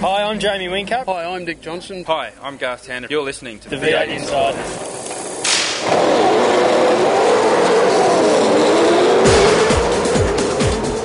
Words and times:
Hi, 0.00 0.22
I'm 0.22 0.38
Jamie 0.38 0.66
Whincup. 0.68 1.04
Hi, 1.04 1.26
I'm 1.26 1.44
Dick 1.44 1.60
Johnson. 1.60 2.04
Hi, 2.04 2.32
I'm 2.40 2.56
Garth 2.56 2.86
Tander. 2.86 3.10
You're 3.10 3.22
listening 3.22 3.58
to 3.58 3.68
The 3.68 3.76
V8 3.76 4.08
Insiders. 4.08 4.56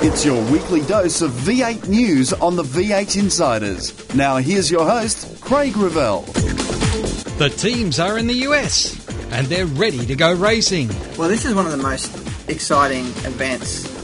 It's 0.02 0.24
your 0.24 0.42
weekly 0.50 0.80
dose 0.86 1.20
of 1.20 1.30
V8 1.32 1.88
news 1.88 2.32
on 2.32 2.56
the 2.56 2.62
V8 2.62 3.18
Insiders. 3.18 4.14
Now, 4.14 4.38
here's 4.38 4.70
your 4.70 4.88
host, 4.88 5.42
Craig 5.42 5.76
Revell. 5.76 6.22
The 7.36 7.52
teams 7.54 8.00
are 8.00 8.16
in 8.16 8.26
the 8.26 8.46
US 8.48 8.96
and 9.30 9.46
they're 9.48 9.66
ready 9.66 10.06
to 10.06 10.16
go 10.16 10.32
racing. 10.32 10.88
Well, 11.18 11.28
this 11.28 11.44
is 11.44 11.54
one 11.54 11.66
of 11.66 11.72
the 11.72 11.76
most 11.76 12.16
exciting 12.48 13.04
events 13.26 13.95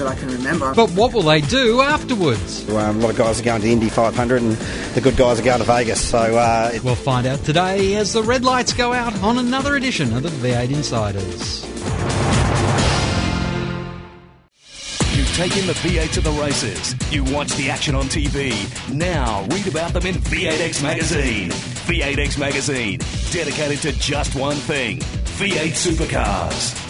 that 0.00 0.08
I 0.08 0.14
can 0.16 0.28
remember. 0.28 0.74
But 0.74 0.90
what 0.90 1.12
will 1.12 1.22
they 1.22 1.40
do 1.42 1.80
afterwards? 1.80 2.68
Um, 2.70 2.96
a 2.98 3.00
lot 3.00 3.10
of 3.10 3.16
guys 3.16 3.40
are 3.40 3.44
going 3.44 3.60
to 3.62 3.68
Indy 3.68 3.88
500 3.88 4.42
and 4.42 4.52
the 4.94 5.00
good 5.00 5.16
guys 5.16 5.38
are 5.38 5.42
going 5.44 5.58
to 5.60 5.64
Vegas. 5.64 6.00
So 6.00 6.18
uh, 6.18 6.70
it- 6.74 6.82
We'll 6.82 6.94
find 6.94 7.26
out 7.26 7.44
today 7.44 7.94
as 7.96 8.12
the 8.12 8.22
red 8.22 8.42
lights 8.44 8.72
go 8.72 8.92
out 8.92 9.14
on 9.22 9.38
another 9.38 9.76
edition 9.76 10.12
of 10.16 10.22
the 10.22 10.30
V8 10.30 10.70
Insiders. 10.72 11.66
You've 15.16 15.34
taken 15.36 15.66
the 15.66 15.74
V8 15.74 16.12
to 16.14 16.20
the 16.20 16.30
races. 16.32 16.94
You 17.12 17.24
watch 17.24 17.54
the 17.56 17.68
action 17.70 17.94
on 17.94 18.04
TV. 18.04 18.52
Now 18.92 19.44
read 19.50 19.66
about 19.66 19.92
them 19.92 20.06
in 20.06 20.14
V8X 20.14 20.82
Magazine. 20.82 21.50
V8X 21.50 22.38
Magazine, 22.38 22.98
dedicated 23.32 23.80
to 23.82 23.92
just 24.00 24.34
one 24.36 24.56
thing 24.56 24.98
V8 25.38 25.72
supercars. 25.72 26.89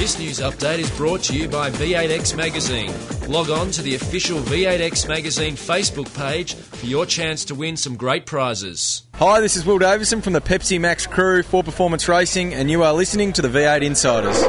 This 0.00 0.18
news 0.18 0.40
update 0.40 0.78
is 0.78 0.90
brought 0.92 1.20
to 1.24 1.36
you 1.36 1.46
by 1.46 1.68
V8X 1.68 2.34
Magazine. 2.34 2.90
Log 3.28 3.50
on 3.50 3.70
to 3.72 3.82
the 3.82 3.96
official 3.96 4.38
V8X 4.38 5.06
Magazine 5.06 5.56
Facebook 5.56 6.08
page 6.16 6.54
for 6.54 6.86
your 6.86 7.04
chance 7.04 7.44
to 7.44 7.54
win 7.54 7.76
some 7.76 7.96
great 7.96 8.24
prizes. 8.24 9.02
Hi, 9.16 9.40
this 9.40 9.56
is 9.56 9.66
Will 9.66 9.78
Davison 9.78 10.22
from 10.22 10.32
the 10.32 10.40
Pepsi 10.40 10.80
Max 10.80 11.06
crew 11.06 11.42
for 11.42 11.62
Performance 11.62 12.08
Racing, 12.08 12.54
and 12.54 12.70
you 12.70 12.82
are 12.82 12.94
listening 12.94 13.34
to 13.34 13.42
the 13.42 13.48
V8 13.48 13.82
Insiders. 13.82 14.42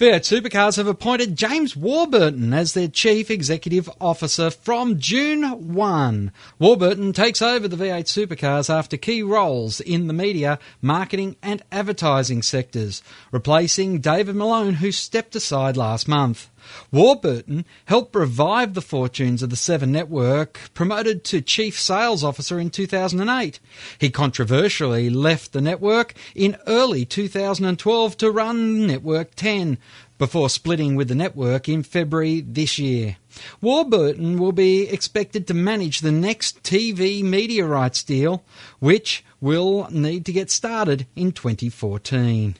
V8 0.00 0.20
Supercars 0.20 0.78
have 0.78 0.86
appointed 0.86 1.36
James 1.36 1.76
Warburton 1.76 2.54
as 2.54 2.72
their 2.72 2.88
Chief 2.88 3.30
Executive 3.30 3.90
Officer 4.00 4.50
from 4.50 4.98
June 4.98 5.74
1. 5.74 6.32
Warburton 6.58 7.12
takes 7.12 7.42
over 7.42 7.68
the 7.68 7.76
V8 7.76 8.04
Supercars 8.04 8.74
after 8.74 8.96
key 8.96 9.22
roles 9.22 9.78
in 9.78 10.06
the 10.06 10.14
media, 10.14 10.58
marketing, 10.80 11.36
and 11.42 11.62
advertising 11.70 12.40
sectors, 12.40 13.02
replacing 13.30 14.00
David 14.00 14.36
Malone, 14.36 14.72
who 14.72 14.90
stepped 14.90 15.36
aside 15.36 15.76
last 15.76 16.08
month. 16.08 16.48
Warburton 16.92 17.64
helped 17.86 18.14
revive 18.14 18.74
the 18.74 18.82
fortunes 18.82 19.42
of 19.42 19.50
the 19.50 19.56
Seven 19.56 19.92
Network, 19.92 20.70
promoted 20.74 21.24
to 21.24 21.40
Chief 21.40 21.78
Sales 21.78 22.24
Officer 22.24 22.58
in 22.58 22.70
2008. 22.70 23.60
He 23.98 24.10
controversially 24.10 25.10
left 25.10 25.52
the 25.52 25.60
network 25.60 26.14
in 26.34 26.56
early 26.66 27.04
2012 27.04 28.16
to 28.16 28.30
run 28.30 28.86
Network 28.86 29.34
10 29.34 29.78
before 30.18 30.50
splitting 30.50 30.96
with 30.96 31.08
the 31.08 31.14
network 31.14 31.68
in 31.68 31.82
February 31.82 32.42
this 32.42 32.78
year. 32.78 33.16
Warburton 33.60 34.38
will 34.38 34.52
be 34.52 34.88
expected 34.88 35.46
to 35.46 35.54
manage 35.54 36.00
the 36.00 36.12
next 36.12 36.62
TV 36.62 37.22
media 37.22 37.64
rights 37.64 38.02
deal, 38.02 38.44
which 38.80 39.24
will 39.40 39.88
need 39.90 40.26
to 40.26 40.32
get 40.32 40.50
started 40.50 41.06
in 41.16 41.32
2014 41.32 42.56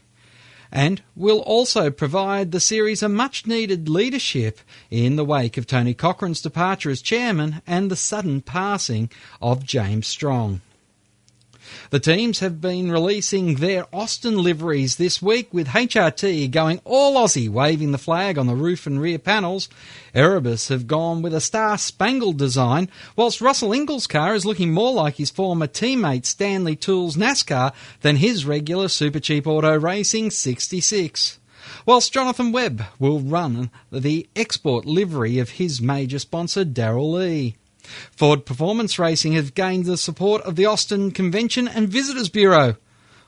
and 0.72 1.02
will 1.16 1.40
also 1.40 1.90
provide 1.90 2.52
the 2.52 2.60
series 2.60 3.02
a 3.02 3.08
much 3.08 3.46
needed 3.46 3.88
leadership 3.88 4.60
in 4.90 5.16
the 5.16 5.24
wake 5.24 5.56
of 5.56 5.66
Tony 5.66 5.94
Cochrane's 5.94 6.42
departure 6.42 6.90
as 6.90 7.02
chairman 7.02 7.62
and 7.66 7.90
the 7.90 7.96
sudden 7.96 8.40
passing 8.40 9.10
of 9.40 9.64
James 9.64 10.06
Strong. 10.06 10.60
The 11.90 12.00
teams 12.00 12.40
have 12.40 12.60
been 12.60 12.90
releasing 12.92 13.56
their 13.56 13.86
Austin 13.92 14.38
liveries 14.42 14.96
this 14.96 15.20
week 15.20 15.52
with 15.52 15.68
HRT 15.68 16.50
going 16.50 16.80
all 16.84 17.16
Aussie 17.16 17.48
waving 17.48 17.92
the 17.92 17.98
flag 17.98 18.38
on 18.38 18.46
the 18.46 18.54
roof 18.54 18.86
and 18.86 19.00
rear 19.00 19.18
panels. 19.18 19.68
Erebus 20.14 20.68
have 20.68 20.86
gone 20.86 21.22
with 21.22 21.34
a 21.34 21.40
star 21.40 21.78
spangled 21.78 22.38
design, 22.38 22.88
whilst 23.16 23.40
Russell 23.40 23.72
Ingall's 23.72 24.06
car 24.06 24.34
is 24.34 24.46
looking 24.46 24.72
more 24.72 24.92
like 24.92 25.16
his 25.16 25.30
former 25.30 25.66
teammate 25.66 26.26
Stanley 26.26 26.76
Tools 26.76 27.16
NASCAR 27.16 27.72
than 28.02 28.16
his 28.16 28.44
regular 28.44 28.88
Super 28.88 29.20
Cheap 29.20 29.46
Auto 29.46 29.78
Racing 29.78 30.30
66 30.30 31.38
whilst 31.86 32.12
Jonathon 32.12 32.52
Webb 32.52 32.84
will 32.98 33.20
run 33.20 33.70
the 33.90 34.28
export 34.36 34.86
livery 34.86 35.38
of 35.38 35.50
his 35.50 35.80
major 35.80 36.18
sponsor 36.18 36.64
Darrell 36.64 37.12
Lea. 37.12 37.56
Ford 38.16 38.46
Performance 38.46 38.98
Racing 38.98 39.32
have 39.32 39.54
gained 39.54 39.84
the 39.84 39.96
support 39.96 40.42
of 40.42 40.56
the 40.56 40.66
Austin 40.66 41.10
Convention 41.10 41.68
and 41.68 41.88
Visitors 41.88 42.28
Bureau. 42.28 42.76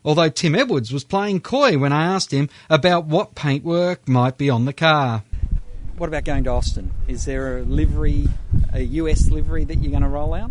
Although 0.05 0.31
Tim 0.31 0.55
Edwards 0.55 0.93
was 0.93 1.05
playing 1.05 1.41
coy 1.41 1.79
when 1.79 1.93
I 1.93 2.05
asked 2.05 2.33
him 2.33 2.49
about 2.69 3.07
what 3.07 3.35
paintwork 3.35 4.09
might 4.09 4.37
be 4.37 4.51
on 4.51 4.65
the 4.65 4.73
car. 4.73 5.23
What 5.97 6.09
about 6.09 6.25
going 6.25 6.45
to 6.45 6.51
Austin? 6.51 6.93
Is 7.07 7.25
there 7.25 7.59
a 7.59 7.63
livery, 7.63 8.29
a 8.73 8.81
US 8.81 9.31
livery 9.31 9.65
that 9.65 9.79
you're 9.79 9.91
going 9.91 10.03
to 10.03 10.09
roll 10.09 10.35
out? 10.35 10.51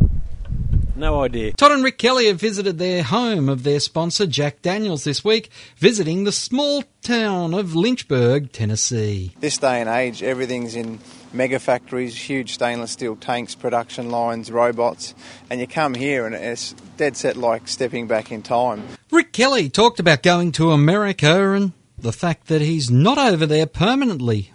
No 0.95 1.23
idea. 1.23 1.53
Todd 1.53 1.71
and 1.71 1.83
Rick 1.83 1.97
Kelly 1.97 2.27
have 2.27 2.39
visited 2.39 2.77
their 2.77 3.03
home 3.03 3.49
of 3.49 3.63
their 3.63 3.79
sponsor 3.79 4.27
Jack 4.27 4.61
Daniels 4.61 5.03
this 5.03 5.23
week, 5.23 5.49
visiting 5.77 6.23
the 6.25 6.31
small 6.31 6.83
town 7.01 7.53
of 7.53 7.75
Lynchburg, 7.75 8.51
Tennessee. 8.51 9.33
This 9.39 9.57
day 9.57 9.79
and 9.81 9.89
age, 9.89 10.21
everything's 10.21 10.75
in 10.75 10.99
mega 11.33 11.59
factories, 11.59 12.15
huge 12.15 12.53
stainless 12.53 12.91
steel 12.91 13.15
tanks, 13.15 13.55
production 13.55 14.09
lines, 14.09 14.51
robots, 14.51 15.15
and 15.49 15.59
you 15.59 15.67
come 15.67 15.93
here 15.93 16.25
and 16.25 16.35
it's 16.35 16.73
dead 16.97 17.15
set 17.17 17.37
like 17.37 17.67
stepping 17.67 18.07
back 18.07 18.31
in 18.31 18.41
time. 18.41 18.83
Rick 19.11 19.33
Kelly 19.33 19.69
talked 19.69 19.99
about 19.99 20.23
going 20.23 20.51
to 20.53 20.71
America 20.71 21.53
and 21.53 21.73
the 21.97 22.11
fact 22.11 22.47
that 22.47 22.61
he's 22.61 22.89
not 22.89 23.17
over 23.17 23.45
there 23.45 23.65
permanently. 23.65 24.51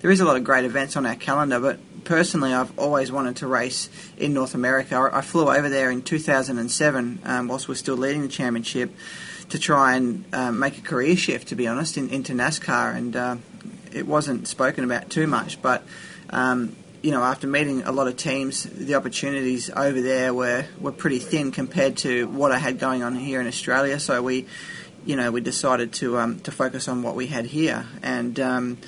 There 0.00 0.10
is 0.10 0.20
a 0.20 0.24
lot 0.24 0.36
of 0.36 0.44
great 0.44 0.64
events 0.64 0.96
on 0.96 1.06
our 1.06 1.16
calendar, 1.16 1.58
but 1.58 1.80
personally, 2.04 2.54
I've 2.54 2.76
always 2.78 3.10
wanted 3.10 3.36
to 3.36 3.46
race 3.46 3.88
in 4.16 4.32
North 4.32 4.54
America. 4.54 4.94
I 4.94 5.18
I 5.18 5.20
flew 5.20 5.50
over 5.50 5.68
there 5.68 5.90
in 5.90 6.02
2007, 6.02 7.20
um, 7.24 7.48
whilst 7.48 7.68
we're 7.68 7.74
still 7.74 7.96
leading 7.96 8.22
the 8.22 8.28
championship, 8.28 8.94
to 9.48 9.58
try 9.58 9.96
and 9.96 10.24
um, 10.32 10.58
make 10.58 10.78
a 10.78 10.82
career 10.82 11.16
shift, 11.16 11.48
to 11.48 11.56
be 11.56 11.66
honest, 11.66 11.96
in, 11.96 12.10
into 12.10 12.32
NASCAR, 12.32 12.94
and 12.94 13.16
uh, 13.16 13.36
it 13.92 14.06
wasn't 14.06 14.46
spoken 14.48 14.84
about 14.84 15.10
too 15.10 15.26
much, 15.26 15.60
but. 15.62 15.84
Um, 16.30 16.76
you 17.02 17.12
know, 17.12 17.22
after 17.22 17.46
meeting 17.46 17.82
a 17.82 17.92
lot 17.92 18.08
of 18.08 18.16
teams, 18.16 18.64
the 18.64 18.96
opportunities 18.96 19.70
over 19.70 20.00
there 20.00 20.34
were, 20.34 20.64
were 20.80 20.92
pretty 20.92 21.20
thin 21.20 21.52
compared 21.52 21.96
to 21.98 22.26
what 22.28 22.50
I 22.50 22.58
had 22.58 22.78
going 22.78 23.02
on 23.02 23.14
here 23.14 23.40
in 23.40 23.46
Australia. 23.46 24.00
So 24.00 24.20
we, 24.22 24.46
you 25.06 25.14
know, 25.14 25.30
we 25.30 25.40
decided 25.40 25.92
to 25.94 26.18
um, 26.18 26.40
to 26.40 26.50
focus 26.50 26.88
on 26.88 27.02
what 27.02 27.14
we 27.14 27.28
had 27.28 27.46
here, 27.46 27.86
and 28.02 28.38
um, 28.40 28.78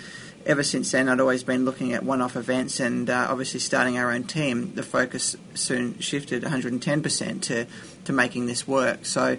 ever 0.45 0.62
since 0.62 0.91
then, 0.91 1.09
I'd 1.09 1.21
always 1.21 1.45
been 1.45 1.65
looking 1.65 1.93
at 1.93 2.03
one-off 2.03 2.37
events, 2.37 2.81
and 2.81 3.09
uh, 3.09 3.28
obviously 3.31 3.61
starting 3.61 3.97
our 3.97 4.11
own 4.11 4.25
team, 4.25 4.75
the 4.75 4.83
focus 4.83 5.37
soon 5.55 5.99
shifted 6.01 6.43
110% 6.43 7.43
to 7.43 7.67
to 8.05 8.12
making 8.12 8.47
this 8.47 8.67
work. 8.67 9.07
So. 9.07 9.39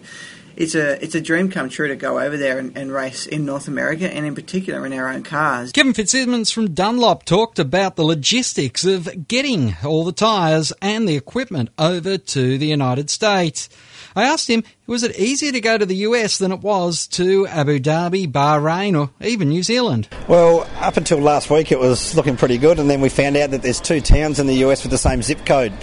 It's 0.56 0.76
a 0.76 1.04
it's 1.04 1.16
a 1.16 1.22
dream 1.22 1.50
come 1.50 1.70
true 1.70 1.88
to 1.88 1.96
go 1.96 2.20
over 2.20 2.38
there 2.38 2.60
and, 2.60 2.78
and 2.78 2.92
race 2.92 3.26
in 3.26 3.46
North 3.46 3.68
America 3.68 4.14
and 4.14 4.26
in 4.26 4.36
particular 4.36 4.86
in 4.86 4.94
our 4.94 5.10
own 5.10 5.24
cars. 5.24 5.72
Kevin 5.72 5.94
Fitzsimmons 5.94 6.52
from 6.52 6.74
Dunlop 6.74 7.24
talked 7.26 7.60
about 7.60 7.96
the 7.96 8.04
logistics 8.04 8.86
of 8.86 9.28
getting 9.28 9.76
all 9.86 10.04
the 10.04 10.12
tyres 10.12 10.74
and 10.82 11.08
the 11.08 11.16
equipment 11.16 11.70
over 11.78 12.18
to 12.18 12.58
the 12.58 12.68
United 12.68 13.10
States. 13.10 13.70
I 14.16 14.24
asked 14.24 14.50
him, 14.50 14.64
was 14.88 15.04
it 15.04 15.18
easier 15.18 15.52
to 15.52 15.62
go 15.62 15.78
to 15.78 15.86
the 15.86 15.96
US 15.98 16.38
than 16.38 16.52
it 16.52 16.62
was 16.62 17.08
to 17.10 17.48
Abu 17.48 17.80
Dhabi, 17.80 18.30
Bahrain, 18.30 19.00
or 19.00 19.10
even 19.26 19.50
New 19.50 19.64
Zealand? 19.64 20.08
well, 20.28 20.66
up 20.80 20.98
until 20.98 21.20
last 21.20 21.50
week, 21.50 21.72
it 21.72 21.80
was 21.80 22.16
looking 22.16 22.38
pretty 22.38 22.58
good, 22.58 22.80
and 22.80 22.90
then 22.90 23.02
we 23.02 23.10
found 23.10 23.36
out 23.36 23.52
that 23.52 23.62
there's 23.62 23.82
two 23.82 24.00
towns 24.00 24.40
in 24.40 24.48
the 24.48 24.56
US 24.66 24.84
with 24.84 24.92
the 24.92 24.98
same 24.98 25.22
zip 25.22 25.46
code 25.46 25.74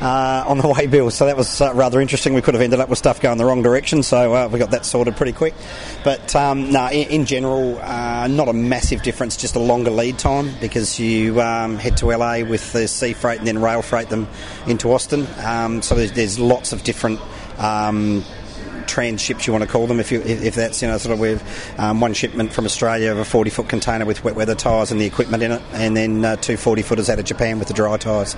uh, 0.00 0.44
on 0.46 0.58
the 0.58 0.68
way 0.68 0.86
bill. 0.86 1.10
So 1.10 1.26
that 1.26 1.36
was 1.36 1.60
uh, 1.60 1.74
rather 1.74 2.00
interesting. 2.00 2.34
We 2.34 2.42
could 2.42 2.54
have 2.54 2.62
ended 2.62 2.80
up 2.80 2.88
with 2.88 2.98
stuff 2.98 3.20
going 3.20 3.38
the 3.38 3.44
wrong 3.44 3.62
direction, 3.62 4.02
so 4.02 4.34
uh, 4.34 4.48
we 4.48 4.58
got 4.58 4.70
that 4.70 4.86
sorted 4.86 5.16
pretty 5.16 5.32
quick. 5.32 5.54
But 6.04 6.34
um, 6.36 6.70
no, 6.70 6.88
in, 6.88 7.08
in 7.08 7.26
general, 7.26 7.78
uh, 7.78 8.28
not 8.28 8.48
a 8.48 8.52
massive 8.52 9.02
difference, 9.02 9.36
just 9.36 9.56
a 9.56 9.60
longer 9.60 9.90
lead 9.90 10.18
time 10.18 10.52
because 10.60 11.00
you 11.00 11.40
um, 11.40 11.76
head 11.76 11.96
to 11.98 12.06
LA 12.06 12.44
with 12.44 12.72
the 12.72 12.86
sea 12.88 13.12
freight 13.12 13.38
and 13.38 13.46
then 13.48 13.60
rail 13.60 13.82
freight 13.82 14.08
them 14.08 14.28
into 14.66 14.92
Austin. 14.92 15.26
Um, 15.44 15.82
so 15.82 15.94
there's, 15.94 16.12
there's 16.12 16.38
lots 16.38 16.72
of 16.72 16.82
different. 16.84 17.20
Um, 17.58 18.24
transships, 18.86 19.46
you 19.46 19.52
want 19.52 19.64
to 19.64 19.70
call 19.70 19.86
them, 19.86 20.00
if 20.00 20.10
you 20.10 20.20
if 20.22 20.54
that's 20.54 20.80
you 20.82 20.88
know 20.88 20.98
sort 20.98 21.14
of 21.14 21.20
with 21.20 21.42
um, 21.78 22.00
one 22.00 22.14
shipment 22.14 22.52
from 22.52 22.64
Australia 22.64 23.12
of 23.12 23.18
a 23.18 23.24
40 23.24 23.50
foot 23.50 23.68
container 23.68 24.04
with 24.04 24.24
wet 24.24 24.34
weather 24.34 24.54
tyres 24.54 24.90
and 24.90 25.00
the 25.00 25.04
equipment 25.04 25.42
in 25.42 25.52
it, 25.52 25.62
and 25.72 25.96
then 25.96 26.24
uh, 26.24 26.36
two 26.36 26.56
40 26.56 26.82
footers 26.82 27.10
out 27.10 27.18
of 27.18 27.24
Japan 27.24 27.58
with 27.58 27.68
the 27.68 27.74
dry 27.74 27.96
tyres. 27.96 28.36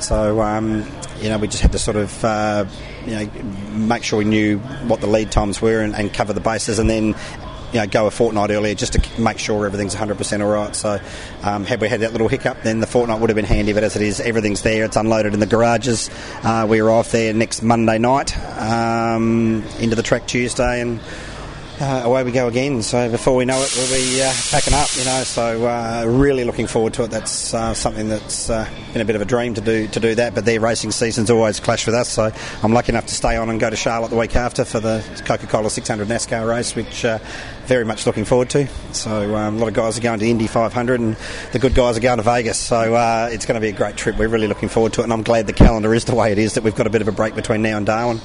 So 0.00 0.40
um, 0.40 0.86
you 1.20 1.28
know 1.28 1.38
we 1.38 1.48
just 1.48 1.62
had 1.62 1.72
to 1.72 1.78
sort 1.78 1.96
of 1.96 2.24
uh, 2.24 2.64
you 3.06 3.12
know 3.12 3.30
make 3.72 4.02
sure 4.02 4.18
we 4.18 4.24
knew 4.24 4.58
what 4.58 5.00
the 5.00 5.06
lead 5.06 5.30
times 5.30 5.60
were 5.60 5.80
and, 5.80 5.94
and 5.94 6.12
cover 6.12 6.32
the 6.32 6.40
bases, 6.40 6.78
and 6.78 6.88
then 6.88 7.14
you 7.72 7.80
know, 7.80 7.86
go 7.86 8.06
a 8.06 8.10
fortnight 8.10 8.50
earlier 8.50 8.74
just 8.74 8.94
to 8.94 9.20
make 9.20 9.38
sure 9.38 9.66
everything's 9.66 9.94
100% 9.94 10.44
all 10.44 10.50
right. 10.50 10.74
So, 10.74 11.00
um, 11.42 11.64
had 11.64 11.80
we 11.80 11.88
had 11.88 12.00
that 12.00 12.12
little 12.12 12.28
hiccup, 12.28 12.62
then 12.62 12.80
the 12.80 12.86
fortnight 12.86 13.20
would 13.20 13.30
have 13.30 13.36
been 13.36 13.44
handy. 13.44 13.72
But 13.72 13.84
as 13.84 13.96
it 13.96 14.02
is, 14.02 14.20
everything's 14.20 14.62
there. 14.62 14.84
It's 14.84 14.96
unloaded 14.96 15.34
in 15.34 15.40
the 15.40 15.46
garages. 15.46 16.10
Uh, 16.42 16.66
we 16.68 16.80
arrive 16.80 17.10
there 17.10 17.32
next 17.32 17.62
Monday 17.62 17.98
night 17.98 18.36
um, 18.58 19.64
into 19.78 19.96
the 19.96 20.02
track 20.02 20.26
Tuesday, 20.26 20.80
and 20.80 21.00
uh, 21.80 22.02
away 22.04 22.22
we 22.22 22.32
go 22.32 22.46
again. 22.46 22.82
So 22.82 23.10
before 23.10 23.34
we 23.34 23.44
know 23.44 23.60
it, 23.60 23.74
we'll 23.76 23.90
be 23.90 24.22
uh, 24.22 24.32
packing 24.50 24.74
up, 24.74 24.88
you 24.96 25.04
know. 25.04 25.22
So 25.24 25.66
uh, 25.66 26.04
really 26.06 26.44
looking 26.44 26.66
forward 26.66 26.94
to 26.94 27.04
it. 27.04 27.10
That's 27.10 27.54
uh, 27.54 27.74
something 27.74 28.08
that's 28.08 28.50
uh, 28.50 28.68
been 28.92 29.02
a 29.02 29.04
bit 29.04 29.16
of 29.16 29.22
a 29.22 29.24
dream 29.24 29.54
to 29.54 29.60
do 29.60 29.88
to 29.88 30.00
do 30.00 30.14
that. 30.16 30.34
But 30.34 30.44
their 30.44 30.60
racing 30.60 30.92
seasons 30.92 31.30
always 31.30 31.60
clash 31.60 31.86
with 31.86 31.94
us. 31.94 32.08
So 32.08 32.30
I'm 32.62 32.72
lucky 32.72 32.92
enough 32.92 33.06
to 33.06 33.14
stay 33.14 33.36
on 33.36 33.48
and 33.48 33.58
go 33.58 33.70
to 33.70 33.76
Charlotte 33.76 34.10
the 34.10 34.16
week 34.16 34.36
after 34.36 34.64
for 34.64 34.80
the 34.80 35.02
Coca-Cola 35.24 35.70
600 35.70 36.08
NASCAR 36.08 36.48
race, 36.48 36.76
which 36.76 37.04
uh, 37.04 37.18
very 37.64 37.84
much 37.84 38.06
looking 38.06 38.24
forward 38.24 38.50
to. 38.50 38.66
So 38.92 39.34
um, 39.36 39.56
a 39.56 39.58
lot 39.58 39.68
of 39.68 39.74
guys 39.74 39.96
are 39.96 40.02
going 40.02 40.20
to 40.20 40.26
Indy 40.26 40.46
500, 40.46 41.00
and 41.00 41.16
the 41.52 41.58
good 41.58 41.74
guys 41.74 41.96
are 41.96 42.00
going 42.00 42.18
to 42.18 42.22
Vegas. 42.22 42.58
So 42.58 43.28
it's 43.30 43.46
going 43.46 43.54
to 43.54 43.60
be 43.60 43.68
a 43.68 43.76
great 43.76 43.96
trip. 43.96 44.16
We're 44.18 44.28
really 44.28 44.48
looking 44.48 44.68
forward 44.68 44.92
to 44.94 45.00
it, 45.00 45.04
and 45.04 45.12
I'm 45.12 45.22
glad 45.22 45.46
the 45.46 45.52
calendar 45.52 45.94
is 45.94 46.04
the 46.04 46.14
way 46.14 46.32
it 46.32 46.38
is. 46.38 46.54
That 46.54 46.64
we've 46.64 46.74
got 46.74 46.86
a 46.86 46.90
bit 46.90 47.00
of 47.00 47.08
a 47.08 47.12
break 47.12 47.34
between 47.34 47.62
now 47.62 47.76
and 47.76 47.86
Darwin. 47.86 48.20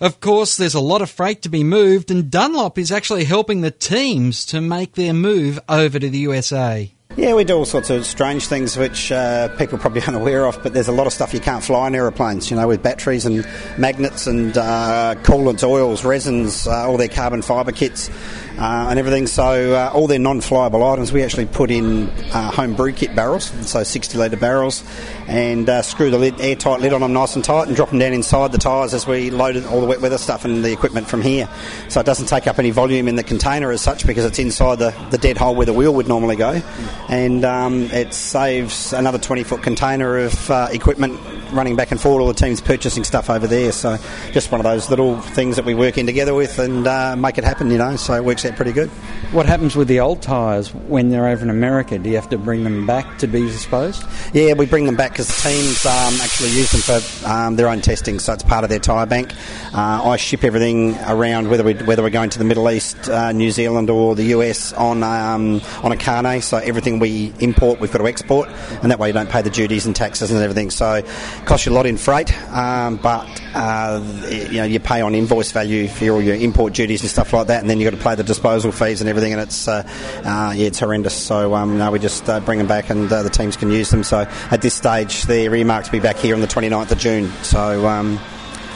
Of 0.00 0.20
course, 0.20 0.56
there's 0.56 0.74
a 0.74 0.80
lot 0.80 1.02
of 1.02 1.10
freight 1.10 1.42
to 1.42 1.48
be 1.48 1.64
moved, 1.64 2.12
and 2.12 2.30
Dunlop 2.30 2.78
is 2.78 2.92
actually 2.92 3.24
helping 3.24 3.62
the 3.62 3.72
teams 3.72 4.46
to 4.46 4.60
make 4.60 4.92
their 4.94 5.12
move 5.12 5.58
over 5.68 5.98
to 5.98 6.08
the 6.08 6.18
USA. 6.18 6.92
Yeah, 7.16 7.34
we 7.34 7.42
do 7.42 7.56
all 7.56 7.64
sorts 7.64 7.90
of 7.90 8.06
strange 8.06 8.46
things 8.46 8.76
which 8.76 9.10
uh, 9.10 9.48
people 9.56 9.76
probably 9.76 10.00
aren't 10.06 10.14
aware 10.14 10.46
of, 10.46 10.62
but 10.62 10.72
there's 10.72 10.86
a 10.86 10.92
lot 10.92 11.08
of 11.08 11.12
stuff 11.12 11.34
you 11.34 11.40
can't 11.40 11.64
fly 11.64 11.88
in 11.88 11.96
aeroplanes, 11.96 12.48
you 12.48 12.56
know, 12.56 12.68
with 12.68 12.80
batteries 12.80 13.26
and 13.26 13.44
magnets 13.76 14.28
and 14.28 14.56
uh, 14.56 15.16
coolants, 15.24 15.64
oils, 15.64 16.04
resins, 16.04 16.68
uh, 16.68 16.88
all 16.88 16.96
their 16.96 17.08
carbon 17.08 17.42
fibre 17.42 17.72
kits. 17.72 18.08
Uh, 18.58 18.88
and 18.90 18.98
everything. 18.98 19.28
So 19.28 19.74
uh, 19.74 19.92
all 19.94 20.08
their 20.08 20.18
non-flyable 20.18 20.92
items, 20.92 21.12
we 21.12 21.22
actually 21.22 21.46
put 21.46 21.70
in 21.70 22.08
uh, 22.32 22.50
home 22.50 22.74
brew 22.74 22.92
kit 22.92 23.14
barrels, 23.14 23.52
so 23.68 23.84
60 23.84 24.18
litre 24.18 24.36
barrels, 24.36 24.82
and 25.28 25.68
uh, 25.68 25.82
screw 25.82 26.10
the 26.10 26.18
lid, 26.18 26.40
airtight 26.40 26.80
lid 26.80 26.92
on 26.92 27.00
them 27.00 27.12
nice 27.12 27.36
and 27.36 27.44
tight, 27.44 27.68
and 27.68 27.76
drop 27.76 27.90
them 27.90 28.00
down 28.00 28.12
inside 28.12 28.50
the 28.50 28.58
tyres 28.58 28.94
as 28.94 29.06
we 29.06 29.30
load 29.30 29.64
all 29.66 29.80
the 29.80 29.86
wet 29.86 30.00
weather 30.00 30.18
stuff 30.18 30.44
and 30.44 30.64
the 30.64 30.72
equipment 30.72 31.06
from 31.06 31.22
here. 31.22 31.48
So 31.88 32.00
it 32.00 32.06
doesn't 32.06 32.26
take 32.26 32.48
up 32.48 32.58
any 32.58 32.70
volume 32.70 33.06
in 33.06 33.14
the 33.14 33.22
container 33.22 33.70
as 33.70 33.80
such 33.80 34.04
because 34.04 34.24
it's 34.24 34.40
inside 34.40 34.80
the, 34.80 34.92
the 35.10 35.18
dead 35.18 35.38
hole 35.38 35.54
where 35.54 35.66
the 35.66 35.72
wheel 35.72 35.94
would 35.94 36.08
normally 36.08 36.34
go, 36.34 36.60
and 37.08 37.44
um, 37.44 37.82
it 37.92 38.12
saves 38.12 38.92
another 38.92 39.18
20 39.18 39.44
foot 39.44 39.62
container 39.62 40.18
of 40.18 40.50
uh, 40.50 40.66
equipment 40.72 41.16
running 41.52 41.76
back 41.76 41.90
and 41.90 42.00
forward. 42.00 42.22
All 42.22 42.28
the 42.28 42.34
teams 42.34 42.60
purchasing 42.60 43.04
stuff 43.04 43.30
over 43.30 43.46
there. 43.46 43.72
So 43.72 43.96
just 44.32 44.50
one 44.50 44.60
of 44.60 44.64
those 44.64 44.90
little 44.90 45.20
things 45.20 45.56
that 45.56 45.64
we 45.64 45.74
work 45.74 45.98
in 45.98 46.06
together 46.06 46.34
with 46.34 46.58
and 46.58 46.86
uh, 46.86 47.16
make 47.16 47.38
it 47.38 47.44
happen. 47.44 47.70
You 47.70 47.78
know, 47.78 47.96
so 47.96 48.14
it 48.14 48.24
works 48.24 48.44
pretty 48.56 48.72
good. 48.72 48.88
What 49.30 49.46
happens 49.46 49.76
with 49.76 49.88
the 49.88 50.00
old 50.00 50.22
tyres 50.22 50.72
when 50.74 51.10
they're 51.10 51.28
over 51.28 51.42
in 51.42 51.50
America? 51.50 51.98
Do 51.98 52.08
you 52.08 52.16
have 52.16 52.30
to 52.30 52.38
bring 52.38 52.64
them 52.64 52.86
back 52.86 53.18
to 53.18 53.26
be 53.26 53.42
disposed? 53.42 54.04
Yeah, 54.32 54.54
we 54.54 54.66
bring 54.66 54.86
them 54.86 54.96
back 54.96 55.12
because 55.12 55.28
the 55.28 55.50
teams 55.50 55.84
um, 55.84 56.14
actually 56.22 56.50
use 56.50 56.70
them 56.70 56.80
for 56.80 57.28
um, 57.28 57.56
their 57.56 57.68
own 57.68 57.80
testing, 57.80 58.18
so 58.18 58.32
it's 58.32 58.42
part 58.42 58.64
of 58.64 58.70
their 58.70 58.78
tyre 58.78 59.06
bank. 59.06 59.32
Uh, 59.74 60.02
I 60.04 60.16
ship 60.16 60.44
everything 60.44 60.96
around, 61.06 61.48
whether 61.48 61.64
we 61.64 61.74
whether 61.74 62.02
we're 62.02 62.10
going 62.10 62.30
to 62.30 62.38
the 62.38 62.44
Middle 62.44 62.70
East, 62.70 63.08
uh, 63.08 63.32
New 63.32 63.50
Zealand, 63.50 63.90
or 63.90 64.14
the 64.14 64.24
US 64.34 64.72
on 64.72 65.02
um, 65.02 65.60
on 65.82 65.92
a 65.92 65.96
carnet. 65.96 66.42
So 66.44 66.56
everything 66.58 66.98
we 66.98 67.32
import, 67.40 67.80
we've 67.80 67.92
got 67.92 67.98
to 67.98 68.08
export, 68.08 68.48
and 68.82 68.90
that 68.90 68.98
way 68.98 69.08
you 69.08 69.14
don't 69.14 69.30
pay 69.30 69.42
the 69.42 69.50
duties 69.50 69.86
and 69.86 69.94
taxes 69.94 70.30
and 70.30 70.40
everything. 70.40 70.70
So 70.70 70.94
it 70.94 71.06
costs 71.44 71.66
you 71.66 71.72
a 71.72 71.74
lot 71.74 71.86
in 71.86 71.96
freight, 71.96 72.32
um, 72.48 72.96
but 72.96 73.26
uh, 73.54 74.02
you 74.30 74.58
know 74.58 74.64
you 74.64 74.80
pay 74.80 75.00
on 75.00 75.14
invoice 75.14 75.52
value 75.52 75.88
for 75.88 76.10
all 76.10 76.22
your 76.22 76.36
import 76.36 76.72
duties 76.72 77.02
and 77.02 77.10
stuff 77.10 77.32
like 77.32 77.48
that, 77.48 77.60
and 77.60 77.68
then 77.68 77.78
you've 77.78 77.90
got 77.90 77.98
to 77.98 78.04
pay 78.04 78.14
the 78.14 78.24
disposal 78.28 78.70
fees 78.70 79.00
and 79.00 79.10
everything, 79.10 79.32
and 79.32 79.42
it's 79.42 79.66
uh, 79.66 79.82
uh, 80.24 80.52
yeah, 80.54 80.66
it's 80.66 80.78
horrendous. 80.78 81.14
So 81.14 81.54
um, 81.54 81.90
we 81.90 81.98
just 81.98 82.28
uh, 82.28 82.38
bring 82.40 82.58
them 82.58 82.68
back, 82.68 82.90
and 82.90 83.08
the 83.10 83.30
teams 83.30 83.56
can 83.56 83.70
use 83.70 83.90
them. 83.90 84.04
So 84.04 84.20
at 84.50 84.62
this 84.62 84.74
stage, 84.74 85.24
they're 85.24 85.52
earmarked 85.52 85.86
to 85.86 85.92
be 85.92 86.00
back 86.00 86.16
here 86.16 86.34
on 86.34 86.40
the 86.40 86.46
29th 86.46 86.92
of 86.92 86.98
June. 86.98 87.30
So. 87.42 87.86
Um, 87.88 88.20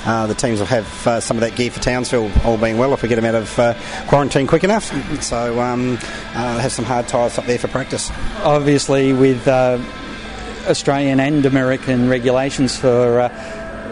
uh, 0.04 0.26
the 0.26 0.34
teams 0.34 0.58
will 0.58 0.66
have 0.66 1.06
uh, 1.06 1.20
some 1.20 1.36
of 1.36 1.42
that 1.42 1.54
gear 1.54 1.70
for 1.70 1.78
Townsville, 1.78 2.28
all 2.44 2.58
being 2.58 2.76
well, 2.76 2.92
if 2.92 3.02
we 3.02 3.08
get 3.08 3.14
them 3.14 3.24
out 3.24 3.36
of 3.36 3.56
uh, 3.56 3.74
quarantine 4.08 4.48
quick 4.48 4.64
enough. 4.64 4.90
So, 5.22 5.60
um, 5.60 5.94
have 6.32 6.72
some 6.72 6.84
hard 6.84 7.06
tyres 7.06 7.38
up 7.38 7.44
there 7.44 7.56
for 7.56 7.68
practice. 7.68 8.10
Obviously, 8.42 9.12
with 9.12 9.46
Australian 9.46 11.20
and 11.20 11.46
American 11.46 12.08
regulations 12.08 12.76
for 12.76 13.28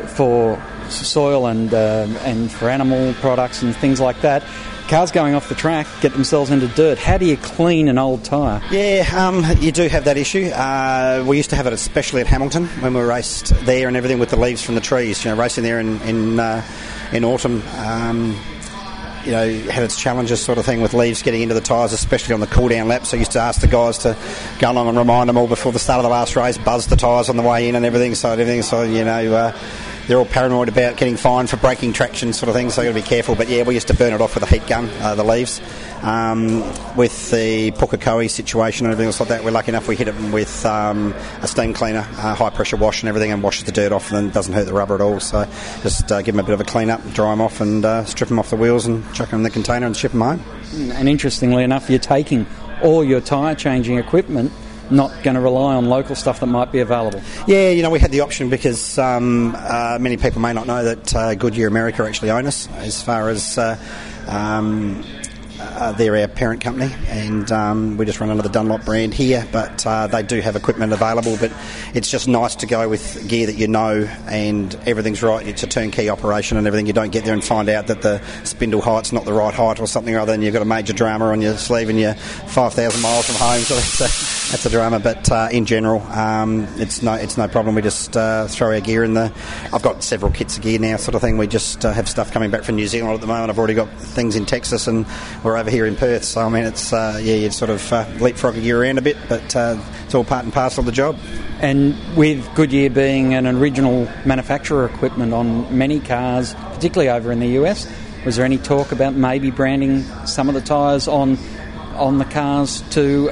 for 0.08 0.60
soil 0.88 1.46
and 1.46 1.72
and 1.72 2.50
for 2.50 2.68
animal 2.68 3.14
products 3.14 3.62
and 3.62 3.76
things 3.76 4.00
like 4.00 4.20
that. 4.22 4.42
Cars 4.90 5.12
going 5.12 5.36
off 5.36 5.48
the 5.48 5.54
track 5.54 5.86
get 6.00 6.12
themselves 6.14 6.50
into 6.50 6.66
dirt. 6.66 6.98
How 6.98 7.16
do 7.16 7.24
you 7.24 7.36
clean 7.36 7.86
an 7.86 7.96
old 7.96 8.24
tyre? 8.24 8.60
Yeah, 8.72 9.08
um, 9.16 9.44
you 9.60 9.70
do 9.70 9.86
have 9.86 10.04
that 10.06 10.16
issue. 10.16 10.46
Uh, 10.46 11.22
we 11.24 11.36
used 11.36 11.50
to 11.50 11.56
have 11.56 11.68
it 11.68 11.72
especially 11.72 12.20
at 12.22 12.26
Hamilton 12.26 12.66
when 12.80 12.94
we 12.94 13.00
raced 13.00 13.54
there 13.66 13.86
and 13.86 13.96
everything 13.96 14.18
with 14.18 14.30
the 14.30 14.36
leaves 14.36 14.64
from 14.64 14.74
the 14.74 14.80
trees. 14.80 15.24
You 15.24 15.30
know, 15.30 15.36
racing 15.36 15.62
there 15.62 15.78
in 15.78 16.00
in, 16.02 16.40
uh, 16.40 16.66
in 17.12 17.24
autumn. 17.24 17.62
Um, 17.76 18.36
you 19.24 19.30
know, 19.30 19.48
had 19.70 19.84
its 19.84 19.96
challenges 19.96 20.40
sort 20.40 20.58
of 20.58 20.64
thing 20.64 20.80
with 20.80 20.92
leaves 20.92 21.22
getting 21.22 21.42
into 21.42 21.54
the 21.54 21.60
tyres, 21.60 21.92
especially 21.92 22.34
on 22.34 22.40
the 22.40 22.48
cool 22.48 22.68
down 22.68 22.88
laps. 22.88 23.10
So 23.10 23.16
I 23.16 23.20
used 23.20 23.32
to 23.32 23.38
ask 23.38 23.60
the 23.60 23.68
guys 23.68 23.98
to 23.98 24.16
go 24.58 24.72
along 24.72 24.88
and 24.88 24.98
remind 24.98 25.28
them 25.28 25.36
all 25.36 25.46
before 25.46 25.70
the 25.70 25.78
start 25.78 25.98
of 25.98 26.02
the 26.02 26.08
last 26.08 26.34
race, 26.34 26.58
buzz 26.58 26.88
the 26.88 26.96
tyres 26.96 27.28
on 27.28 27.36
the 27.36 27.44
way 27.44 27.68
in 27.68 27.76
and 27.76 27.84
everything. 27.84 28.16
So 28.16 28.32
everything, 28.32 28.62
so 28.62 28.82
you 28.82 29.04
know, 29.04 29.34
uh, 29.34 29.58
they're 30.10 30.18
all 30.18 30.26
paranoid 30.26 30.68
about 30.68 30.96
getting 30.96 31.16
fined 31.16 31.48
for 31.48 31.56
breaking 31.56 31.92
traction 31.92 32.32
sort 32.32 32.48
of 32.48 32.54
thing. 32.56 32.68
So 32.68 32.82
you've 32.82 32.92
got 32.92 32.98
to 32.98 33.04
be 33.04 33.08
careful. 33.08 33.36
But 33.36 33.48
yeah, 33.48 33.62
we 33.62 33.74
used 33.74 33.86
to 33.86 33.94
burn 33.94 34.12
it 34.12 34.20
off 34.20 34.34
with 34.34 34.42
a 34.42 34.46
heat 34.46 34.66
gun, 34.66 34.90
uh, 34.98 35.14
the 35.14 35.22
leaves. 35.22 35.60
Um, 36.02 36.62
with 36.96 37.30
the 37.30 37.70
Pukekohe 37.70 38.28
situation 38.28 38.86
and 38.86 38.92
everything 38.92 39.06
else 39.06 39.20
like 39.20 39.28
that, 39.28 39.44
we're 39.44 39.52
lucky 39.52 39.68
enough 39.68 39.86
we 39.86 39.94
hit 39.94 40.08
it 40.08 40.32
with 40.32 40.66
um, 40.66 41.12
a 41.42 41.46
steam 41.46 41.72
cleaner, 41.74 42.00
uh, 42.00 42.34
high 42.34 42.50
pressure 42.50 42.76
wash 42.76 43.02
and 43.02 43.08
everything, 43.08 43.30
and 43.30 43.40
washes 43.40 43.62
the 43.64 43.72
dirt 43.72 43.92
off, 43.92 44.10
and 44.10 44.32
doesn't 44.32 44.52
hurt 44.52 44.64
the 44.64 44.72
rubber 44.72 44.96
at 44.96 45.00
all. 45.00 45.20
So 45.20 45.48
just 45.82 46.10
uh, 46.10 46.22
give 46.22 46.34
them 46.34 46.44
a 46.44 46.46
bit 46.46 46.54
of 46.54 46.60
a 46.60 46.64
clean 46.64 46.90
up, 46.90 47.00
dry 47.12 47.30
them 47.30 47.40
off, 47.40 47.60
and 47.60 47.84
uh, 47.84 48.04
strip 48.04 48.30
them 48.30 48.40
off 48.40 48.50
the 48.50 48.56
wheels, 48.56 48.86
and 48.86 49.04
chuck 49.14 49.30
them 49.30 49.38
in 49.38 49.44
the 49.44 49.50
container 49.50 49.86
and 49.86 49.96
ship 49.96 50.10
them 50.10 50.22
home. 50.22 50.42
And 50.92 51.08
interestingly 51.08 51.62
enough, 51.62 51.88
you're 51.88 52.00
taking 52.00 52.48
all 52.82 53.04
your 53.04 53.20
tyre 53.20 53.54
changing 53.54 53.98
equipment. 53.98 54.50
Not 54.90 55.22
going 55.22 55.34
to 55.34 55.40
rely 55.40 55.76
on 55.76 55.88
local 55.88 56.16
stuff 56.16 56.40
that 56.40 56.46
might 56.46 56.72
be 56.72 56.80
available. 56.80 57.22
Yeah, 57.46 57.70
you 57.70 57.82
know, 57.82 57.90
we 57.90 58.00
had 58.00 58.10
the 58.10 58.20
option 58.20 58.50
because 58.50 58.98
um, 58.98 59.54
uh, 59.56 59.98
many 60.00 60.16
people 60.16 60.40
may 60.40 60.52
not 60.52 60.66
know 60.66 60.82
that 60.84 61.14
uh, 61.14 61.34
Goodyear 61.34 61.68
America 61.68 62.02
actually 62.04 62.30
own 62.30 62.46
us 62.46 62.68
as 62.76 63.02
far 63.02 63.28
as. 63.28 63.56
Uh, 63.56 63.76
um, 64.26 65.04
uh, 65.70 65.92
they're 65.92 66.16
our 66.16 66.28
parent 66.28 66.60
company, 66.60 66.92
and 67.08 67.50
um, 67.52 67.96
we 67.96 68.04
just 68.04 68.20
run 68.20 68.30
under 68.30 68.42
the 68.42 68.48
Dunlop 68.48 68.84
brand 68.84 69.14
here. 69.14 69.46
But 69.52 69.86
uh, 69.86 70.06
they 70.06 70.22
do 70.22 70.40
have 70.40 70.56
equipment 70.56 70.92
available. 70.92 71.36
But 71.38 71.52
it's 71.94 72.10
just 72.10 72.28
nice 72.28 72.56
to 72.56 72.66
go 72.66 72.88
with 72.88 73.28
gear 73.28 73.46
that 73.46 73.56
you 73.56 73.68
know 73.68 74.08
and 74.26 74.74
everything's 74.86 75.22
right. 75.22 75.46
It's 75.46 75.62
a 75.62 75.66
turnkey 75.66 76.08
operation 76.08 76.58
and 76.58 76.66
everything. 76.66 76.86
You 76.86 76.92
don't 76.92 77.12
get 77.12 77.24
there 77.24 77.34
and 77.34 77.42
find 77.42 77.68
out 77.68 77.86
that 77.88 78.02
the 78.02 78.22
spindle 78.44 78.80
height's 78.80 79.12
not 79.12 79.24
the 79.24 79.32
right 79.32 79.54
height 79.54 79.80
or 79.80 79.86
something 79.86 80.14
or 80.14 80.20
other, 80.20 80.34
and 80.34 80.42
you've 80.42 80.52
got 80.52 80.62
a 80.62 80.66
major 80.66 80.92
drama 80.92 81.26
on 81.26 81.40
your 81.40 81.56
sleeve 81.56 81.88
and 81.88 81.98
you're 81.98 82.14
5,000 82.14 83.00
miles 83.00 83.26
from 83.26 83.36
home. 83.36 83.60
So 83.70 83.76
that's 83.76 84.00
a, 84.00 84.50
that's 84.50 84.66
a 84.66 84.70
drama. 84.70 84.98
But 84.98 85.30
uh, 85.30 85.48
in 85.52 85.64
general, 85.64 86.00
um, 86.02 86.66
it's 86.76 87.02
no 87.02 87.14
it's 87.14 87.36
no 87.36 87.46
problem. 87.46 87.76
We 87.76 87.82
just 87.82 88.16
uh, 88.16 88.48
throw 88.48 88.72
our 88.72 88.80
gear 88.80 89.04
in 89.04 89.14
the. 89.14 89.32
I've 89.72 89.82
got 89.82 90.02
several 90.02 90.32
kits 90.32 90.56
of 90.56 90.64
gear 90.64 90.78
now, 90.78 90.96
sort 90.96 91.14
of 91.14 91.20
thing. 91.20 91.38
We 91.38 91.46
just 91.46 91.84
uh, 91.84 91.92
have 91.92 92.08
stuff 92.08 92.32
coming 92.32 92.50
back 92.50 92.64
from 92.64 92.76
New 92.76 92.88
Zealand 92.88 93.14
at 93.14 93.20
the 93.20 93.26
moment. 93.26 93.50
I've 93.50 93.58
already 93.58 93.74
got 93.74 93.88
things 93.98 94.34
in 94.34 94.46
Texas 94.46 94.86
and 94.86 95.06
we're 95.44 95.56
over 95.60 95.70
here 95.70 95.86
in 95.86 95.94
Perth. 95.94 96.24
So 96.24 96.40
I 96.40 96.48
mean, 96.48 96.64
it's 96.64 96.92
uh, 96.92 97.20
yeah, 97.22 97.34
you 97.34 97.50
sort 97.50 97.70
of 97.70 97.92
uh, 97.92 98.06
leapfrog 98.18 98.56
a 98.56 98.60
gear 98.60 98.82
around 98.82 98.98
a 98.98 99.02
bit, 99.02 99.16
but 99.28 99.54
uh, 99.54 99.78
it's 100.04 100.14
all 100.14 100.24
part 100.24 100.44
and 100.44 100.52
parcel 100.52 100.80
of 100.80 100.86
the 100.86 100.92
job. 100.92 101.18
And 101.60 101.94
with 102.16 102.52
Goodyear 102.54 102.90
being 102.90 103.34
an 103.34 103.46
original 103.46 104.08
manufacturer 104.24 104.86
equipment 104.86 105.34
on 105.34 105.76
many 105.76 106.00
cars, 106.00 106.54
particularly 106.54 107.10
over 107.10 107.30
in 107.30 107.38
the 107.38 107.48
US, 107.60 107.86
was 108.24 108.36
there 108.36 108.44
any 108.44 108.58
talk 108.58 108.92
about 108.92 109.14
maybe 109.14 109.50
branding 109.50 110.02
some 110.26 110.48
of 110.48 110.54
the 110.54 110.62
tyres 110.62 111.06
on 111.06 111.38
on 111.94 112.18
the 112.18 112.24
cars 112.24 112.80
to 112.90 113.30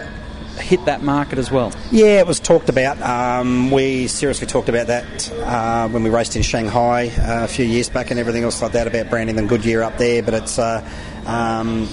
hit 0.60 0.84
that 0.84 1.02
market 1.02 1.38
as 1.38 1.50
well? 1.50 1.72
Yeah, 1.90 2.20
it 2.20 2.26
was 2.26 2.40
talked 2.40 2.68
about. 2.68 3.00
Um, 3.00 3.70
we 3.70 4.06
seriously 4.08 4.46
talked 4.46 4.68
about 4.68 4.88
that 4.88 5.32
uh, 5.32 5.88
when 5.88 6.02
we 6.02 6.10
raced 6.10 6.36
in 6.36 6.42
Shanghai 6.42 7.08
uh, 7.08 7.44
a 7.44 7.48
few 7.48 7.64
years 7.64 7.88
back 7.88 8.10
and 8.10 8.20
everything 8.20 8.44
else 8.44 8.60
like 8.60 8.72
that 8.72 8.86
about 8.86 9.08
branding 9.08 9.36
the 9.36 9.42
Goodyear 9.44 9.82
up 9.82 9.96
there. 9.96 10.22
But 10.22 10.34
it's 10.34 10.58
uh, 10.58 10.86
um, 11.26 11.88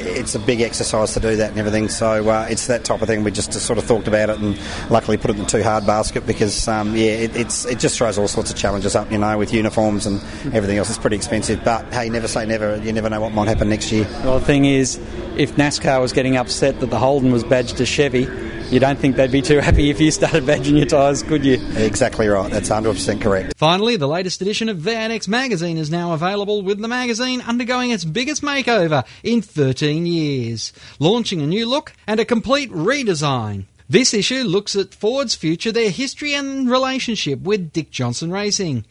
it's 0.00 0.34
a 0.34 0.38
big 0.38 0.60
exercise 0.60 1.14
to 1.14 1.20
do 1.20 1.36
that 1.36 1.50
and 1.50 1.58
everything. 1.58 1.88
So 1.88 2.28
uh, 2.28 2.46
it's 2.50 2.66
that 2.66 2.84
type 2.84 3.02
of 3.02 3.08
thing. 3.08 3.24
We 3.24 3.30
just 3.30 3.52
sort 3.52 3.78
of 3.78 3.84
thought 3.84 4.08
about 4.08 4.30
it 4.30 4.38
and 4.38 4.58
luckily 4.90 5.16
put 5.16 5.30
it 5.30 5.36
in 5.36 5.42
the 5.42 5.48
too 5.48 5.62
hard 5.62 5.86
basket 5.86 6.26
because 6.26 6.66
um, 6.68 6.96
yeah, 6.96 7.12
it, 7.12 7.36
it's 7.36 7.64
it 7.66 7.78
just 7.78 7.96
throws 7.96 8.18
all 8.18 8.28
sorts 8.28 8.50
of 8.50 8.56
challenges 8.56 8.96
up. 8.96 9.10
You 9.10 9.18
know, 9.18 9.36
with 9.38 9.52
uniforms 9.52 10.06
and 10.06 10.20
everything 10.54 10.78
else, 10.78 10.88
it's 10.88 10.98
pretty 10.98 11.16
expensive. 11.16 11.62
But 11.64 11.92
hey, 11.92 12.08
never 12.08 12.28
say 12.28 12.46
never. 12.46 12.76
You 12.78 12.92
never 12.92 13.10
know 13.10 13.20
what 13.20 13.32
might 13.32 13.48
happen 13.48 13.68
next 13.68 13.92
year. 13.92 14.06
Well, 14.24 14.38
the 14.38 14.44
thing 14.44 14.64
is, 14.64 14.96
if 15.36 15.56
NASCAR 15.56 16.00
was 16.00 16.12
getting 16.12 16.36
upset 16.36 16.80
that 16.80 16.90
the 16.90 16.98
Holden 16.98 17.32
was 17.32 17.44
badged 17.44 17.76
to 17.78 17.86
Chevy, 17.86 18.26
you 18.70 18.78
don't 18.78 18.98
think 18.98 19.16
they'd 19.16 19.32
be 19.32 19.42
too 19.42 19.58
happy 19.58 19.90
if 19.90 20.00
you 20.00 20.10
started 20.10 20.44
badging 20.44 20.76
your 20.76 20.86
tyres, 20.86 21.22
could 21.22 21.44
you? 21.44 21.54
Exactly 21.76 22.28
right. 22.28 22.50
That's 22.50 22.68
100% 22.68 23.20
correct. 23.20 23.54
Finally, 23.56 23.96
the 23.96 24.06
latest 24.06 24.40
edition 24.40 24.68
of 24.68 24.78
V8X 24.78 25.26
magazine 25.26 25.76
is 25.76 25.90
now 25.90 26.12
available 26.12 26.62
with 26.62 26.80
the 26.80 26.88
magazine 26.88 27.40
undergoing 27.40 27.90
its 27.90 28.04
biggest 28.04 28.42
makeover 28.42 29.04
in 29.24 29.42
13 29.42 30.06
years, 30.06 30.72
launching 30.98 31.42
a 31.42 31.46
new 31.46 31.68
look 31.68 31.92
and 32.06 32.20
a 32.20 32.24
complete 32.24 32.70
redesign. 32.70 33.64
This 33.88 34.14
issue 34.14 34.44
looks 34.44 34.76
at 34.76 34.94
Ford's 34.94 35.34
future, 35.34 35.72
their 35.72 35.90
history 35.90 36.32
and 36.34 36.70
relationship 36.70 37.40
with 37.40 37.72
Dick 37.72 37.90
Johnson 37.90 38.30
Racing. 38.30 38.84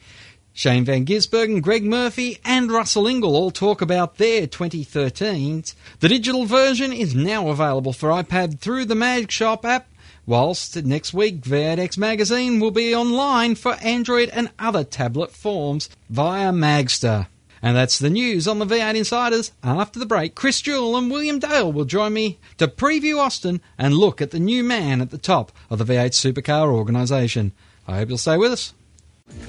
Shane 0.60 0.84
Van 0.84 1.06
Gisbergen, 1.06 1.62
Greg 1.62 1.86
Murphy, 1.86 2.38
and 2.44 2.70
Russell 2.70 3.06
Ingall 3.06 3.32
all 3.32 3.50
talk 3.50 3.82
about 3.82 4.18
their 4.18 4.46
2013s. 4.46 5.74
The 6.02 6.10
digital 6.10 6.44
version 6.44 6.92
is 6.92 7.16
now 7.16 7.48
available 7.48 7.94
for 7.94 8.10
iPad 8.10 8.60
through 8.60 8.84
the 8.84 8.94
Mag 8.94 9.32
Shop 9.32 9.64
app, 9.64 9.88
whilst 10.26 10.76
next 10.84 11.14
week 11.14 11.44
V8X 11.44 11.98
Magazine 11.98 12.60
will 12.60 12.72
be 12.72 12.94
online 12.94 13.56
for 13.56 13.76
Android 13.76 14.28
and 14.32 14.52
other 14.60 14.84
tablet 14.84 15.32
forms 15.32 15.90
via 16.10 16.52
Magzter. 16.52 17.28
And 17.62 17.78
that's 17.78 17.98
the 17.98 18.10
news 18.10 18.46
on 18.46 18.60
the 18.60 18.66
V8 18.66 18.96
Insiders. 18.96 19.54
After 19.64 19.98
the 19.98 20.06
break, 20.06 20.36
Chris 20.36 20.60
Jewell 20.60 20.98
and 20.98 21.10
William 21.10 21.40
Dale 21.40 21.72
will 21.72 21.86
join 21.86 22.12
me 22.12 22.38
to 22.58 22.68
preview 22.68 23.18
Austin 23.18 23.62
and 23.78 23.94
look 23.94 24.22
at 24.22 24.32
the 24.32 24.40
new 24.40 24.66
man 24.66 25.00
at 25.00 25.12
the 25.12 25.18
top 25.18 25.54
of 25.70 25.78
the 25.78 25.86
V8 25.86 26.10
supercar 26.10 26.70
organisation. 26.70 27.54
I 27.88 28.00
hope 28.00 28.10
you'll 28.10 28.18
stay 28.18 28.36
with 28.36 28.52
us. 28.52 28.74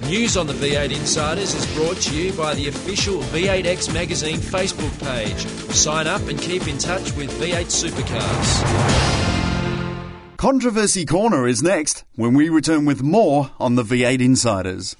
News 0.09 0.37
on 0.37 0.47
the 0.47 0.55
V8 0.55 0.93
Insiders 0.93 1.55
is 1.55 1.67
brought 1.75 1.97
to 1.99 2.15
you 2.15 2.33
by 2.33 2.55
the 2.55 2.69
official 2.69 3.21
V8X 3.21 3.93
Magazine 3.93 4.39
Facebook 4.39 4.99
page. 5.01 5.47
Sign 5.75 6.07
up 6.07 6.23
and 6.29 6.41
keep 6.41 6.67
in 6.67 6.79
touch 6.79 7.13
with 7.17 7.31
V8 7.41 7.67
Supercars. 7.67 9.21
Controversy 10.37 11.05
Corner 11.05 11.47
is 11.47 11.63
next 11.63 12.05
when 12.17 12.33
we 12.33 12.49
return 12.49 12.87
with 12.87 13.03
more 13.03 13.51
on 13.61 13.75
the 13.75 13.83
V8 13.83 14.21
Insiders. 14.23 14.97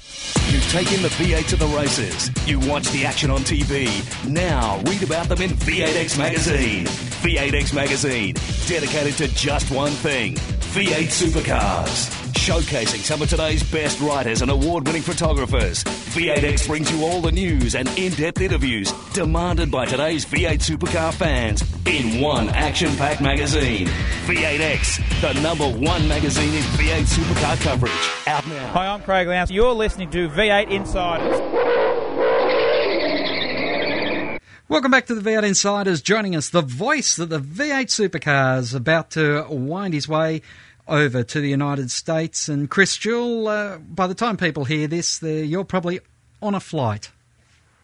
You've 0.51 0.71
taken 0.71 1.01
the 1.01 1.09
V8 1.09 1.49
to 1.49 1.57
the 1.57 1.67
races. 1.69 2.31
You 2.47 2.61
watch 2.61 2.87
the 2.91 3.07
action 3.07 3.31
on 3.31 3.41
TV. 3.41 3.89
Now 4.29 4.83
read 4.85 5.03
about 5.03 5.31
them 5.31 5.41
in 5.41 5.51
V8X 5.51 6.19
Magazine. 6.19 6.85
V8X 6.85 7.75
Magazine, 7.75 8.35
dedicated 8.69 9.15
to 9.15 9.29
just 9.35 9.71
one 9.71 9.93
thing 9.93 10.35
V8 10.35 11.09
Supercars. 11.09 12.20
Showcasing 12.35 13.01
some 13.01 13.23
of 13.23 13.29
today's 13.29 13.63
best 13.71 14.01
writers 14.01 14.43
and 14.43 14.51
award 14.51 14.87
winning 14.87 15.03
photographers, 15.03 15.83
V8X 15.85 16.67
brings 16.67 16.91
you 16.91 17.05
all 17.05 17.21
the 17.21 17.33
news 17.33 17.75
and 17.75 17.89
in 17.99 18.13
depth 18.13 18.41
interviews 18.41 18.93
demanded 19.13 19.71
by 19.71 19.87
today's 19.87 20.25
V8 20.25 20.59
supercar 20.59 21.13
fans 21.13 21.63
in 21.87 22.21
one 22.21 22.49
action 22.51 22.95
packed 22.97 23.21
magazine. 23.21 23.87
V8X, 24.27 25.21
the 25.21 25.41
number 25.41 25.69
one 25.69 26.07
magazine 26.07 26.55
in 26.55 26.63
V8 26.63 27.05
supercar 27.05 27.61
coverage. 27.63 27.93
Out 28.27 28.47
now. 28.49 28.69
Hi, 28.69 28.87
I'm 28.87 29.03
Craig 29.03 29.27
Lowndes. 29.27 29.51
You're 29.51 29.73
listening 29.73 30.11
to 30.11 30.29
V8 30.29 30.71
Insiders. 30.71 31.41
Welcome 34.69 34.93
back 34.93 35.07
to 35.07 35.17
the 35.17 35.29
V8 35.29 35.43
Insiders. 35.43 36.01
Joining 36.01 36.37
us, 36.37 36.51
the 36.51 36.63
voice 36.63 37.19
of 37.19 37.29
the 37.29 37.41
V8 37.41 37.87
supercars, 37.87 38.73
about 38.73 39.11
to 39.13 39.45
wind 39.51 39.95
his 39.95 40.09
way 40.09 40.43
over 40.91 41.23
to 41.23 41.41
the 41.41 41.49
United 41.49 41.91
States. 41.91 42.49
And 42.49 42.69
Chris 42.69 42.97
Jewell, 42.97 43.49
uh, 43.49 43.79
by 43.79 44.07
the 44.07 44.15
time 44.15 44.37
people 44.37 44.65
hear 44.65 44.87
this, 44.87 45.23
you're 45.23 45.65
probably 45.65 46.01
on 46.43 46.55
a 46.55 46.61
flight. 46.61 47.11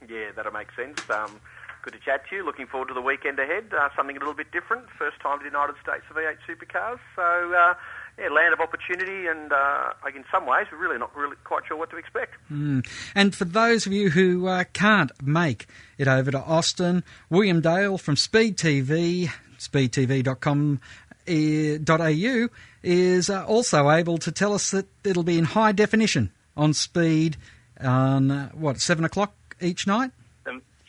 Yeah, 0.09 0.31
that'll 0.35 0.53
make 0.53 0.69
sense. 0.77 1.01
Um, 1.11 1.41
good 1.83 1.95
to 1.95 2.01
chat 2.01 2.29
to 2.29 2.37
you. 2.37 2.45
Looking 2.45 2.67
forward 2.67 2.89
to 2.89 2.95
the 2.95 3.01
weekend 3.01 3.39
ahead. 3.39 3.73
Uh, 3.73 3.89
something 3.97 4.17
a 4.17 4.19
little 4.19 4.35
bit 4.35 4.51
different. 4.53 4.85
First 4.99 5.21
time 5.21 5.39
to 5.39 5.45
the 5.45 5.51
United 5.51 5.77
States 5.83 6.05
for 6.09 6.15
V8 6.15 6.37
supercars. 6.49 6.99
So, 7.15 7.55
uh, 7.55 7.75
yeah, 8.19 8.29
land 8.29 8.55
of 8.55 8.61
opportunity, 8.61 9.27
and 9.27 9.53
uh, 9.53 9.93
in 10.15 10.25
some 10.33 10.47
ways, 10.47 10.67
we're 10.73 10.79
really 10.79 10.99
not 10.99 11.15
really 11.15 11.37
quite 11.45 11.67
sure 11.67 11.77
what 11.77 11.91
to 11.91 11.97
expect. 11.97 12.35
Mm. 12.51 12.87
And 13.15 13.35
for 13.35 13.45
those 13.45 13.87
of 13.87 13.93
you 13.93 14.11
who 14.11 14.47
uh, 14.47 14.65
can't 14.73 15.13
make 15.23 15.67
it 15.99 16.09
over 16.09 16.31
to 16.31 16.41
Austin, 16.41 17.05
William 17.29 17.61
Dale 17.61 17.99
from 17.99 18.17
Speed 18.17 18.57
TV, 18.57 19.31
speedtv.com 19.59 20.81
au 21.29 22.49
is 22.83 23.31
uh, 23.31 23.45
also 23.47 23.91
able 23.91 24.19
to 24.19 24.31
tell 24.31 24.53
us 24.53 24.71
that 24.71 24.87
it'll 25.05 25.23
be 25.23 25.39
in 25.39 25.45
high 25.45 25.73
definition 25.73 26.31
on 26.57 26.73
speed 26.73 27.37
on 27.81 28.31
uh, 28.31 28.49
what 28.51 28.81
seven 28.81 29.05
o'clock 29.05 29.35
each 29.61 29.87
night. 29.87 30.11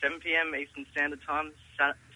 7 0.00 0.20
p.m. 0.20 0.54
Eastern 0.54 0.86
Standard 0.92 1.20
Time, 1.26 1.52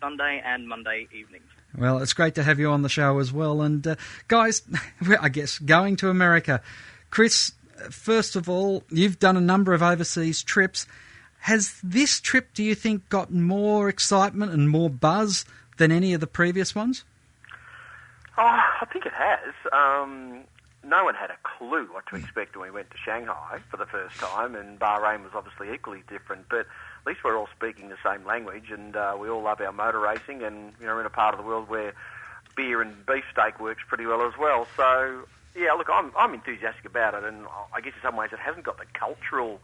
Sunday 0.01 0.43
and 0.45 0.69
Monday 0.69 1.09
evenings. 1.13 1.45
Well, 1.77 1.99
it's 1.99 2.13
great 2.13 2.35
to 2.37 2.43
have 2.43 2.59
you 2.59 2.71
on 2.71 2.83
the 2.83 2.89
show 2.89 3.19
as 3.19 3.33
well. 3.33 3.63
And 3.63 3.87
uh, 3.87 3.97
guys, 4.29 4.63
I 5.21 5.29
guess 5.29 5.59
going 5.59 5.97
to 5.97 6.09
America, 6.09 6.61
Chris. 7.11 7.53
First 7.91 8.37
of 8.37 8.49
all, 8.49 8.85
you've 8.91 9.19
done 9.19 9.37
a 9.37 9.41
number 9.41 9.73
of 9.73 9.83
overseas 9.83 10.43
trips. 10.43 10.87
Has 11.41 11.81
this 11.83 12.21
trip, 12.21 12.55
do 12.55 12.63
you 12.63 12.77
think, 12.77 13.09
got 13.09 13.33
more 13.33 13.89
excitement 13.89 14.53
and 14.53 14.71
more 14.71 14.89
buzz 14.89 15.45
than 15.79 15.91
any 15.91 16.15
of 16.15 16.21
the 16.21 16.29
previous 16.29 16.77
ones? 16.77 17.03
Oh, 18.39 18.43
I 18.81 18.87
think 18.93 19.05
it 19.07 19.13
has. 19.13 19.55
Um, 19.73 20.45
no 20.85 21.05
one 21.05 21.15
had 21.15 21.31
a 21.31 21.37
clue 21.43 21.87
what 21.93 22.07
to 22.09 22.17
expect 22.17 22.57
when 22.57 22.69
we 22.69 22.75
went 22.75 22.91
to 22.91 22.97
Shanghai 22.97 23.61
for 23.71 23.77
the 23.77 23.87
first 23.87 24.17
time, 24.17 24.55
and 24.55 24.79
Bahrain 24.79 25.23
was 25.23 25.33
obviously 25.35 25.73
equally 25.73 26.03
different. 26.09 26.49
But 26.49 26.61
at 26.61 27.07
least 27.07 27.21
we're 27.25 27.37
all 27.37 27.49
speaking 27.55 27.89
the 27.89 27.99
same 28.03 28.25
language, 28.25 28.71
and 28.71 28.97
uh, 28.97 29.17
we 29.19 29.29
all 29.29 29.43
love 29.43 29.61
our 29.61 29.73
motor 29.73 30.01
racing, 30.01 30.43
and 30.43 30.73
you 30.81 30.87
know, 30.87 30.95
we're 30.95 31.01
in 31.01 31.07
a 31.07 31.11
part 31.11 31.35
of 31.35 31.41
the 31.41 31.47
world 31.47 31.69
where 31.69 31.95
beer 32.57 32.81
and 32.83 33.07
beefsteak 33.07 33.61
works 33.61 33.83
pretty 33.87 34.07
well 34.07 34.27
as 34.27 34.37
well. 34.39 34.67
So, 34.77 35.25
yeah, 35.55 35.73
look, 35.73 35.89
I'm 35.93 36.11
I'm 36.17 36.35
enthusiastic 36.35 36.87
about 36.87 37.15
it, 37.15 37.25
and 37.25 37.47
I 37.73 37.81
guess 37.81 37.93
in 37.95 38.03
some 38.03 38.17
ways 38.17 38.31
it 38.33 38.39
hasn't 38.39 38.65
got 38.65 38.79
the 38.79 38.87
cultural 38.95 39.61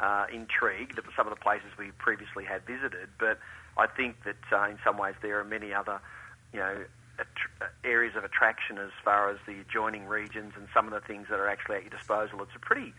uh, 0.00 0.26
intrigue 0.32 0.94
that 0.94 1.04
some 1.16 1.26
of 1.26 1.34
the 1.34 1.40
places 1.40 1.68
we 1.76 1.90
previously 1.98 2.44
had 2.44 2.62
visited, 2.66 3.08
but 3.18 3.40
I 3.76 3.88
think 3.88 4.22
that 4.24 4.36
uh, 4.52 4.70
in 4.70 4.78
some 4.84 4.96
ways 4.96 5.16
there 5.22 5.40
are 5.40 5.44
many 5.44 5.74
other, 5.74 6.00
you 6.52 6.60
know 6.60 6.84
areas 7.84 8.16
of 8.16 8.24
attraction 8.24 8.78
as 8.78 8.90
far 9.04 9.30
as 9.30 9.38
the 9.46 9.60
adjoining 9.60 10.06
regions 10.06 10.52
and 10.56 10.68
some 10.74 10.86
of 10.86 10.92
the 10.92 11.00
things 11.00 11.26
that 11.30 11.38
are 11.38 11.48
actually 11.48 11.76
at 11.76 11.82
your 11.82 11.90
disposal. 11.90 12.42
It's 12.42 12.54
a 12.54 12.58
pretty, 12.58 12.92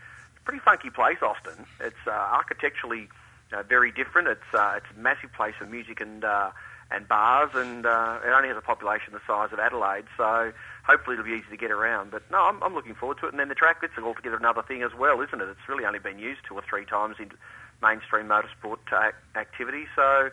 pretty 0.44 0.60
funky 0.60 0.90
place, 0.90 1.18
Austin. 1.22 1.66
It's 1.80 2.04
uh, 2.06 2.10
architecturally 2.10 3.08
uh, 3.52 3.62
very 3.62 3.92
different. 3.92 4.28
It's 4.28 4.54
uh, 4.54 4.74
it's 4.76 4.86
a 4.96 4.98
massive 4.98 5.32
place 5.32 5.54
for 5.58 5.66
music 5.66 6.00
and 6.00 6.24
uh, 6.24 6.50
and 6.90 7.08
bars, 7.08 7.50
and 7.54 7.86
uh, 7.86 8.18
it 8.24 8.28
only 8.28 8.48
has 8.48 8.56
a 8.56 8.60
population 8.60 9.12
the 9.12 9.20
size 9.26 9.52
of 9.52 9.58
Adelaide, 9.58 10.04
so 10.16 10.52
hopefully 10.86 11.14
it'll 11.14 11.24
be 11.24 11.32
easy 11.32 11.50
to 11.50 11.56
get 11.56 11.70
around. 11.70 12.10
But 12.10 12.22
no, 12.30 12.42
I'm, 12.42 12.62
I'm 12.62 12.74
looking 12.74 12.94
forward 12.94 13.18
to 13.20 13.26
it. 13.26 13.30
And 13.30 13.40
then 13.40 13.48
the 13.48 13.54
track, 13.54 13.78
it's 13.82 13.96
altogether 13.98 14.36
another 14.36 14.62
thing 14.62 14.82
as 14.82 14.92
well, 14.94 15.20
isn't 15.20 15.40
it? 15.40 15.48
It's 15.48 15.68
really 15.68 15.84
only 15.84 15.98
been 15.98 16.18
used 16.18 16.40
two 16.46 16.54
or 16.54 16.62
three 16.68 16.84
times 16.84 17.16
in 17.18 17.30
mainstream 17.82 18.28
motorsport 18.28 18.78
uh, 18.92 19.12
activity, 19.38 19.86
so 19.96 20.30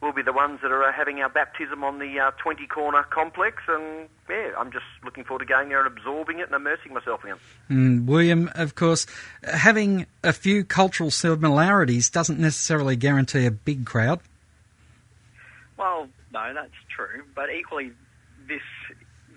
we'll 0.00 0.12
be 0.12 0.22
the 0.22 0.32
ones 0.32 0.60
that 0.62 0.70
are 0.70 0.82
uh, 0.82 0.92
having 0.92 1.20
our 1.20 1.28
baptism 1.28 1.82
on 1.84 1.98
the 1.98 2.18
uh, 2.18 2.30
20 2.42 2.66
corner 2.66 3.02
complex. 3.04 3.62
And 3.68 4.08
yeah, 4.28 4.50
I'm 4.58 4.70
just 4.72 4.84
looking 5.04 5.24
forward 5.24 5.40
to 5.40 5.44
going 5.46 5.68
there 5.68 5.84
and 5.84 5.96
absorbing 5.96 6.38
it 6.38 6.46
and 6.46 6.54
immersing 6.54 6.92
myself 6.92 7.24
in 7.24 7.30
it. 7.30 7.38
Mm, 7.70 8.06
William, 8.06 8.50
of 8.54 8.74
course, 8.74 9.06
having 9.42 10.06
a 10.22 10.32
few 10.32 10.64
cultural 10.64 11.10
similarities 11.10 12.10
doesn't 12.10 12.38
necessarily 12.38 12.96
guarantee 12.96 13.46
a 13.46 13.50
big 13.50 13.86
crowd. 13.86 14.20
Well, 15.78 16.08
no, 16.32 16.52
that's 16.54 16.70
true. 16.94 17.24
But 17.34 17.50
equally, 17.50 17.92
this 18.48 18.62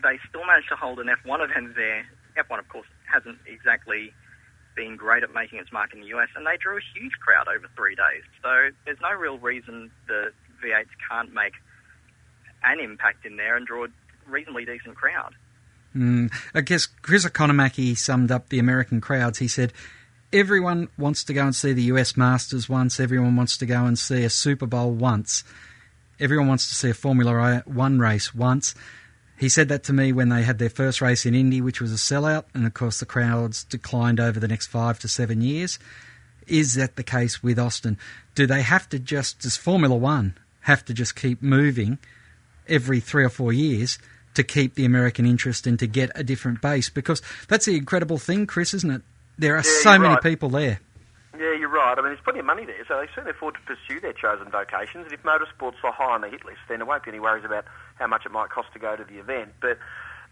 they 0.04 0.20
still 0.30 0.46
managed 0.46 0.70
to 0.70 0.76
hold 0.76 1.00
an 1.00 1.08
F1 1.08 1.44
event 1.50 1.76
there. 1.76 2.06
F1, 2.38 2.60
of 2.60 2.70
course, 2.70 2.88
hasn't 3.12 3.40
exactly 3.48 4.14
been 4.76 4.96
great 4.96 5.24
at 5.24 5.34
making 5.34 5.58
its 5.58 5.72
mark 5.72 5.94
in 5.94 6.02
the 6.02 6.08
US, 6.14 6.30
and 6.36 6.46
they 6.46 6.56
drew 6.62 6.78
a 6.78 6.86
huge 6.94 7.14
crowd 7.20 7.48
over 7.48 7.68
three 7.76 7.96
days. 7.96 8.24
So 8.44 8.70
there's 8.86 9.02
no 9.02 9.12
real 9.12 9.40
reason 9.40 9.90
the 10.08 10.32
V8s 10.64 10.88
can't 11.10 11.34
make 11.34 11.54
an 12.64 12.80
impact 12.80 13.26
in 13.26 13.38
there 13.38 13.56
and 13.56 13.66
draw 13.66 13.86
a 13.86 13.88
reasonably 14.28 14.66
decent 14.66 14.96
crowd. 14.96 15.34
Mm, 15.96 16.32
I 16.54 16.62
guess 16.62 16.86
Chris 16.86 17.26
Economaki 17.26 17.98
summed 17.98 18.32
up 18.32 18.50
the 18.50 18.60
American 18.60 19.02
crowds. 19.02 19.40
He 19.40 19.48
said, 19.48 19.74
Everyone 20.34 20.90
wants 20.98 21.24
to 21.24 21.34
go 21.34 21.44
and 21.44 21.56
see 21.56 21.72
the 21.72 21.84
US 21.84 22.18
Masters 22.18 22.68
once, 22.68 23.00
everyone 23.00 23.36
wants 23.38 23.58
to 23.58 23.66
go 23.66 23.86
and 23.86 23.98
see 23.98 24.24
a 24.24 24.30
Super 24.30 24.66
Bowl 24.66 24.92
once, 24.92 25.46
everyone 26.20 26.48
wants 26.48 26.68
to 26.68 26.76
see 26.76 26.90
a 26.90 26.94
Formula 26.94 27.64
One 27.66 28.00
race 28.00 28.36
once. 28.36 28.76
He 29.38 29.50
said 29.50 29.70
that 29.70 29.84
to 29.86 29.94
me 29.94 30.12
when 30.12 30.30
they 30.30 30.42
had 30.42 30.58
their 30.58 30.70
first 30.70 31.00
race 31.00 31.26
in 31.26 31.36
Indy, 31.36 31.62
which 31.62 31.80
was 31.80 31.94
a 31.94 31.96
sellout, 31.96 32.46
and 32.54 32.66
of 32.66 32.74
course 32.74 33.00
the 33.00 33.06
crowds 33.06 33.64
declined 33.64 34.20
over 34.20 34.40
the 34.40 34.48
next 34.48 34.68
five 34.68 35.00
to 35.00 35.08
seven 35.08 35.42
years. 35.42 35.80
Is 36.46 36.74
that 36.74 36.96
the 36.96 37.04
case 37.04 37.44
with 37.44 37.60
Austin? 37.60 37.98
Do 38.36 38.48
they 38.48 38.64
have 38.64 38.90
to 38.90 39.00
just, 39.00 39.46
as 39.46 39.56
Formula 39.56 39.96
One, 39.96 40.36
have 40.68 40.84
to 40.86 40.94
just 40.94 41.16
keep 41.16 41.42
moving, 41.42 41.98
every 42.68 43.00
three 43.00 43.24
or 43.24 43.30
four 43.30 43.54
years 43.54 43.98
to 44.36 44.44
keep 44.44 44.76
the 44.76 44.84
American 44.86 45.26
interest 45.26 45.66
and 45.66 45.80
to 45.80 45.88
get 45.88 46.12
a 46.14 46.24
different 46.24 46.62
base 46.62 46.90
because 46.90 47.22
that's 47.48 47.66
the 47.66 47.76
incredible 47.76 48.18
thing, 48.18 48.46
Chris, 48.46 48.74
isn't 48.74 48.92
it? 48.92 49.02
There 49.38 49.54
are 49.56 49.64
Yeah, 49.66 49.82
so 49.82 49.98
many 49.98 50.14
right. 50.16 50.22
people 50.24 50.50
there. 50.50 50.80
Yeah, 51.40 51.54
you're 51.58 51.70
right. 51.70 51.94
I 51.98 52.02
mean, 52.02 52.10
there's 52.12 52.20
plenty 52.24 52.40
of 52.40 52.46
money 52.46 52.66
there, 52.66 52.84
so 52.88 52.98
they 53.00 53.08
certainly 53.16 53.32
afford 53.32 53.56
to 53.56 53.62
pursue 53.62 54.00
their 54.02 54.14
chosen 54.14 54.50
vocations. 54.52 55.06
And 55.06 55.14
if 55.14 55.24
motorsport's 55.24 55.78
are 55.84 55.92
high 55.94 56.14
on 56.16 56.22
the 56.22 56.30
hit 56.30 56.44
list, 56.44 56.60
then 56.68 56.80
there 56.80 56.86
won't 56.86 57.04
be 57.04 57.12
any 57.12 57.20
worries 57.20 57.46
about 57.46 57.66
how 57.96 58.08
much 58.08 58.26
it 58.26 58.32
might 58.32 58.50
cost 58.50 58.74
to 58.74 58.80
go 58.80 58.96
to 58.96 59.04
the 59.04 59.20
event. 59.20 59.54
But 59.62 59.78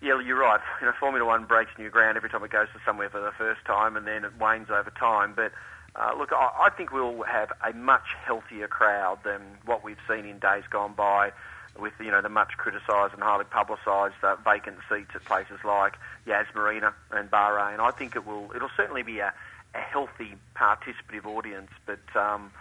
yeah, 0.01 0.19
you're 0.19 0.37
right. 0.39 0.59
You 0.81 0.87
know, 0.87 0.93
Formula 0.99 1.25
One 1.25 1.45
breaks 1.45 1.71
new 1.77 1.89
ground 1.89 2.17
every 2.17 2.29
time 2.29 2.43
it 2.43 2.51
goes 2.51 2.67
to 2.73 2.79
somewhere 2.85 3.09
for 3.09 3.21
the 3.21 3.31
first 3.37 3.63
time, 3.65 3.95
and 3.95 4.05
then 4.05 4.25
it 4.25 4.37
wanes 4.39 4.67
over 4.69 4.91
time. 4.99 5.33
But 5.35 5.51
uh, 5.95 6.13
look, 6.17 6.31
I, 6.33 6.49
I 6.65 6.69
think 6.69 6.91
we'll 6.91 7.23
have 7.23 7.51
a 7.63 7.73
much 7.73 8.07
healthier 8.25 8.67
crowd 8.67 9.19
than 9.23 9.41
what 9.65 9.83
we've 9.83 9.97
seen 10.07 10.25
in 10.25 10.39
days 10.39 10.63
gone 10.69 10.93
by. 10.93 11.31
With 11.77 11.91
you 11.99 12.09
know 12.09 12.21
the 12.21 12.29
much 12.29 12.53
criticised 12.55 13.13
and 13.13 13.21
highly 13.21 13.43
publicised 13.43 14.15
uh, 14.23 14.37
vacant 14.45 14.77
seats 14.87 15.11
at 15.13 15.25
places 15.25 15.59
like 15.65 15.95
Yas 16.25 16.47
Marina 16.55 16.93
and 17.11 17.29
Bahrain, 17.29 17.79
I 17.79 17.91
think 17.91 18.15
it 18.15 18.25
will. 18.25 18.49
It'll 18.55 18.71
certainly 18.77 19.03
be 19.03 19.19
a, 19.19 19.33
a 19.73 19.79
healthy 19.79 20.35
participative 20.55 21.25
audience, 21.25 21.71
but 21.85 21.99
um, 22.15 22.51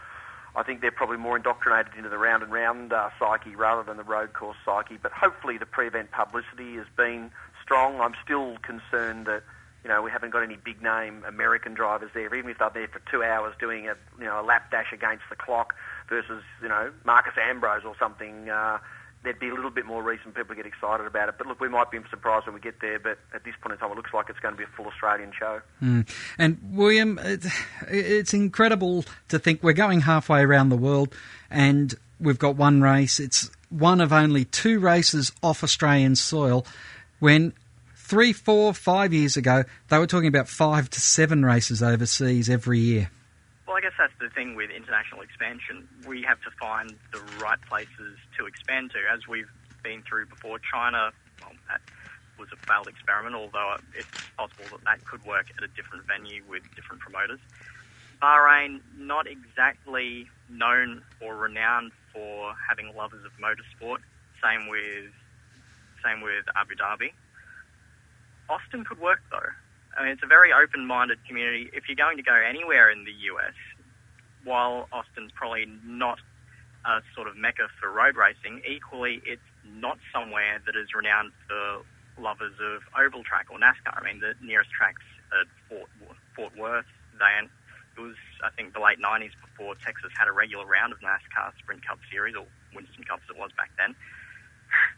I 0.57 0.65
think 0.65 0.81
they're 0.81 0.91
probably 0.91 1.17
more 1.17 1.37
indoctrinated 1.37 1.93
into 1.97 2.09
the 2.09 2.19
round 2.19 2.43
and 2.43 2.53
round 2.53 2.93
uh, 2.93 3.11
psyche 3.17 3.55
rather 3.55 3.85
than 3.85 3.97
the 3.99 4.03
road 4.03 4.33
course 4.33 4.57
psyche. 4.65 4.99
But 5.01 5.13
hopefully 5.13 5.59
the 5.59 5.67
pre-event 5.67 6.11
publicity 6.11 6.75
has 6.75 6.87
been 6.97 7.31
strong. 7.63 8.01
I'm 8.01 8.15
still 8.25 8.57
concerned 8.63 9.27
that 9.27 9.45
you 9.85 9.91
know 9.91 10.03
we 10.03 10.11
haven't 10.11 10.31
got 10.31 10.43
any 10.43 10.57
big 10.57 10.83
name 10.83 11.23
American 11.27 11.75
drivers 11.75 12.11
there, 12.15 12.35
even 12.35 12.51
if 12.51 12.59
they're 12.59 12.71
there 12.73 12.89
for 12.89 13.01
two 13.11 13.23
hours 13.23 13.55
doing 13.61 13.89
a 13.89 13.95
you 14.19 14.25
know 14.25 14.41
a 14.41 14.45
lap 14.45 14.71
dash 14.71 14.93
against 14.93 15.25
the 15.31 15.37
clock 15.37 15.75
versus 16.09 16.43
you 16.63 16.69
know 16.69 16.91
Marcos 17.05 17.35
Ambrose 17.41 17.85
or 17.85 17.95
something. 17.99 18.49
Uh, 18.49 18.79
There'd 19.23 19.39
be 19.39 19.49
a 19.49 19.55
little 19.55 19.71
bit 19.71 19.87
more 19.87 20.03
reason 20.03 20.33
people 20.33 20.55
get 20.55 20.67
excited 20.67 21.07
about 21.07 21.31
it. 21.31 21.37
But 21.39 21.47
look, 21.47 21.59
we 21.59 21.71
might 21.71 21.91
be 21.91 21.99
surprised 22.11 22.45
when 22.45 22.55
we 22.55 22.61
get 22.61 22.83
there. 22.83 22.99
But 22.99 23.19
at 23.35 23.43
this 23.43 23.55
point 23.59 23.73
in 23.73 23.79
time, 23.79 23.91
it 23.91 23.97
looks 23.97 24.13
like 24.13 24.29
it's 24.29 24.39
going 24.39 24.53
to 24.53 24.59
be 24.59 24.65
a 24.65 24.77
full 24.77 24.85
Australian 24.87 25.33
show. 25.33 25.63
Mm. 25.83 26.07
And 26.37 26.59
William, 26.71 27.19
it, 27.23 27.47
it's 27.89 28.35
incredible 28.35 29.07
to 29.31 29.39
think 29.39 29.63
we're 29.63 29.73
going 29.73 30.03
halfway 30.03 30.43
around 30.43 30.69
the 30.69 30.77
world 30.77 31.15
and 31.51 31.95
we've 32.21 32.39
got 32.39 32.57
one 32.57 32.83
race. 32.83 33.19
It's 33.19 33.51
one 33.71 34.03
of 34.03 34.13
only 34.13 34.45
two 34.45 34.79
races 34.79 35.33
off 35.43 35.65
Australian 35.65 36.17
soil 36.17 36.67
when 37.19 37.55
three, 38.05 38.33
four, 38.33 38.75
five 38.75 39.13
years 39.13 39.37
ago 39.37 39.65
they 39.89 39.99
were 39.99 40.07
talking 40.07 40.29
about 40.29 40.49
five 40.49 40.91
to 40.91 41.01
seven 41.01 41.45
races 41.45 41.83
overseas 41.83 42.49
every 42.49 42.79
year. 42.79 43.11
Well, 43.67 43.77
I 43.77 43.81
guess 43.81 43.93
that's 43.99 44.13
the 44.21 44.29
thing 44.29 44.55
with 44.55 44.71
international 44.71 45.23
expansion. 45.23 45.89
We 46.07 46.23
have 46.23 46.41
to 46.43 46.51
find 46.61 46.95
the 47.13 47.21
right 47.41 47.61
places 47.63 48.19
to 48.39 48.47
expand 48.47 48.91
to. 48.91 48.99
As 49.13 49.27
we've 49.27 49.51
been 49.83 50.03
through 50.03 50.27
before, 50.27 50.59
China, 50.59 51.13
well, 51.41 51.53
that 51.69 51.81
was 52.39 52.49
a 52.53 52.67
failed 52.67 52.89
experiment, 52.89 53.35
although 53.35 53.77
it's 53.95 54.09
possible 54.37 54.65
that 54.71 54.85
that 54.85 55.05
could 55.07 55.25
work 55.25 55.47
at 55.57 55.65
a 55.65 55.69
different 55.69 56.05
venue 56.07 56.43
with 56.49 56.63
different 56.77 57.01
promoters. 57.01 57.41
Bahrain, 58.23 58.81
not 58.99 59.27
exactly 59.27 60.29
known 60.51 61.03
or 61.21 61.37
renowned 61.37 61.93
for 62.13 62.55
having 62.69 62.95
lovers 62.95 63.25
of 63.25 63.33
motorsport. 63.41 63.99
Same 64.43 64.69
with 64.69 65.11
same 66.05 66.21
with 66.21 66.45
Abu 66.55 66.75
Dhabi. 66.75 67.13
Austin 68.49 68.85
could 68.85 69.01
work 69.01 69.21
though. 69.31 69.51
I 69.97 70.03
mean, 70.03 70.13
it's 70.13 70.23
a 70.25 70.27
very 70.27 70.53
open-minded 70.53 71.19
community. 71.27 71.71
If 71.73 71.89
you're 71.89 71.97
going 71.97 72.17
to 72.17 72.23
go 72.23 72.35
anywhere 72.35 72.91
in 72.91 73.05
the 73.05 73.13
US, 73.31 73.55
while 74.43 74.89
Austin's 74.93 75.31
probably 75.33 75.67
not 75.85 76.19
a 76.85 77.01
sort 77.15 77.29
of 77.29 77.37
mecca 77.37 77.69
for 77.81 77.91
road 77.91 78.17
racing, 78.17 78.63
equally 78.69 79.23
it's 79.25 79.43
not 79.65 79.99
somewhere 80.13 80.61
that 80.67 80.77
is 80.77 80.89
renowned 80.95 81.33
for 81.49 81.83
lovers 82.21 82.55
of 82.61 82.83
oval 82.99 83.23
track 83.25 83.47
or 83.51 83.59
NASCAR. 83.59 83.97
I 83.97 84.05
mean, 84.05 84.21
the 84.21 84.35
nearest 84.45 84.71
tracks 84.71 85.03
at 85.33 85.47
Fort, 85.69 85.89
Fort 86.37 86.57
Worth. 86.57 86.87
They, 87.19 87.47
it 87.97 88.01
was, 88.01 88.17
I 88.43 88.51
think, 88.51 88.75
the 88.75 88.81
late 88.81 88.99
90s 88.99 89.33
before 89.41 89.75
Texas 89.77 90.11
had 90.19 90.29
a 90.29 90.33
regular 90.33 90.67
round 90.67 90.93
of 90.93 91.01
NASCAR 91.01 91.55
Sprint 91.59 91.87
Cup 91.87 91.99
Series, 92.11 92.35
or 92.35 92.47
Winston 92.75 93.05
Cup 93.05 93.21
as 93.25 93.31
it 93.35 93.39
was 93.39 93.51
back 93.57 93.71
then. 93.79 93.95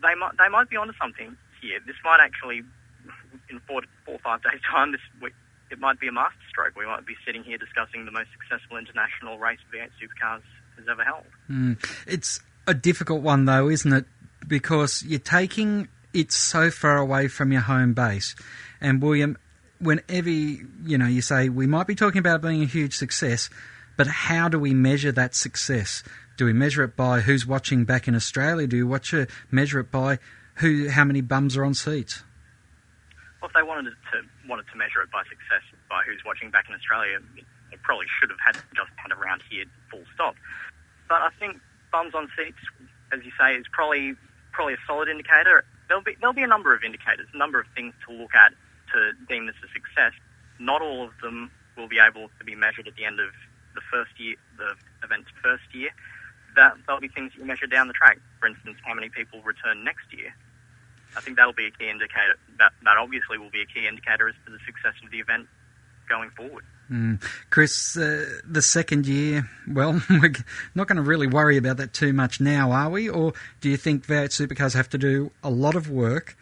They 0.00 0.14
might, 0.16 0.36
they 0.38 0.48
might 0.48 0.68
be 0.68 0.76
onto 0.76 0.94
something 1.00 1.36
here. 1.60 1.80
This 1.86 1.96
might 2.04 2.20
actually, 2.20 2.62
in 3.50 3.60
four, 3.66 3.82
four 4.04 4.14
or 4.14 4.20
five 4.20 4.42
days' 4.42 4.60
time, 4.70 4.92
this 4.92 5.00
we, 5.20 5.30
it 5.70 5.78
might 5.78 5.98
be 6.00 6.08
a 6.08 6.12
masterstroke. 6.12 6.76
We 6.76 6.86
might 6.86 7.06
be 7.06 7.14
sitting 7.24 7.42
here 7.42 7.58
discussing 7.58 8.04
the 8.04 8.12
most 8.12 8.28
successful 8.32 8.76
international 8.76 9.38
race 9.38 9.58
V8 9.72 9.90
supercars 10.00 10.42
has 10.76 10.86
ever 10.90 11.04
held. 11.04 11.24
Mm. 11.50 11.78
It's 12.06 12.40
a 12.66 12.74
difficult 12.74 13.22
one, 13.22 13.44
though, 13.44 13.68
isn't 13.68 13.92
it? 13.92 14.04
Because 14.46 15.02
you're 15.04 15.18
taking 15.18 15.88
it 16.12 16.32
so 16.32 16.70
far 16.70 16.98
away 16.98 17.28
from 17.28 17.52
your 17.52 17.62
home 17.62 17.94
base. 17.94 18.34
And, 18.80 19.02
William, 19.02 19.36
whenever 19.78 20.30
you, 20.30 20.68
you 20.84 20.98
know 20.98 21.06
you 21.06 21.22
say 21.22 21.48
we 21.48 21.66
might 21.66 21.86
be 21.86 21.94
talking 21.94 22.18
about 22.18 22.42
being 22.42 22.62
a 22.62 22.66
huge 22.66 22.94
success, 22.94 23.50
but 23.96 24.06
how 24.06 24.48
do 24.48 24.58
we 24.58 24.74
measure 24.74 25.12
that 25.12 25.34
success? 25.34 26.02
Do 26.36 26.44
we 26.44 26.52
measure 26.52 26.84
it 26.84 26.96
by 26.96 27.20
who's 27.20 27.46
watching 27.46 27.84
back 27.84 28.08
in 28.08 28.14
Australia? 28.14 28.66
Do 28.66 28.76
we 28.76 28.82
watch 28.82 29.14
it, 29.14 29.30
measure 29.50 29.80
it 29.80 29.90
by 29.90 30.18
who, 30.56 30.88
how 30.88 31.04
many 31.04 31.20
bums 31.20 31.56
are 31.56 31.64
on 31.64 31.74
seats? 31.74 32.22
Well, 33.46 33.54
if 33.54 33.62
they 33.62 33.68
wanted 33.70 33.94
to 34.10 34.26
wanted 34.50 34.66
to 34.74 34.76
measure 34.76 35.06
it 35.06 35.10
by 35.14 35.22
success 35.22 35.62
by 35.86 36.02
who's 36.02 36.18
watching 36.26 36.50
back 36.50 36.66
in 36.66 36.74
Australia, 36.74 37.22
it 37.70 37.78
probably 37.86 38.10
should 38.18 38.26
have 38.34 38.42
had 38.42 38.58
just 38.74 38.90
had 38.98 39.14
around 39.14 39.46
here, 39.46 39.62
full 39.86 40.02
stop. 40.18 40.34
But 41.06 41.22
I 41.22 41.30
think 41.38 41.62
bums 41.94 42.10
on 42.10 42.26
seats, 42.34 42.58
as 43.14 43.22
you 43.22 43.30
say, 43.38 43.54
is 43.54 43.62
probably 43.70 44.18
probably 44.50 44.74
a 44.74 44.82
solid 44.82 45.06
indicator. 45.06 45.62
There'll 45.86 46.02
be 46.02 46.18
there'll 46.18 46.34
be 46.34 46.42
a 46.42 46.50
number 46.50 46.74
of 46.74 46.82
indicators, 46.82 47.30
a 47.30 47.38
number 47.38 47.60
of 47.60 47.70
things 47.70 47.94
to 48.08 48.18
look 48.18 48.34
at 48.34 48.50
to 48.90 49.14
deem 49.30 49.46
this 49.46 49.54
a 49.62 49.70
success. 49.70 50.10
Not 50.58 50.82
all 50.82 51.06
of 51.06 51.14
them 51.22 51.52
will 51.78 51.86
be 51.86 52.02
able 52.02 52.26
to 52.26 52.44
be 52.44 52.56
measured 52.56 52.88
at 52.88 52.96
the 52.96 53.04
end 53.04 53.20
of 53.22 53.30
the 53.78 53.82
first 53.94 54.18
year, 54.18 54.34
the 54.58 54.74
event's 55.06 55.30
first 55.40 55.70
year. 55.70 55.94
That 56.56 56.74
there'll 56.82 57.00
be 57.00 57.14
things 57.14 57.30
you 57.38 57.44
measure 57.44 57.70
down 57.70 57.86
the 57.86 57.94
track. 57.94 58.18
For 58.40 58.48
instance, 58.50 58.78
how 58.82 58.94
many 58.94 59.08
people 59.08 59.38
return 59.46 59.84
next 59.84 60.10
year. 60.10 60.34
I 61.16 61.20
think 61.20 61.36
that'll 61.36 61.52
be 61.52 61.66
a 61.66 61.70
key 61.70 61.88
indicator. 61.88 62.36
That 62.58 62.72
that 62.84 62.96
obviously 62.98 63.38
will 63.38 63.50
be 63.50 63.62
a 63.62 63.66
key 63.66 63.86
indicator 63.86 64.28
as 64.28 64.34
to 64.46 64.52
the 64.52 64.58
success 64.66 64.94
of 65.04 65.10
the 65.10 65.18
event 65.18 65.48
going 66.08 66.30
forward. 66.30 66.64
Mm. 66.90 67.20
Chris, 67.50 67.96
uh, 67.96 68.40
the 68.44 68.62
second 68.62 69.06
year, 69.06 69.48
well, 69.68 70.00
we're 70.10 70.34
not 70.74 70.86
going 70.86 70.96
to 70.96 71.02
really 71.02 71.26
worry 71.26 71.56
about 71.56 71.78
that 71.78 71.92
too 71.92 72.12
much 72.12 72.40
now, 72.40 72.70
are 72.70 72.88
we? 72.88 73.08
Or 73.08 73.32
do 73.60 73.68
you 73.68 73.76
think 73.76 74.06
V8 74.06 74.28
supercars 74.28 74.74
have 74.74 74.88
to 74.90 74.98
do 74.98 75.32
a 75.42 75.50
lot 75.50 75.74
of 75.74 75.90
work 75.90 76.36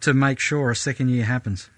to 0.00 0.14
make 0.14 0.38
sure 0.38 0.70
a 0.70 0.76
second 0.76 1.10
year 1.10 1.24
happens? 1.24 1.68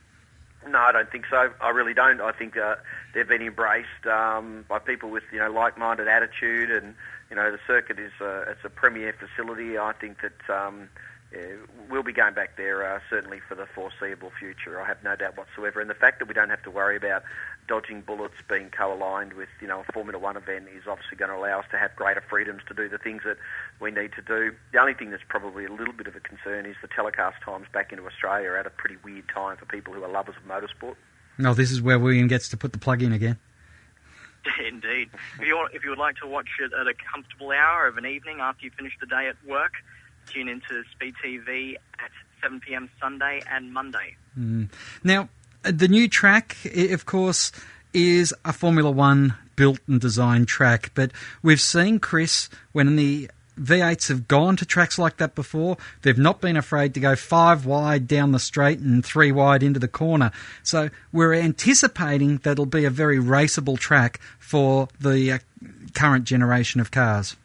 No, 0.69 0.79
I 0.79 0.93
don't 0.93 1.11
think 1.11 1.25
so. 1.29 1.51
I 1.61 1.71
really 1.71 1.95
don't. 1.95 2.21
I 2.21 2.33
think 2.33 2.57
uh, 2.57 2.77
they've 3.15 3.29
been 3.29 3.43
embraced 3.43 4.07
um, 4.07 4.65
by 4.69 4.79
people 4.79 5.11
with 5.11 5.25
you 5.33 5.39
know 5.39 5.51
like-minded 5.51 6.07
attitude, 6.07 6.71
and 6.71 6.95
you 7.29 7.37
know 7.37 7.51
the 7.51 7.59
circuit 7.67 7.99
is 7.99 8.13
a, 8.21 8.43
it's 8.51 8.65
a 8.65 8.71
premier 8.71 9.13
facility. 9.13 9.77
I 9.77 9.93
think 9.93 10.19
that 10.23 10.55
um, 10.55 10.89
yeah, 11.35 11.57
we'll 11.91 12.03
be 12.03 12.13
going 12.13 12.35
back 12.35 12.57
there 12.57 12.85
uh, 12.85 13.01
certainly 13.09 13.41
for 13.49 13.55
the 13.55 13.67
foreseeable 13.67 14.31
future. 14.39 14.81
I 14.81 14.87
have 14.87 15.03
no 15.03 15.17
doubt 15.17 15.37
whatsoever. 15.37 15.81
And 15.81 15.89
the 15.89 15.95
fact 15.95 16.19
that 16.19 16.29
we 16.29 16.35
don't 16.35 16.51
have 16.51 16.63
to 16.65 16.71
worry 16.71 16.97
about 16.97 17.23
dodging 17.69 18.03
bullets 18.03 18.35
being 18.49 18.71
co-aligned 18.71 19.33
with 19.35 19.49
you 19.61 19.69
know 19.69 19.81
a 19.81 19.93
Formula 19.93 20.19
One 20.19 20.37
event 20.37 20.67
is 20.75 20.83
obviously 20.87 21.17
going 21.17 21.31
to 21.31 21.37
allow 21.37 21.61
us 21.61 21.67
to 21.71 21.79
have 21.79 21.95
greater 21.97 22.23
freedoms 22.29 22.63
to 22.69 22.75
do 22.75 22.89
the 22.89 22.99
things 22.99 23.23
that 23.25 23.39
we 23.81 23.91
need 23.91 24.13
to 24.13 24.23
do. 24.23 24.53
The 24.73 24.79
only 24.79 24.95
thing 24.95 25.11
that's 25.11 25.23
probably 25.27 25.65
a 25.65 25.73
little 25.73 25.95
bit 25.95 26.07
of 26.07 26.17
a 26.17 26.21
concern 26.21 26.67
is 26.67 26.77
the 26.83 26.89
telecast 26.89 27.37
times 27.43 27.67
back 27.73 27.93
into 27.93 28.05
Australia 28.07 28.51
are 28.51 28.57
at 28.57 28.67
a 28.67 28.71
pretty 28.71 28.97
weird 29.03 29.25
time 29.33 29.57
for 29.57 29.65
people 29.67 29.95
who 29.95 30.03
are 30.05 30.11
lovers 30.11 30.35
of 30.37 30.49
motorsport. 30.49 30.97
No, 31.39 31.55
this 31.55 31.71
is 31.71 31.81
where 31.81 31.99
William 31.99 32.29
gets 32.29 32.49
to 32.51 32.57
put 32.57 32.73
the 32.73 32.79
plug 32.79 33.03
in 33.03 33.13
again. 33.13 33.39
Indeed. 34.69 35.09
If 35.39 35.47
you, 35.47 35.67
if 35.73 35.85
you 35.85 35.91
would 35.91 35.99
like 35.99 36.17
to 36.17 36.27
watch 36.27 36.49
it 36.61 36.73
at 36.79 36.87
a 36.87 36.95
comfortable 36.95 37.53
hour 37.53 37.87
of 37.87 37.97
an 37.97 38.07
evening 38.07 38.41
after 38.41 38.65
you 38.65 38.71
finish 38.77 38.93
the 39.01 39.07
day 39.07 39.29
at 39.29 39.37
work, 39.49 39.73
tune 40.27 40.49
into 40.49 40.83
Speed 40.93 41.15
TV 41.25 41.75
at 41.99 42.11
7 42.43 42.61
p.m. 42.61 42.91
Sunday 43.01 43.43
and 43.51 43.73
Monday. 43.73 44.17
Mm. 44.39 44.69
Now, 45.05 45.29
uh, 45.65 45.73
the 45.75 45.89
new 45.89 46.09
track, 46.09 46.57
of 46.65 47.07
course, 47.07 47.53
is 47.95 48.35
a 48.45 48.53
Formula 48.53 48.91
One 48.91 49.35
built 49.57 49.81
and 49.87 50.01
designed 50.01 50.49
track, 50.49 50.91
but 50.95 51.13
we've 51.43 51.61
seen, 51.61 51.99
Chris, 51.99 52.49
when 52.73 52.97
the 52.97 53.31
V8s 53.61 54.09
have 54.09 54.29
gone 54.29 54.57
to 54.57 54.65
tracks 54.65 54.99
like 54.99 55.19
that 55.19 55.35
before, 55.35 55.77
they've 56.03 56.19
not 56.19 56.41
been 56.41 56.57
afraid 56.57 56.95
to 56.95 57.01
go 57.01 57.15
five 57.15 57.67
wide 57.67 58.09
down 58.09 58.33
the 58.33 58.39
straight 58.39 58.79
and 58.79 59.05
three 59.05 59.31
wide 59.31 59.63
into 59.63 59.79
the 59.79 59.89
corner. 59.89 60.33
So 60.63 60.91
we're 61.13 61.35
anticipating 61.35 62.39
that 62.39 62.53
it'll 62.53 62.67
be 62.67 62.85
a 62.85 62.91
very 62.91 63.19
raceable 63.19 63.79
track 63.79 64.21
for 64.39 64.89
the 64.99 65.33
uh, 65.33 65.39
current 65.95 66.25
generation 66.25 66.81
of 66.81 66.91
cars. 66.91 67.37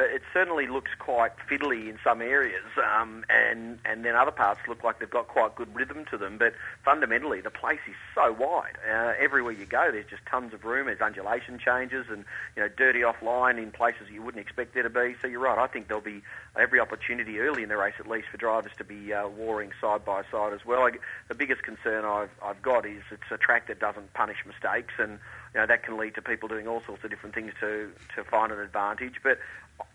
It, 0.00 0.14
it 0.14 0.22
certainly 0.32 0.66
looks 0.66 0.90
quite 0.98 1.32
fiddly 1.50 1.88
in 1.88 1.98
some 2.02 2.20
areas, 2.20 2.64
um, 2.76 3.24
and 3.28 3.78
and 3.84 4.04
then 4.04 4.14
other 4.14 4.30
parts 4.30 4.60
look 4.68 4.84
like 4.84 4.98
they've 4.98 5.10
got 5.10 5.28
quite 5.28 5.54
good 5.54 5.74
rhythm 5.74 6.04
to 6.10 6.18
them. 6.18 6.38
But 6.38 6.54
fundamentally, 6.84 7.40
the 7.40 7.50
place 7.50 7.80
is 7.88 7.96
so 8.14 8.32
wide. 8.32 8.78
Uh, 8.88 9.12
everywhere 9.18 9.52
you 9.52 9.66
go, 9.66 9.90
there's 9.92 10.06
just 10.06 10.24
tons 10.26 10.52
of 10.54 10.64
room. 10.64 10.86
There's 10.86 11.00
undulation 11.00 11.58
changes, 11.58 12.06
and 12.10 12.24
you 12.56 12.62
know, 12.62 12.68
dirty 12.76 13.00
offline 13.00 13.58
in 13.62 13.70
places 13.70 14.08
you 14.10 14.22
wouldn't 14.22 14.40
expect 14.40 14.74
there 14.74 14.82
to 14.82 14.90
be. 14.90 15.14
So 15.20 15.28
you're 15.28 15.40
right. 15.40 15.58
I 15.58 15.66
think 15.66 15.88
there'll 15.88 16.02
be 16.02 16.22
every 16.56 16.80
opportunity 16.80 17.38
early 17.40 17.62
in 17.62 17.68
the 17.68 17.76
race, 17.76 17.94
at 17.98 18.08
least, 18.08 18.28
for 18.28 18.36
drivers 18.36 18.72
to 18.78 18.84
be 18.84 19.12
uh, 19.12 19.28
warring 19.28 19.70
side 19.80 20.04
by 20.04 20.22
side 20.30 20.52
as 20.52 20.64
well. 20.64 20.82
I, 20.82 20.92
the 21.28 21.34
biggest 21.34 21.62
concern 21.62 22.04
I've 22.04 22.30
I've 22.42 22.62
got 22.62 22.86
is 22.86 23.02
it's 23.10 23.30
a 23.30 23.38
track 23.38 23.68
that 23.68 23.78
doesn't 23.80 24.12
punish 24.14 24.38
mistakes, 24.46 24.94
and 24.98 25.18
you 25.54 25.60
know 25.60 25.66
that 25.66 25.82
can 25.82 25.96
lead 25.96 26.14
to 26.14 26.22
people 26.22 26.48
doing 26.48 26.66
all 26.66 26.82
sorts 26.86 27.04
of 27.04 27.10
different 27.10 27.34
things 27.34 27.52
to 27.60 27.90
to 28.14 28.24
find 28.24 28.52
an 28.52 28.60
advantage. 28.60 29.14
But 29.22 29.38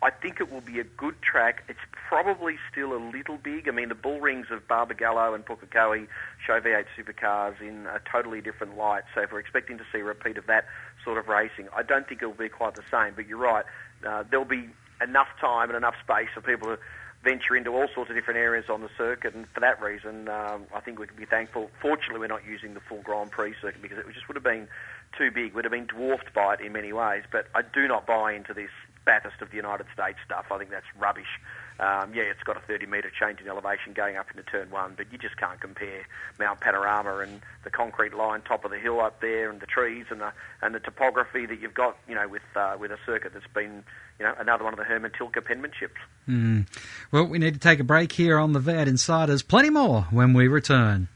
I 0.01 0.09
think 0.09 0.39
it 0.39 0.51
will 0.51 0.61
be 0.61 0.79
a 0.79 0.83
good 0.83 1.21
track. 1.21 1.63
It's 1.67 1.79
probably 1.93 2.57
still 2.71 2.93
a 2.93 3.01
little 3.01 3.37
big. 3.37 3.67
I 3.67 3.71
mean, 3.71 3.89
the 3.89 3.95
bull 3.95 4.19
rings 4.19 4.47
of 4.51 4.67
Barbagallo 4.67 5.35
and 5.35 5.45
Pukekohe 5.45 6.07
show 6.45 6.59
V8 6.59 6.85
supercars 6.97 7.59
in 7.61 7.87
a 7.87 7.99
totally 8.09 8.41
different 8.41 8.77
light. 8.77 9.03
So 9.13 9.21
if 9.21 9.31
we're 9.31 9.39
expecting 9.39 9.77
to 9.77 9.83
see 9.91 9.99
a 9.99 10.03
repeat 10.03 10.37
of 10.37 10.47
that 10.47 10.65
sort 11.03 11.17
of 11.17 11.27
racing, 11.27 11.67
I 11.75 11.83
don't 11.83 12.07
think 12.07 12.21
it 12.21 12.25
will 12.25 12.33
be 12.33 12.49
quite 12.49 12.75
the 12.75 12.83
same. 12.91 13.13
But 13.15 13.27
you're 13.27 13.37
right. 13.37 13.65
Uh, 14.05 14.23
there'll 14.29 14.45
be 14.45 14.69
enough 15.01 15.29
time 15.39 15.69
and 15.69 15.77
enough 15.77 15.95
space 16.03 16.29
for 16.33 16.41
people 16.41 16.67
to 16.67 16.79
venture 17.23 17.55
into 17.55 17.71
all 17.71 17.87
sorts 17.93 18.09
of 18.09 18.15
different 18.15 18.37
areas 18.37 18.65
on 18.69 18.81
the 18.81 18.89
circuit, 18.97 19.33
and 19.33 19.47
for 19.53 19.61
that 19.61 19.81
reason, 19.81 20.27
um, 20.27 20.65
I 20.75 20.81
think 20.81 20.99
we 20.99 21.07
can 21.07 21.15
be 21.15 21.25
thankful. 21.25 21.71
Fortunately, 21.81 22.19
we're 22.19 22.27
not 22.27 22.45
using 22.45 22.73
the 22.73 22.81
full 22.81 23.01
Grand 23.01 23.31
Prix 23.31 23.55
circuit 23.61 23.81
because 23.81 23.97
it 23.97 24.05
just 24.13 24.27
would 24.27 24.35
have 24.35 24.43
been 24.43 24.67
too 25.17 25.31
big, 25.31 25.53
would 25.53 25.65
have 25.65 25.71
been 25.71 25.85
dwarfed 25.85 26.33
by 26.33 26.55
it 26.55 26.61
in 26.61 26.73
many 26.73 26.93
ways. 26.93 27.23
But 27.31 27.47
I 27.55 27.61
do 27.61 27.87
not 27.87 28.05
buy 28.05 28.33
into 28.33 28.53
this 28.53 28.69
Bathurst 29.05 29.41
of 29.41 29.49
the 29.49 29.57
United 29.57 29.85
States 29.93 30.17
stuff. 30.25 30.45
I 30.51 30.57
think 30.57 30.69
that's 30.69 30.85
rubbish. 30.97 31.39
Um, 31.79 32.13
yeah, 32.13 32.23
it's 32.23 32.43
got 32.43 32.55
a 32.55 32.59
30 32.61 32.85
metre 32.85 33.09
change 33.09 33.41
in 33.41 33.47
elevation 33.47 33.93
going 33.93 34.15
up 34.15 34.29
into 34.29 34.43
turn 34.43 34.69
one, 34.69 34.93
but 34.95 35.11
you 35.11 35.17
just 35.17 35.37
can't 35.37 35.59
compare 35.59 36.05
Mount 36.39 36.59
Panorama 36.59 37.17
and 37.17 37.41
the 37.63 37.69
concrete 37.69 38.13
line 38.13 38.41
top 38.41 38.63
of 38.63 38.71
the 38.71 38.77
hill 38.77 38.99
up 38.99 39.19
there, 39.21 39.49
and 39.49 39.59
the 39.59 39.65
trees 39.65 40.05
and 40.09 40.21
the 40.21 40.31
and 40.61 40.75
the 40.75 40.79
topography 40.79 41.45
that 41.45 41.59
you've 41.59 41.73
got, 41.73 41.97
you 42.07 42.15
know, 42.15 42.27
with 42.27 42.43
uh, 42.55 42.77
with 42.79 42.91
a 42.91 42.97
circuit 43.05 43.33
that's 43.33 43.47
been, 43.53 43.83
you 44.19 44.25
know, 44.25 44.33
another 44.37 44.63
one 44.63 44.73
of 44.73 44.79
the 44.79 44.85
Hermann 44.85 45.11
Tilke 45.11 45.43
penmanships. 45.43 45.99
Mm. 46.29 46.67
Well, 47.11 47.25
we 47.25 47.39
need 47.39 47.55
to 47.55 47.59
take 47.59 47.79
a 47.79 47.83
break 47.83 48.11
here 48.13 48.37
on 48.37 48.53
the 48.53 48.59
V8 48.59 48.87
Insiders. 48.87 49.41
Plenty 49.41 49.71
more 49.71 50.03
when 50.11 50.33
we 50.33 50.47
return. 50.47 51.09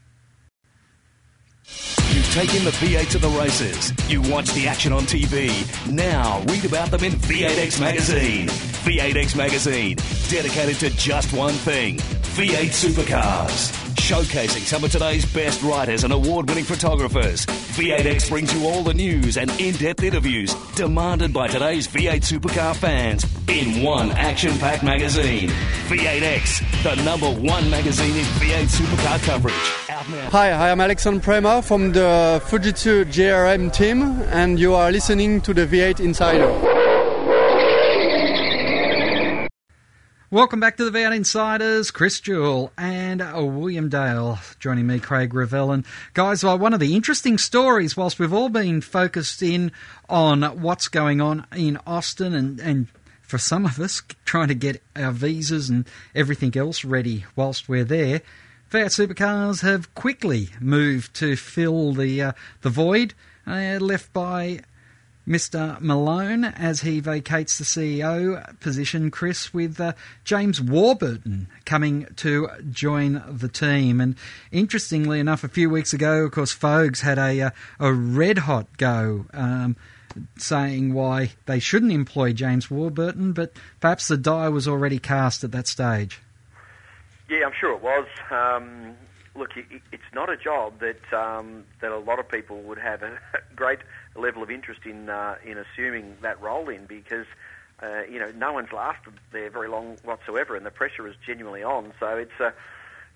You've 2.13 2.31
taken 2.33 2.63
the 2.63 2.71
V8 2.71 3.09
to 3.11 3.17
the 3.19 3.29
races. 3.29 3.93
You 4.09 4.21
watch 4.21 4.51
the 4.53 4.67
action 4.67 4.93
on 4.93 5.03
TV. 5.03 5.49
Now 5.91 6.41
read 6.47 6.65
about 6.65 6.89
them 6.91 7.03
in 7.03 7.13
V8X 7.13 7.79
Magazine. 7.79 8.47
V8X 8.47 9.35
Magazine, 9.35 9.97
dedicated 10.29 10.77
to 10.79 10.89
just 10.97 11.33
one 11.33 11.53
thing 11.53 11.97
V8 11.97 12.69
supercars. 12.69 13.86
Showcasing 14.07 14.61
some 14.61 14.85
of 14.85 14.91
today's 14.93 15.25
best 15.33 15.61
writers 15.61 16.05
and 16.05 16.13
award 16.13 16.47
winning 16.47 16.63
photographers. 16.63 17.45
V8X 17.45 18.29
brings 18.29 18.53
you 18.53 18.65
all 18.65 18.81
the 18.81 18.93
news 18.93 19.35
and 19.35 19.51
in 19.59 19.75
depth 19.75 20.01
interviews 20.01 20.53
demanded 20.75 21.33
by 21.33 21.49
today's 21.49 21.89
V8 21.89 22.21
supercar 22.21 22.73
fans 22.73 23.25
in 23.49 23.83
one 23.83 24.11
action 24.11 24.57
packed 24.59 24.81
magazine. 24.81 25.49
V8X, 25.89 26.83
the 26.83 27.03
number 27.03 27.29
one 27.29 27.69
magazine 27.69 28.15
in 28.15 28.23
V8 28.23 28.69
supercar 28.69 29.21
coverage. 29.23 29.55
Hi, 30.31 30.51
I 30.51 30.69
am 30.69 30.79
Alexandre 30.79 31.19
Prémat 31.19 31.65
from 31.65 31.91
the 31.91 32.41
Fujitsu 32.45 33.03
GRM 33.11 33.73
team, 33.73 34.03
and 34.31 34.57
you 34.57 34.73
are 34.73 34.89
listening 34.89 35.41
to 35.41 35.53
the 35.53 35.65
V8 35.65 35.99
Insider. 35.99 36.96
Welcome 40.29 40.59
back 40.59 40.75
to 40.75 40.83
the 40.83 40.91
V8 40.91 41.15
Insiders. 41.15 41.89
Chris 41.89 42.19
Jewell 42.19 42.73
and 42.77 43.21
uh, 43.21 43.41
William 43.45 43.87
Dale 43.87 44.39
joining 44.59 44.85
me, 44.85 44.99
Craig 44.99 45.33
Revell. 45.33 45.71
And 45.71 45.85
guys, 46.13 46.43
well, 46.43 46.59
one 46.59 46.73
of 46.73 46.81
the 46.81 46.97
interesting 46.97 47.37
stories, 47.37 47.95
whilst 47.95 48.19
we've 48.19 48.33
all 48.33 48.49
been 48.49 48.81
focused 48.81 49.41
in 49.41 49.71
on 50.09 50.41
what's 50.61 50.89
going 50.89 51.21
on 51.21 51.45
in 51.55 51.79
Austin 51.87 52.33
and, 52.33 52.59
and 52.59 52.87
for 53.21 53.37
some 53.37 53.63
of 53.63 53.79
us 53.79 54.01
trying 54.25 54.49
to 54.49 54.53
get 54.53 54.83
our 54.97 55.13
visas 55.13 55.69
and 55.69 55.87
everything 56.13 56.57
else 56.57 56.83
ready 56.83 57.23
whilst 57.37 57.69
we're 57.69 57.85
there, 57.85 58.21
V8 58.69 59.07
supercars 59.07 59.61
have 59.61 59.95
quickly 59.95 60.49
moved 60.59 61.13
to 61.13 61.37
fill 61.37 61.93
the 61.93 62.21
uh, 62.21 62.31
the 62.63 62.69
void 62.69 63.13
uh, 63.47 63.77
left 63.79 64.11
by 64.11 64.59
Mr. 65.27 65.79
Malone 65.81 66.45
as 66.45 66.81
he 66.81 66.99
vacates 66.99 67.57
the 67.57 67.65
CEO 67.65 68.59
position, 68.59 69.11
Chris, 69.11 69.53
with 69.53 69.79
uh, 69.79 69.93
James 70.23 70.61
Warburton 70.61 71.47
coming 71.65 72.07
to 72.17 72.49
join 72.71 73.21
the 73.27 73.49
team. 73.49 73.99
And 73.99 74.15
interestingly 74.51 75.19
enough, 75.19 75.43
a 75.43 75.49
few 75.49 75.69
weeks 75.69 75.93
ago, 75.93 76.23
of 76.23 76.31
course, 76.31 76.55
Fogues 76.55 77.01
had 77.01 77.19
a, 77.19 77.41
uh, 77.41 77.49
a 77.79 77.91
red 77.91 78.39
hot 78.39 78.77
go. 78.77 79.25
Um, 79.33 79.75
saying 80.37 80.95
why 80.95 81.31
they 81.45 81.59
shouldn't 81.59 81.91
employ 81.91 82.33
James 82.33 82.71
Warburton, 82.71 83.33
but 83.33 83.53
perhaps 83.79 84.07
the 84.07 84.17
die 84.17 84.49
was 84.49 84.67
already 84.67 84.97
cast 84.97 85.43
at 85.43 85.51
that 85.51 85.67
stage. 85.67 86.19
Yeah, 87.29 87.45
I'm 87.45 87.53
sure 87.59 87.73
it 87.73 87.83
was. 87.83 88.07
Um, 88.31 88.95
look, 89.35 89.55
it, 89.55 89.65
it's 89.91 90.03
not 90.13 90.29
a 90.29 90.37
job 90.37 90.79
that 90.79 91.13
um, 91.13 91.63
that 91.81 91.91
a 91.91 91.97
lot 91.97 92.19
of 92.19 92.27
people 92.29 92.61
would 92.63 92.79
have 92.79 93.03
a 93.03 93.19
great 93.55 93.79
level 94.17 94.43
of 94.43 94.51
interest 94.51 94.81
in 94.85 95.09
uh, 95.09 95.35
in 95.45 95.57
assuming 95.57 96.17
that 96.21 96.41
role 96.41 96.69
in 96.69 96.85
because 96.85 97.25
uh, 97.81 98.01
you 98.09 98.19
know 98.19 98.31
no 98.35 98.53
one's 98.53 98.71
lasted 98.71 99.13
there 99.31 99.49
very 99.49 99.69
long 99.69 99.97
whatsoever, 100.03 100.55
and 100.55 100.65
the 100.65 100.71
pressure 100.71 101.07
is 101.07 101.15
genuinely 101.25 101.63
on. 101.63 101.93
So 101.99 102.17
it's 102.17 102.39
a 102.39 102.53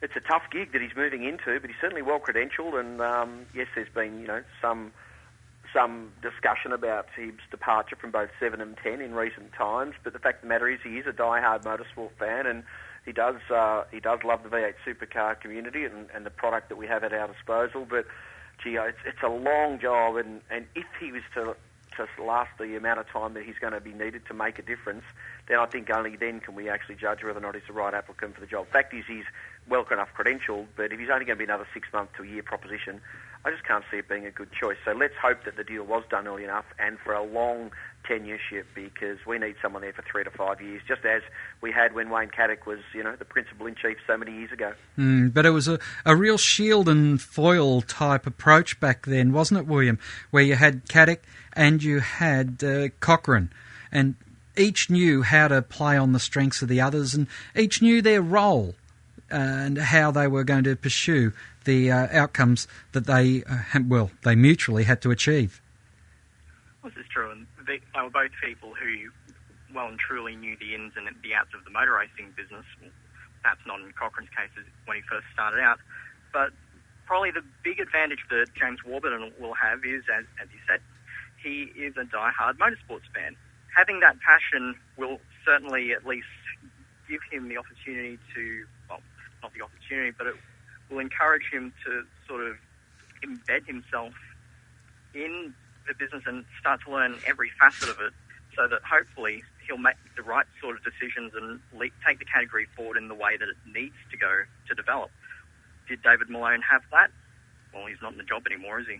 it's 0.01 0.15
a 0.15 0.19
tough 0.19 0.43
gig 0.51 0.71
that 0.73 0.81
he's 0.81 0.95
moving 0.95 1.23
into, 1.23 1.59
but 1.59 1.69
he's 1.69 1.79
certainly 1.79 2.01
well 2.01 2.19
credentialed. 2.19 2.79
And 2.79 3.01
um, 3.01 3.45
yes, 3.53 3.67
there's 3.75 3.89
been 3.89 4.19
you 4.19 4.27
know 4.27 4.43
some 4.61 4.91
some 5.73 6.11
discussion 6.21 6.73
about 6.73 7.07
his 7.15 7.31
departure 7.49 7.95
from 7.95 8.11
both 8.11 8.29
seven 8.39 8.61
and 8.61 8.77
ten 8.77 9.01
in 9.01 9.13
recent 9.13 9.53
times. 9.53 9.95
But 10.03 10.13
the 10.13 10.19
fact 10.19 10.37
of 10.37 10.41
the 10.43 10.47
matter 10.47 10.67
is, 10.67 10.79
he 10.83 10.97
is 10.97 11.07
a 11.07 11.13
die-hard 11.13 11.63
motorsport 11.63 12.11
fan, 12.19 12.45
and 12.45 12.63
he 13.05 13.11
does 13.11 13.37
uh, 13.49 13.83
he 13.91 13.99
does 13.99 14.19
love 14.23 14.43
the 14.43 14.49
V8 14.49 14.73
supercar 14.85 15.39
community 15.39 15.85
and, 15.85 16.07
and 16.13 16.25
the 16.25 16.29
product 16.29 16.69
that 16.69 16.77
we 16.77 16.87
have 16.87 17.03
at 17.03 17.13
our 17.13 17.27
disposal. 17.27 17.85
But 17.89 18.05
gee, 18.63 18.75
it's, 18.75 18.97
it's 19.05 19.21
a 19.23 19.29
long 19.29 19.79
job, 19.79 20.15
and, 20.15 20.41
and 20.49 20.65
if 20.75 20.85
he 20.99 21.11
was 21.11 21.23
to 21.35 21.55
to 21.97 22.07
last 22.23 22.49
the 22.57 22.75
amount 22.77 22.99
of 22.99 23.07
time 23.09 23.33
that 23.33 23.43
he's 23.43 23.57
going 23.59 23.73
to 23.73 23.81
be 23.81 23.91
needed 23.91 24.25
to 24.25 24.33
make 24.33 24.57
a 24.57 24.61
difference, 24.61 25.03
then 25.47 25.59
I 25.59 25.65
think 25.65 25.89
only 25.89 26.15
then 26.15 26.39
can 26.39 26.55
we 26.55 26.69
actually 26.69 26.95
judge 26.95 27.23
whether 27.23 27.37
or 27.37 27.41
not 27.41 27.55
he's 27.55 27.65
the 27.67 27.73
right 27.73 27.93
applicant 27.93 28.35
for 28.35 28.41
the 28.41 28.47
job. 28.47 28.67
Fact 28.67 28.93
is, 28.93 29.03
he's 29.07 29.25
well 29.67 29.85
enough 29.91 30.09
credentialed, 30.17 30.67
but 30.75 30.93
if 30.93 30.99
he's 30.99 31.09
only 31.09 31.25
going 31.25 31.37
to 31.37 31.39
be 31.39 31.43
another 31.43 31.67
six 31.73 31.87
month 31.91 32.13
to 32.17 32.23
a 32.23 32.27
year 32.27 32.43
proposition, 32.43 33.01
I 33.43 33.51
just 33.51 33.63
can't 33.63 33.83
see 33.91 33.97
it 33.97 34.07
being 34.07 34.25
a 34.25 34.31
good 34.31 34.51
choice. 34.51 34.77
So 34.85 34.91
let's 34.91 35.15
hope 35.21 35.43
that 35.45 35.57
the 35.57 35.63
deal 35.63 35.83
was 35.83 36.03
done 36.09 36.27
early 36.27 36.43
enough 36.43 36.65
and 36.79 36.97
for 36.99 37.13
a 37.13 37.23
long 37.23 37.71
tenureship 38.07 38.65
because 38.75 39.17
we 39.25 39.37
need 39.37 39.55
someone 39.61 39.81
there 39.81 39.93
for 39.93 40.03
three 40.03 40.23
to 40.23 40.31
five 40.31 40.61
years, 40.61 40.81
just 40.87 41.05
as 41.05 41.21
we 41.61 41.71
had 41.71 41.93
when 41.93 42.09
Wayne 42.09 42.29
Cattach 42.29 42.65
was, 42.65 42.79
you 42.93 43.03
know, 43.03 43.15
the 43.15 43.25
principal 43.25 43.65
in 43.67 43.75
chief 43.75 43.97
so 44.07 44.17
many 44.17 44.31
years 44.31 44.51
ago. 44.51 44.73
Mm, 44.97 45.33
but 45.33 45.45
it 45.45 45.51
was 45.51 45.67
a, 45.67 45.79
a 46.05 46.15
real 46.15 46.37
shield 46.37 46.89
and 46.89 47.21
foil 47.21 47.81
type 47.81 48.25
approach 48.25 48.79
back 48.79 49.05
then, 49.05 49.31
wasn't 49.31 49.59
it, 49.59 49.67
William? 49.67 49.99
Where 50.31 50.43
you 50.43 50.55
had 50.55 50.85
Caddick 50.87 51.19
and 51.53 51.81
you 51.83 51.99
had 51.99 52.63
uh, 52.63 52.89
Cochrane, 52.99 53.49
and 53.91 54.15
each 54.57 54.89
knew 54.89 55.21
how 55.21 55.47
to 55.47 55.61
play 55.61 55.97
on 55.97 56.13
the 56.13 56.19
strengths 56.19 56.61
of 56.61 56.67
the 56.67 56.81
others, 56.81 57.13
and 57.13 57.27
each 57.55 57.81
knew 57.81 58.01
their 58.01 58.21
role 58.21 58.75
and 59.29 59.77
how 59.77 60.11
they 60.11 60.27
were 60.27 60.43
going 60.43 60.63
to 60.65 60.75
pursue 60.75 61.31
the 61.63 61.91
uh, 61.91 62.07
outcomes 62.11 62.67
that 62.91 63.05
they, 63.05 63.43
uh, 63.43 63.79
well, 63.87 64.11
they 64.23 64.35
mutually 64.35 64.83
had 64.83 65.01
to 65.01 65.11
achieve. 65.11 65.61
This 66.83 66.93
is 66.93 67.05
true, 67.13 67.31
and 67.31 67.45
they, 67.79 68.01
were 68.01 68.09
both 68.09 68.31
people 68.43 68.73
who 68.75 69.11
well 69.73 69.87
and 69.87 69.99
truly 69.99 70.35
knew 70.35 70.57
the 70.59 70.75
ins 70.75 70.93
and 70.97 71.07
the 71.07 71.33
outs 71.33 71.55
of 71.55 71.63
the 71.63 71.71
motor 71.71 71.95
racing 71.95 72.33
business. 72.35 72.65
Perhaps 73.41 73.61
not 73.65 73.79
in 73.79 73.91
Cochrane's 73.93 74.29
case 74.35 74.51
when 74.85 74.97
he 74.97 75.03
first 75.09 75.25
started 75.33 75.59
out, 75.59 75.79
but 76.33 76.51
probably 77.07 77.31
the 77.31 77.43
big 77.63 77.79
advantage 77.79 78.19
that 78.29 78.47
James 78.53 78.83
Warburton 78.85 79.31
will 79.39 79.55
have 79.55 79.79
is, 79.83 80.03
as, 80.11 80.25
as 80.41 80.47
you 80.53 80.59
said, 80.67 80.79
he 81.41 81.71
is 81.73 81.95
a 81.97 82.05
die-hard 82.05 82.59
motorsports 82.59 83.09
fan. 83.15 83.35
Having 83.75 84.01
that 84.01 84.17
passion 84.19 84.75
will 84.97 85.19
certainly 85.43 85.91
at 85.91 86.05
least 86.05 86.27
give 87.09 87.21
him 87.31 87.49
the 87.49 87.57
opportunity 87.57 88.19
to, 88.35 88.65
well, 88.89 88.99
not 89.41 89.53
the 89.53 89.63
opportunity, 89.63 90.13
but 90.15 90.27
it 90.27 90.35
will 90.89 90.99
encourage 90.99 91.49
him 91.51 91.73
to 91.85 92.03
sort 92.27 92.45
of 92.45 92.55
embed 93.23 93.65
himself 93.65 94.13
in 95.15 95.53
the 95.87 95.93
business 95.93 96.23
and 96.25 96.45
start 96.59 96.81
to 96.85 96.91
learn 96.91 97.17
every 97.27 97.51
facet 97.59 97.89
of 97.89 97.99
it 97.99 98.13
so 98.55 98.67
that 98.67 98.81
hopefully 98.83 99.43
he'll 99.67 99.77
make 99.77 99.95
the 100.15 100.23
right 100.23 100.45
sort 100.61 100.77
of 100.77 100.83
decisions 100.83 101.31
and 101.35 101.59
le- 101.73 101.89
take 102.05 102.19
the 102.19 102.25
category 102.25 102.67
forward 102.75 102.97
in 102.97 103.07
the 103.07 103.15
way 103.15 103.37
that 103.37 103.47
it 103.47 103.57
needs 103.73 103.95
to 104.11 104.17
go 104.17 104.43
to 104.67 104.75
develop. 104.75 105.09
Did 105.87 106.01
David 106.03 106.29
Malone 106.29 106.61
have 106.69 106.81
that? 106.91 107.11
Well, 107.73 107.85
he's 107.85 108.01
not 108.01 108.11
in 108.11 108.17
the 108.17 108.23
job 108.23 108.43
anymore, 108.45 108.79
is 108.79 108.87
he? 108.87 108.99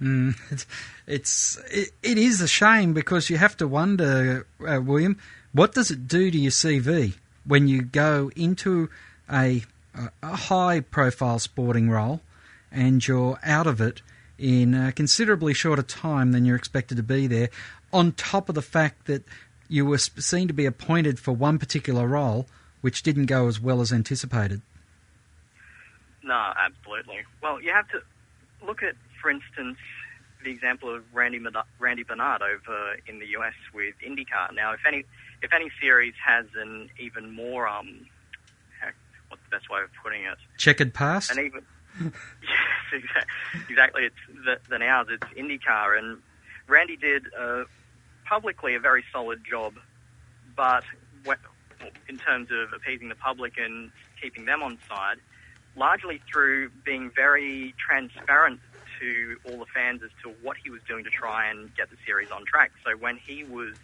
Mm, 0.00 0.34
it's 0.50 0.66
it's 1.06 1.58
it, 1.70 1.90
it 2.02 2.18
is 2.18 2.40
a 2.40 2.48
shame 2.48 2.92
because 2.92 3.30
you 3.30 3.36
have 3.36 3.56
to 3.58 3.68
wonder, 3.68 4.46
uh, 4.66 4.80
William, 4.80 5.18
What 5.52 5.74
does 5.74 5.90
it 5.90 6.08
do 6.08 6.30
to 6.30 6.38
your 6.38 6.50
CV 6.50 7.14
when 7.44 7.68
you 7.68 7.82
go 7.82 8.30
into 8.34 8.88
a, 9.30 9.62
a, 10.22 10.36
high 10.36 10.80
profile 10.80 11.38
sporting 11.38 11.90
role 11.90 12.20
and 12.70 13.06
you're 13.06 13.38
out 13.44 13.66
of 13.66 13.80
it 13.80 14.02
in 14.42 14.74
a 14.74 14.90
considerably 14.92 15.54
shorter 15.54 15.82
time 15.82 16.32
than 16.32 16.44
you're 16.44 16.56
expected 16.56 16.96
to 16.96 17.02
be 17.02 17.26
there, 17.28 17.48
on 17.92 18.12
top 18.12 18.48
of 18.48 18.54
the 18.54 18.62
fact 18.62 19.06
that 19.06 19.24
you 19.68 19.86
were 19.86 19.98
seen 19.98 20.48
to 20.48 20.54
be 20.54 20.66
appointed 20.66 21.18
for 21.18 21.32
one 21.32 21.58
particular 21.58 22.06
role 22.06 22.46
which 22.80 23.02
didn't 23.02 23.26
go 23.26 23.46
as 23.46 23.60
well 23.60 23.80
as 23.80 23.92
anticipated? 23.92 24.60
No, 26.24 26.52
absolutely. 26.58 27.20
Well, 27.40 27.60
you 27.62 27.72
have 27.72 27.88
to 27.88 28.02
look 28.66 28.82
at, 28.82 28.94
for 29.20 29.30
instance, 29.30 29.78
the 30.44 30.50
example 30.50 30.92
of 30.92 31.04
Randy 31.14 31.40
Randy 31.78 32.02
Bernard 32.02 32.42
over 32.42 32.96
in 33.06 33.20
the 33.20 33.26
US 33.38 33.54
with 33.72 33.94
IndyCar. 34.04 34.54
Now, 34.54 34.72
if 34.72 34.80
any 34.86 35.04
if 35.42 35.52
any 35.52 35.70
series 35.80 36.14
has 36.24 36.46
an 36.56 36.90
even 36.98 37.30
more 37.30 37.68
um, 37.68 38.06
heck, 38.80 38.94
what's 39.28 39.42
the 39.48 39.56
best 39.56 39.70
way 39.70 39.80
of 39.82 39.90
putting 40.02 40.24
it? 40.24 40.38
Checkered 40.58 40.92
past? 40.92 41.30
And 41.30 41.38
even 41.38 41.64
yes, 42.00 42.12
exactly. 43.68 44.04
It's 44.04 44.44
the, 44.44 44.58
than 44.68 44.82
ours. 44.82 45.08
It's 45.10 45.24
IndyCar, 45.38 45.98
and 45.98 46.18
Randy 46.68 46.96
did 46.96 47.24
uh, 47.38 47.64
publicly 48.28 48.74
a 48.74 48.80
very 48.80 49.04
solid 49.12 49.42
job, 49.48 49.74
but 50.56 50.84
in 52.08 52.18
terms 52.18 52.48
of 52.50 52.72
appeasing 52.72 53.08
the 53.08 53.14
public 53.14 53.54
and 53.58 53.90
keeping 54.20 54.44
them 54.44 54.62
on 54.62 54.78
side, 54.88 55.16
largely 55.76 56.20
through 56.30 56.70
being 56.84 57.10
very 57.14 57.74
transparent 57.78 58.60
to 59.00 59.36
all 59.44 59.58
the 59.58 59.66
fans 59.74 60.02
as 60.04 60.10
to 60.22 60.30
what 60.42 60.56
he 60.62 60.70
was 60.70 60.80
doing 60.86 61.04
to 61.04 61.10
try 61.10 61.50
and 61.50 61.74
get 61.74 61.90
the 61.90 61.96
series 62.06 62.30
on 62.30 62.44
track. 62.44 62.70
So 62.84 62.96
when 62.96 63.16
he 63.16 63.44
was 63.44 63.74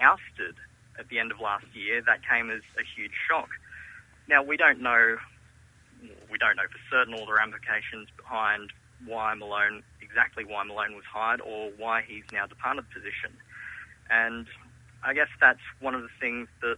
ousted 0.00 0.56
at 0.98 1.08
the 1.08 1.18
end 1.18 1.32
of 1.32 1.40
last 1.40 1.66
year, 1.72 2.02
that 2.02 2.20
came 2.28 2.50
as 2.50 2.60
a 2.78 2.82
huge 2.96 3.12
shock. 3.28 3.48
Now 4.28 4.42
we 4.42 4.56
don't 4.56 4.80
know 4.80 5.16
we 6.30 6.38
don't 6.38 6.56
know 6.56 6.68
for 6.70 6.80
certain 6.90 7.14
all 7.14 7.26
the 7.26 7.34
ramifications 7.34 8.08
behind 8.16 8.72
why 9.04 9.34
Malone 9.34 9.82
exactly 10.00 10.44
why 10.44 10.64
Malone 10.64 10.94
was 10.94 11.04
hired 11.04 11.40
or 11.40 11.70
why 11.76 12.02
he's 12.06 12.24
now 12.32 12.46
departed 12.46 12.84
the 12.88 13.00
position. 13.00 13.36
And 14.08 14.46
I 15.04 15.12
guess 15.12 15.28
that's 15.40 15.60
one 15.80 15.94
of 15.94 16.02
the 16.02 16.08
things 16.20 16.48
that 16.62 16.76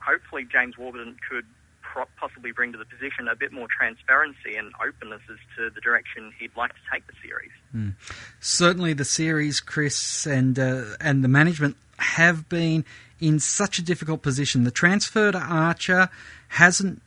hopefully 0.00 0.46
James 0.50 0.76
Warburton 0.76 1.16
could 1.28 1.46
possibly 2.16 2.52
bring 2.52 2.72
to 2.72 2.78
the 2.78 2.84
position 2.84 3.28
a 3.28 3.36
bit 3.36 3.52
more 3.52 3.68
transparency 3.68 4.56
and 4.56 4.72
openness 4.86 5.20
as 5.30 5.38
to 5.56 5.70
the 5.70 5.80
direction 5.80 6.32
he'd 6.38 6.56
like 6.56 6.70
to 6.70 6.80
take 6.92 7.06
the 7.06 7.12
series. 7.22 7.50
Mm. 7.74 7.94
Certainly, 8.40 8.94
the 8.94 9.04
series, 9.04 9.60
Chris, 9.60 10.26
and 10.26 10.58
uh, 10.58 10.84
and 11.00 11.22
the 11.22 11.28
management 11.28 11.76
have 11.98 12.48
been 12.48 12.84
in 13.20 13.38
such 13.38 13.78
a 13.78 13.82
difficult 13.82 14.22
position. 14.22 14.64
The 14.64 14.70
transfer 14.70 15.32
to 15.32 15.38
Archer 15.38 16.08
hasn't 16.48 17.02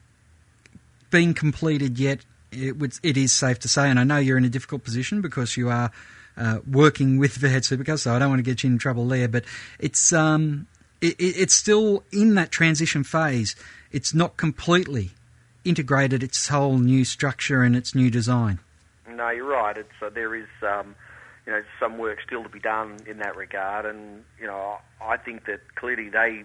been 1.16 1.34
completed 1.34 1.98
yet. 1.98 2.26
It, 2.52 2.78
would, 2.78 3.00
it 3.02 3.16
is 3.16 3.32
safe 3.32 3.60
to 3.60 3.70
say, 3.70 3.90
and 3.90 3.98
I 3.98 4.04
know 4.04 4.18
you're 4.18 4.38
in 4.38 4.44
a 4.44 4.50
difficult 4.50 4.84
position 4.84 5.22
because 5.22 5.56
you 5.56 5.70
are 5.70 5.90
uh, 6.36 6.60
working 6.70 7.18
with 7.18 7.40
V8 7.40 7.64
Supercars, 7.64 8.00
so 8.00 8.14
I 8.14 8.20
don't 8.20 8.28
want 8.28 8.40
to 8.40 8.44
get 8.44 8.66
you 8.66 8.70
in 8.70 8.78
trouble 8.78 9.08
there. 9.08 9.30
But 9.30 9.46
it's 9.80 10.12
um, 10.12 10.68
it, 11.00 11.16
it's 11.18 11.54
still 11.54 12.04
in 12.12 12.36
that 12.36 12.52
transition 12.52 13.06
phase. 13.06 13.56
It's 13.94 14.14
not 14.14 14.36
completely 14.36 15.12
integrated 15.64 16.22
its 16.22 16.50
whole 16.50 16.80
new 16.80 17.06
structure 17.06 17.64
and 17.64 17.78
its 17.78 17.96
new 17.96 18.12
design. 18.12 18.60
No, 19.10 19.30
you're 19.30 19.46
right. 19.46 19.78
It's 19.78 20.02
uh, 20.02 20.10
there 20.10 20.36
is 20.36 20.50
um, 20.64 20.96
you 21.46 21.54
know 21.54 21.64
some 21.80 21.98
work 21.98 22.20
still 22.28 22.44
to 22.44 22.50
be 22.50 22.60
done 22.60 22.98
in 23.08 23.20
that 23.20 23.38
regard, 23.38 23.86
and 23.86 24.26
you 24.38 24.48
know 24.48 24.80
I 25.02 25.16
think 25.16 25.46
that 25.46 25.62
clearly 25.76 26.10
they 26.10 26.44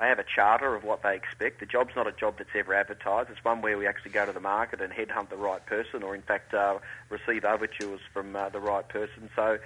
they 0.00 0.06
have 0.06 0.18
a 0.18 0.24
charter 0.24 0.74
of 0.74 0.82
what 0.82 1.02
they 1.02 1.14
expect. 1.14 1.60
The 1.60 1.66
job's 1.66 1.94
not 1.94 2.06
a 2.06 2.12
job 2.12 2.34
that's 2.38 2.50
ever 2.54 2.74
advertised. 2.74 3.30
It's 3.30 3.44
one 3.44 3.62
where 3.62 3.78
we 3.78 3.86
actually 3.86 4.10
go 4.10 4.26
to 4.26 4.32
the 4.32 4.40
market 4.40 4.80
and 4.80 4.92
headhunt 4.92 5.30
the 5.30 5.36
right 5.36 5.64
person, 5.66 6.02
or 6.02 6.14
in 6.14 6.22
fact 6.22 6.52
uh, 6.52 6.78
receive 7.10 7.44
overtures 7.44 8.00
from 8.12 8.34
uh, 8.34 8.48
the 8.48 8.60
right 8.60 8.88
person. 8.88 9.30
So 9.36 9.58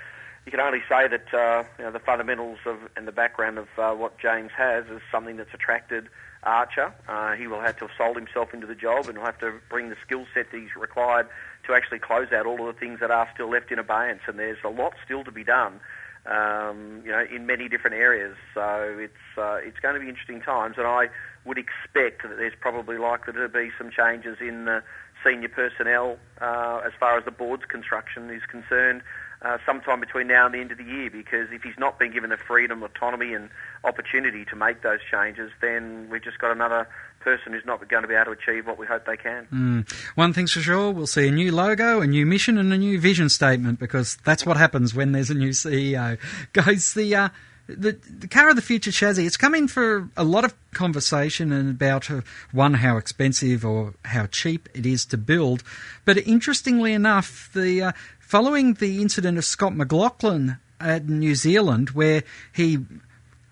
you 0.45 0.51
can 0.51 0.61
only 0.61 0.83
say 0.89 1.09
that 1.09 1.35
uh, 1.35 1.65
you 1.79 1.85
know 1.85 1.91
the 1.91 1.99
fundamentals 1.99 2.59
of 2.67 2.79
and 2.97 3.09
the 3.09 3.13
background 3.13 3.59
of 3.59 3.69
uh, 3.79 3.93
what 3.95 4.19
James 4.19 4.51
has 4.57 4.87
is 4.87 5.01
something 5.11 5.37
that's 5.37 5.55
attracted 5.55 6.09
Archer. 6.43 6.93
Uh, 7.09 7.33
he 7.33 7.47
will 7.47 7.61
have 7.61 7.77
to 7.79 7.87
have 7.87 7.97
sold 7.97 8.17
himself 8.17 8.55
into 8.55 8.67
the 8.67 8.75
job 8.75 9.09
and 9.09 9.19
will 9.19 9.25
have 9.25 9.39
to 9.41 9.55
bring 9.69 9.89
the 9.89 9.97
skill 10.05 10.27
set 10.35 10.51
that 10.51 10.59
he's 10.61 10.77
required 10.77 11.27
to 11.67 11.75
actually 11.75 11.99
close 11.99 12.33
out 12.33 12.47
all 12.47 12.61
of 12.61 12.75
the 12.75 12.79
things 12.79 13.01
that 13.01 13.11
are 13.11 13.29
still 13.35 13.51
left 13.51 13.73
in 13.73 13.79
abeyance. 13.79 14.23
And 14.27 14.39
there's 14.39 14.59
a 14.65 14.69
lot 14.69 14.95
still 15.05 15.25
to 15.25 15.33
be 15.33 15.45
done, 15.45 15.81
um, 16.27 17.03
you 17.05 17.11
know, 17.11 17.25
in 17.35 17.47
many 17.47 17.69
different 17.69 17.97
areas. 17.97 18.37
So 18.55 18.97
it's 18.99 19.39
uh, 19.39 19.59
it's 19.63 19.79
going 19.81 19.95
to 19.95 20.01
be 20.01 20.09
interesting 20.09 20.41
times, 20.41 20.77
and 20.79 20.87
I 20.87 21.09
would 21.45 21.59
expect 21.59 22.23
that 22.23 22.37
there's 22.37 22.57
probably 22.61 22.99
likely 22.99 23.33
to 23.33 23.49
be 23.49 23.71
some 23.79 23.91
changes 23.91 24.39
in 24.41 24.67
the 24.67 24.83
senior 25.25 25.49
personnel 25.49 26.19
uh, 26.41 26.81
as 26.85 26.93
far 26.99 27.19
as 27.19 27.25
the 27.25 27.31
board's 27.31 27.65
construction 27.65 28.31
is 28.31 28.43
concerned 28.49 29.03
uh, 29.43 29.59
sometime 29.65 30.01
between 30.01 30.27
now 30.27 30.47
and 30.47 30.55
the 30.55 30.59
end 30.59 30.73
of 30.73 30.79
the 30.79 30.85
year 30.85 31.11
because 31.11 31.49
if 31.53 31.63
he's 31.63 31.79
not 31.79 31.99
been 31.99 32.13
given 32.13 32.31
the 32.31 32.37
freedom, 32.37 32.83
autonomy, 32.83 33.35
and 33.35 33.51
opportunity 33.85 34.45
to 34.45 34.57
make 34.57 34.83
those 34.83 35.01
changes, 35.11 35.51
then 35.61 36.09
we've 36.11 36.25
just 36.25 36.39
got 36.39 36.51
another 36.51 36.89
person 37.21 37.53
who's 37.53 37.65
not 37.65 37.87
going 37.89 38.03
to 38.03 38.09
be 38.09 38.15
able 38.15 38.27
to 38.27 38.31
achieve 38.33 38.67
what 38.67 38.79
we 38.79 38.87
hope 38.87 39.05
they 39.07 39.17
can. 39.17 39.47
Mm. 39.53 39.93
One 40.15 40.33
thing's 40.33 40.53
for 40.53 40.61
sure, 40.61 40.91
we'll 40.91 41.07
see 41.07 41.29
a 41.29 41.33
new 41.33 41.53
logo, 41.53 42.01
a 42.01 42.07
new 42.07 42.27
mission, 42.27 42.59
and 42.59 42.73
a 42.73 42.79
new 42.79 43.01
vision 43.01 43.29
statement 43.29 43.79
because 43.79 44.17
that's 44.25 44.47
what 44.47 44.57
happens 44.57 44.95
when 44.95 45.13
there's 45.13 45.31
a 45.31 45.35
new 45.35 45.51
CEO. 45.51 46.19
Guys, 46.53 46.95
the. 46.95 47.15
Uh, 47.15 47.29
the, 47.69 47.99
the 48.09 48.29
car 48.29 48.49
of 48.49 48.57
the 48.57 48.63
future 48.63 48.91
chassis, 48.91 49.27
it's 49.27 49.37
come 49.37 49.55
in 49.55 49.69
for 49.69 50.09
a 50.17 50.25
lot 50.25 50.43
of 50.43 50.55
conversation 50.73 51.53
and 51.53 51.69
about 51.69 52.11
uh, 52.11 52.23
one, 52.51 52.73
how 52.73 52.97
expensive 52.97 53.63
or 53.63 53.93
how 54.07 54.25
cheap 54.25 54.71
it 54.73 54.87
is 54.87 55.05
to 55.05 55.19
build. 55.19 55.63
But 56.07 56.17
interestingly 56.17 56.95
enough, 56.95 57.51
the 57.53 57.83
uh, 57.83 57.93
following 58.19 58.75
the 58.75 59.03
incident 59.03 59.37
of 59.37 59.45
Scott 59.45 59.77
McLaughlin 59.77 60.57
at 60.81 61.09
New 61.09 61.35
Zealand, 61.35 61.91
where 61.91 62.23
he 62.53 62.79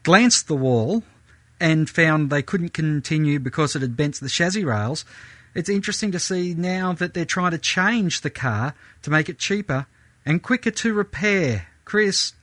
glanced 0.03 0.49
the 0.49 0.57
wall 0.57 1.03
and 1.61 1.89
found 1.89 2.31
they 2.31 2.43
couldn't 2.43 2.75
continue 2.75 3.39
because 3.39 3.75
it 3.75 3.83
had 3.83 3.97
bent 3.97 4.21
the 4.21 4.29
chassis 4.29 4.65
rails, 4.65 5.05
it's 5.55 5.69
interesting 5.69 6.13
to 6.13 6.19
see 6.19 6.55
now 6.55 6.93
that 6.93 7.15
they're 7.15 7.25
trying 7.25 7.53
to 7.53 7.59
change 7.59 8.21
the 8.21 8.31
car 8.31 8.75
to 9.03 9.11
make 9.11 9.29
it 9.29 9.39
cheaper 9.39 9.87
and 10.27 10.43
quicker 10.43 10.71
to 10.71 10.93
repair. 10.93 11.69
Chris, 11.85 12.35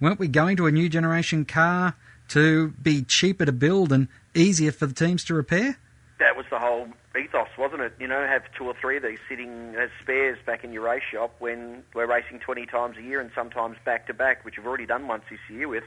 weren't 0.00 0.18
we 0.18 0.28
going 0.28 0.56
to 0.56 0.66
a 0.66 0.72
new 0.72 0.88
generation 0.88 1.44
car 1.44 1.94
to 2.28 2.68
be 2.82 3.02
cheaper 3.02 3.44
to 3.44 3.52
build 3.52 3.92
and 3.92 4.08
easier 4.34 4.72
for 4.72 4.86
the 4.86 4.94
teams 4.94 5.22
to 5.24 5.34
repair? 5.34 5.76
That 6.18 6.36
was 6.36 6.46
the 6.50 6.58
whole 6.58 6.88
ethos, 7.20 7.48
wasn't 7.58 7.82
it? 7.82 7.92
You 7.98 8.06
know, 8.06 8.26
have 8.26 8.44
two 8.56 8.64
or 8.64 8.74
three 8.80 8.96
of 8.96 9.02
these 9.02 9.18
sitting 9.28 9.74
as 9.78 9.90
spares 10.00 10.38
back 10.46 10.64
in 10.64 10.72
your 10.72 10.84
race 10.84 11.02
shop 11.10 11.34
when 11.40 11.82
we're 11.94 12.06
racing 12.06 12.38
20 12.38 12.64
times 12.66 12.96
a 12.96 13.02
year 13.02 13.20
and 13.20 13.30
sometimes 13.34 13.76
back 13.84 14.06
to 14.06 14.14
back, 14.14 14.44
which 14.44 14.56
we've 14.56 14.66
already 14.66 14.86
done 14.86 15.08
once 15.08 15.24
this 15.28 15.40
year 15.50 15.68
with 15.68 15.84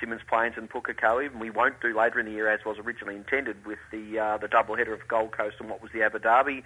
Symmons 0.00 0.26
Plains 0.26 0.54
and 0.56 0.70
Pukekohe, 0.70 1.30
and 1.30 1.40
we 1.40 1.50
won't 1.50 1.80
do 1.80 1.96
later 1.96 2.20
in 2.20 2.26
the 2.26 2.32
year 2.32 2.48
as 2.48 2.64
was 2.64 2.78
originally 2.78 3.16
intended 3.16 3.64
with 3.66 3.78
the 3.90 4.18
uh, 4.18 4.36
the 4.38 4.48
double 4.48 4.76
header 4.76 4.94
of 4.94 5.06
Gold 5.08 5.32
Coast 5.32 5.56
and 5.60 5.68
what 5.68 5.82
was 5.82 5.90
the 5.92 6.02
Abu 6.02 6.18
Dhabi 6.18 6.62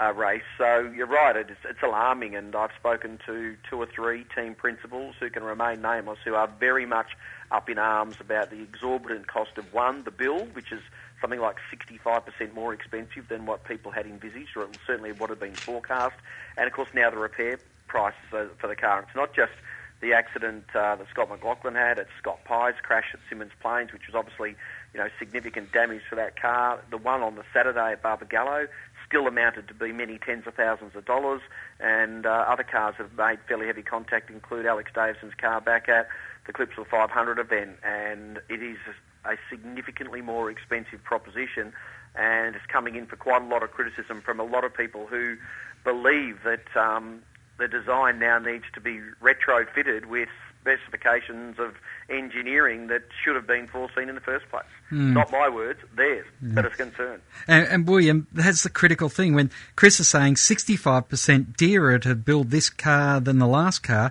uh, 0.00 0.12
race. 0.12 0.42
So 0.58 0.90
you're 0.94 1.06
right, 1.06 1.36
it's, 1.36 1.50
it's 1.64 1.82
alarming, 1.82 2.36
and 2.36 2.54
I've 2.54 2.70
spoken 2.78 3.18
to 3.26 3.56
two 3.68 3.76
or 3.76 3.86
three 3.86 4.24
team 4.34 4.54
principals 4.54 5.14
who 5.18 5.30
can 5.30 5.42
remain 5.42 5.80
nameless 5.80 6.18
who 6.24 6.34
are 6.34 6.48
very 6.60 6.86
much 6.86 7.16
up 7.50 7.68
in 7.70 7.78
arms 7.78 8.16
about 8.20 8.50
the 8.50 8.60
exorbitant 8.60 9.26
cost 9.26 9.56
of 9.56 9.72
one, 9.72 10.04
the 10.04 10.10
bill, 10.10 10.46
which 10.52 10.72
is 10.72 10.80
something 11.20 11.40
like 11.40 11.56
65% 12.04 12.54
more 12.54 12.74
expensive 12.74 13.28
than 13.28 13.46
what 13.46 13.64
people 13.64 13.90
had 13.90 14.06
envisaged, 14.06 14.56
or 14.56 14.68
certainly 14.86 15.12
what 15.12 15.30
had 15.30 15.40
been 15.40 15.54
forecast, 15.54 16.16
and 16.56 16.66
of 16.66 16.72
course 16.72 16.88
now 16.94 17.10
the 17.10 17.16
repair 17.16 17.58
prices 17.88 18.18
for 18.30 18.66
the 18.66 18.76
car. 18.76 19.00
It's 19.00 19.16
not 19.16 19.34
just 19.34 19.52
the 20.00 20.12
accident 20.12 20.64
uh, 20.74 20.96
that 20.96 21.06
Scott 21.10 21.30
McLaughlin 21.30 21.74
had, 21.74 21.98
at 21.98 22.06
Scott 22.18 22.44
Pye's 22.44 22.74
crash 22.82 23.14
at 23.14 23.20
Symmons 23.30 23.52
Plains, 23.60 23.92
which 23.92 24.06
was 24.06 24.14
obviously 24.14 24.56
you 24.92 25.00
know 25.00 25.08
significant 25.18 25.72
damage 25.72 26.02
for 26.08 26.16
that 26.16 26.40
car. 26.40 26.80
The 26.90 26.98
one 26.98 27.22
on 27.22 27.36
the 27.36 27.44
Saturday 27.52 27.92
at 27.92 28.02
Barbagallo 28.02 28.68
still 29.06 29.26
amounted 29.26 29.68
to 29.68 29.74
be 29.74 29.92
many 29.92 30.18
tens 30.18 30.46
of 30.46 30.54
thousands 30.54 30.94
of 30.96 31.04
dollars, 31.04 31.40
and 31.80 32.26
uh, 32.26 32.44
other 32.48 32.64
cars 32.64 32.94
have 32.98 33.12
made 33.16 33.38
fairly 33.46 33.66
heavy 33.66 33.82
contact, 33.82 34.30
include 34.30 34.66
Alex 34.66 34.90
Davison's 34.94 35.34
car 35.34 35.60
back 35.60 35.88
at 35.88 36.08
the 36.46 36.52
Clipsal 36.52 36.86
500 36.86 37.38
event, 37.38 37.76
and 37.82 38.40
it 38.48 38.62
is 38.62 38.78
a 39.24 39.36
significantly 39.50 40.20
more 40.20 40.50
expensive 40.50 41.02
proposition, 41.02 41.72
and 42.14 42.56
it's 42.56 42.66
coming 42.66 42.96
in 42.96 43.06
for 43.06 43.16
quite 43.16 43.42
a 43.42 43.46
lot 43.46 43.62
of 43.62 43.70
criticism 43.70 44.20
from 44.20 44.40
a 44.40 44.44
lot 44.44 44.64
of 44.64 44.74
people 44.74 45.06
who 45.06 45.36
believe 45.84 46.38
that 46.44 46.76
um, 46.76 47.22
the 47.58 47.68
design 47.68 48.18
now 48.18 48.38
needs 48.38 48.64
to 48.74 48.80
be 48.80 49.00
retrofitted 49.22 50.06
with 50.06 50.28
specifications 50.60 51.58
of 51.60 51.74
engineering 52.10 52.88
that 52.88 53.02
should 53.22 53.36
have 53.36 53.46
been 53.46 53.68
foreseen 53.68 54.08
in 54.08 54.14
the 54.16 54.20
first 54.20 54.48
place. 54.50 54.64
Hmm. 54.88 55.12
Not 55.14 55.30
my 55.30 55.48
words, 55.48 55.78
theirs, 55.94 56.26
Yeah. 56.42 56.54
that 56.54 56.66
is 56.66 56.76
concerned. 56.76 57.22
And, 57.46 57.66
and 57.68 57.88
William, 57.88 58.26
that's 58.32 58.64
the 58.64 58.70
critical 58.70 59.08
thing. 59.08 59.34
When 59.34 59.50
Chris 59.76 60.00
is 60.00 60.08
saying 60.08 60.34
65% 60.34 61.56
dearer 61.56 61.98
to 62.00 62.14
build 62.16 62.50
this 62.50 62.68
car 62.68 63.20
than 63.20 63.38
the 63.38 63.46
last 63.46 63.84
car, 63.84 64.10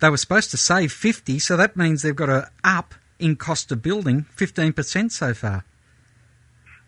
they 0.00 0.08
were 0.08 0.16
supposed 0.16 0.50
to 0.52 0.56
save 0.56 0.92
50, 0.92 1.38
so 1.38 1.56
that 1.58 1.76
means 1.76 2.00
they've 2.02 2.16
got 2.16 2.26
to 2.26 2.50
up 2.64 2.94
in 3.18 3.36
cost 3.36 3.70
of 3.70 3.82
building 3.82 4.24
15% 4.36 5.12
so 5.12 5.34
far. 5.34 5.64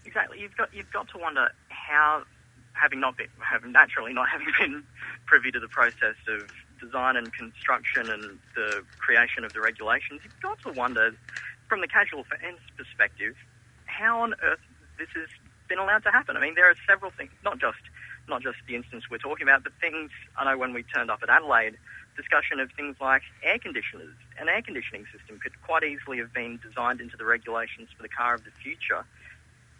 Exactly. 0.06 0.40
You've 0.40 0.56
got 0.56 0.72
you've 0.74 0.90
got 0.92 1.08
to 1.10 1.18
wonder 1.18 1.50
how, 1.68 2.22
having 2.72 3.00
not 3.00 3.16
been, 3.18 3.28
having 3.38 3.72
naturally 3.72 4.12
not 4.14 4.28
having 4.30 4.48
been 4.58 4.82
privy 5.32 5.48
to 5.48 5.56
the 5.56 5.72
process 5.72 6.20
of 6.28 6.44
design 6.76 7.16
and 7.16 7.32
construction 7.32 8.12
and 8.12 8.36
the 8.52 8.84
creation 9.00 9.48
of 9.48 9.56
the 9.56 9.64
regulations, 9.64 10.20
you've 10.20 10.44
got 10.44 10.60
to 10.60 10.68
wonder, 10.68 11.16
from 11.72 11.80
the 11.80 11.88
casual 11.88 12.28
fan's 12.28 12.60
perspective, 12.76 13.32
how 13.88 14.20
on 14.20 14.36
earth 14.44 14.60
this 15.00 15.08
has 15.16 15.32
been 15.72 15.80
allowed 15.80 16.04
to 16.04 16.12
happen. 16.12 16.36
I 16.36 16.40
mean, 16.44 16.52
there 16.52 16.68
are 16.68 16.76
several 16.84 17.10
things, 17.16 17.32
not 17.40 17.56
just 17.56 17.80
not 18.28 18.44
just 18.44 18.60
the 18.68 18.76
instance 18.76 19.08
we're 19.10 19.24
talking 19.24 19.48
about, 19.48 19.64
but 19.64 19.72
things 19.80 20.12
I 20.36 20.44
know 20.44 20.58
when 20.60 20.76
we 20.76 20.84
turned 20.84 21.10
up 21.10 21.24
at 21.24 21.30
Adelaide, 21.32 21.80
discussion 22.14 22.60
of 22.60 22.68
things 22.76 23.00
like 23.00 23.22
air 23.42 23.58
conditioners. 23.58 24.14
An 24.38 24.52
air 24.52 24.60
conditioning 24.60 25.08
system 25.08 25.40
could 25.40 25.56
quite 25.64 25.82
easily 25.82 26.18
have 26.18 26.36
been 26.36 26.60
designed 26.60 27.00
into 27.00 27.16
the 27.16 27.24
regulations 27.24 27.88
for 27.96 28.04
the 28.04 28.12
car 28.12 28.34
of 28.36 28.44
the 28.44 28.52
future 28.62 29.08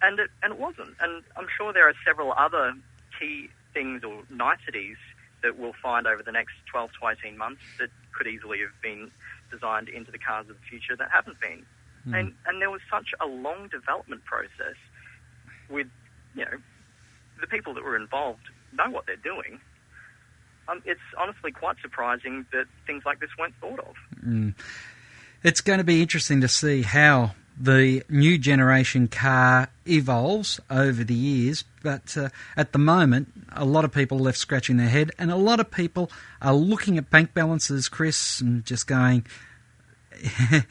and 0.00 0.18
it, 0.18 0.30
and 0.42 0.54
it 0.54 0.58
wasn't. 0.58 0.96
And 0.98 1.22
I'm 1.36 1.46
sure 1.52 1.76
there 1.76 1.86
are 1.86 1.94
several 2.08 2.32
other 2.32 2.72
key 3.20 3.50
things 3.72 4.02
or 4.02 4.24
niceties 4.32 4.96
that 5.42 5.58
we'll 5.58 5.74
find 5.82 6.06
over 6.06 6.22
the 6.22 6.32
next 6.32 6.54
12 6.70 6.90
to 7.00 7.08
18 7.08 7.36
months 7.36 7.62
that 7.78 7.90
could 8.12 8.26
easily 8.26 8.60
have 8.60 8.74
been 8.82 9.10
designed 9.50 9.88
into 9.88 10.10
the 10.10 10.18
cars 10.18 10.48
of 10.48 10.56
the 10.56 10.66
future 10.68 10.96
that 10.96 11.10
haven't 11.12 11.40
been. 11.40 11.64
Hmm. 12.04 12.14
And 12.14 12.34
and 12.46 12.60
there 12.60 12.70
was 12.70 12.80
such 12.90 13.08
a 13.20 13.26
long 13.26 13.68
development 13.68 14.24
process 14.24 14.76
with 15.68 15.86
you 16.34 16.44
know 16.44 16.58
the 17.40 17.46
people 17.46 17.74
that 17.74 17.84
were 17.84 17.96
involved 17.96 18.48
know 18.72 18.90
what 18.90 19.06
they're 19.06 19.16
doing. 19.16 19.60
Um, 20.68 20.82
it's 20.84 21.00
honestly 21.18 21.50
quite 21.50 21.76
surprising 21.82 22.46
that 22.52 22.66
things 22.86 23.02
like 23.04 23.20
this 23.20 23.30
weren't 23.38 23.54
thought 23.60 23.80
of. 23.80 23.94
Mm. 24.24 24.54
It's 25.42 25.60
going 25.60 25.78
to 25.78 25.84
be 25.84 26.00
interesting 26.00 26.40
to 26.40 26.48
see 26.48 26.82
how 26.82 27.32
the 27.60 28.04
new 28.08 28.38
generation 28.38 29.08
car 29.08 29.68
evolves 29.86 30.60
over 30.70 31.04
the 31.04 31.14
years, 31.14 31.64
but 31.82 32.16
uh, 32.16 32.28
at 32.56 32.72
the 32.72 32.78
moment, 32.78 33.32
a 33.52 33.64
lot 33.64 33.84
of 33.84 33.92
people 33.92 34.18
are 34.18 34.22
left 34.22 34.38
scratching 34.38 34.76
their 34.76 34.88
head, 34.88 35.10
and 35.18 35.30
a 35.30 35.36
lot 35.36 35.60
of 35.60 35.70
people 35.70 36.10
are 36.40 36.54
looking 36.54 36.98
at 36.98 37.10
bank 37.10 37.34
balances, 37.34 37.88
Chris, 37.88 38.40
and 38.40 38.64
just 38.64 38.86
going, 38.86 39.26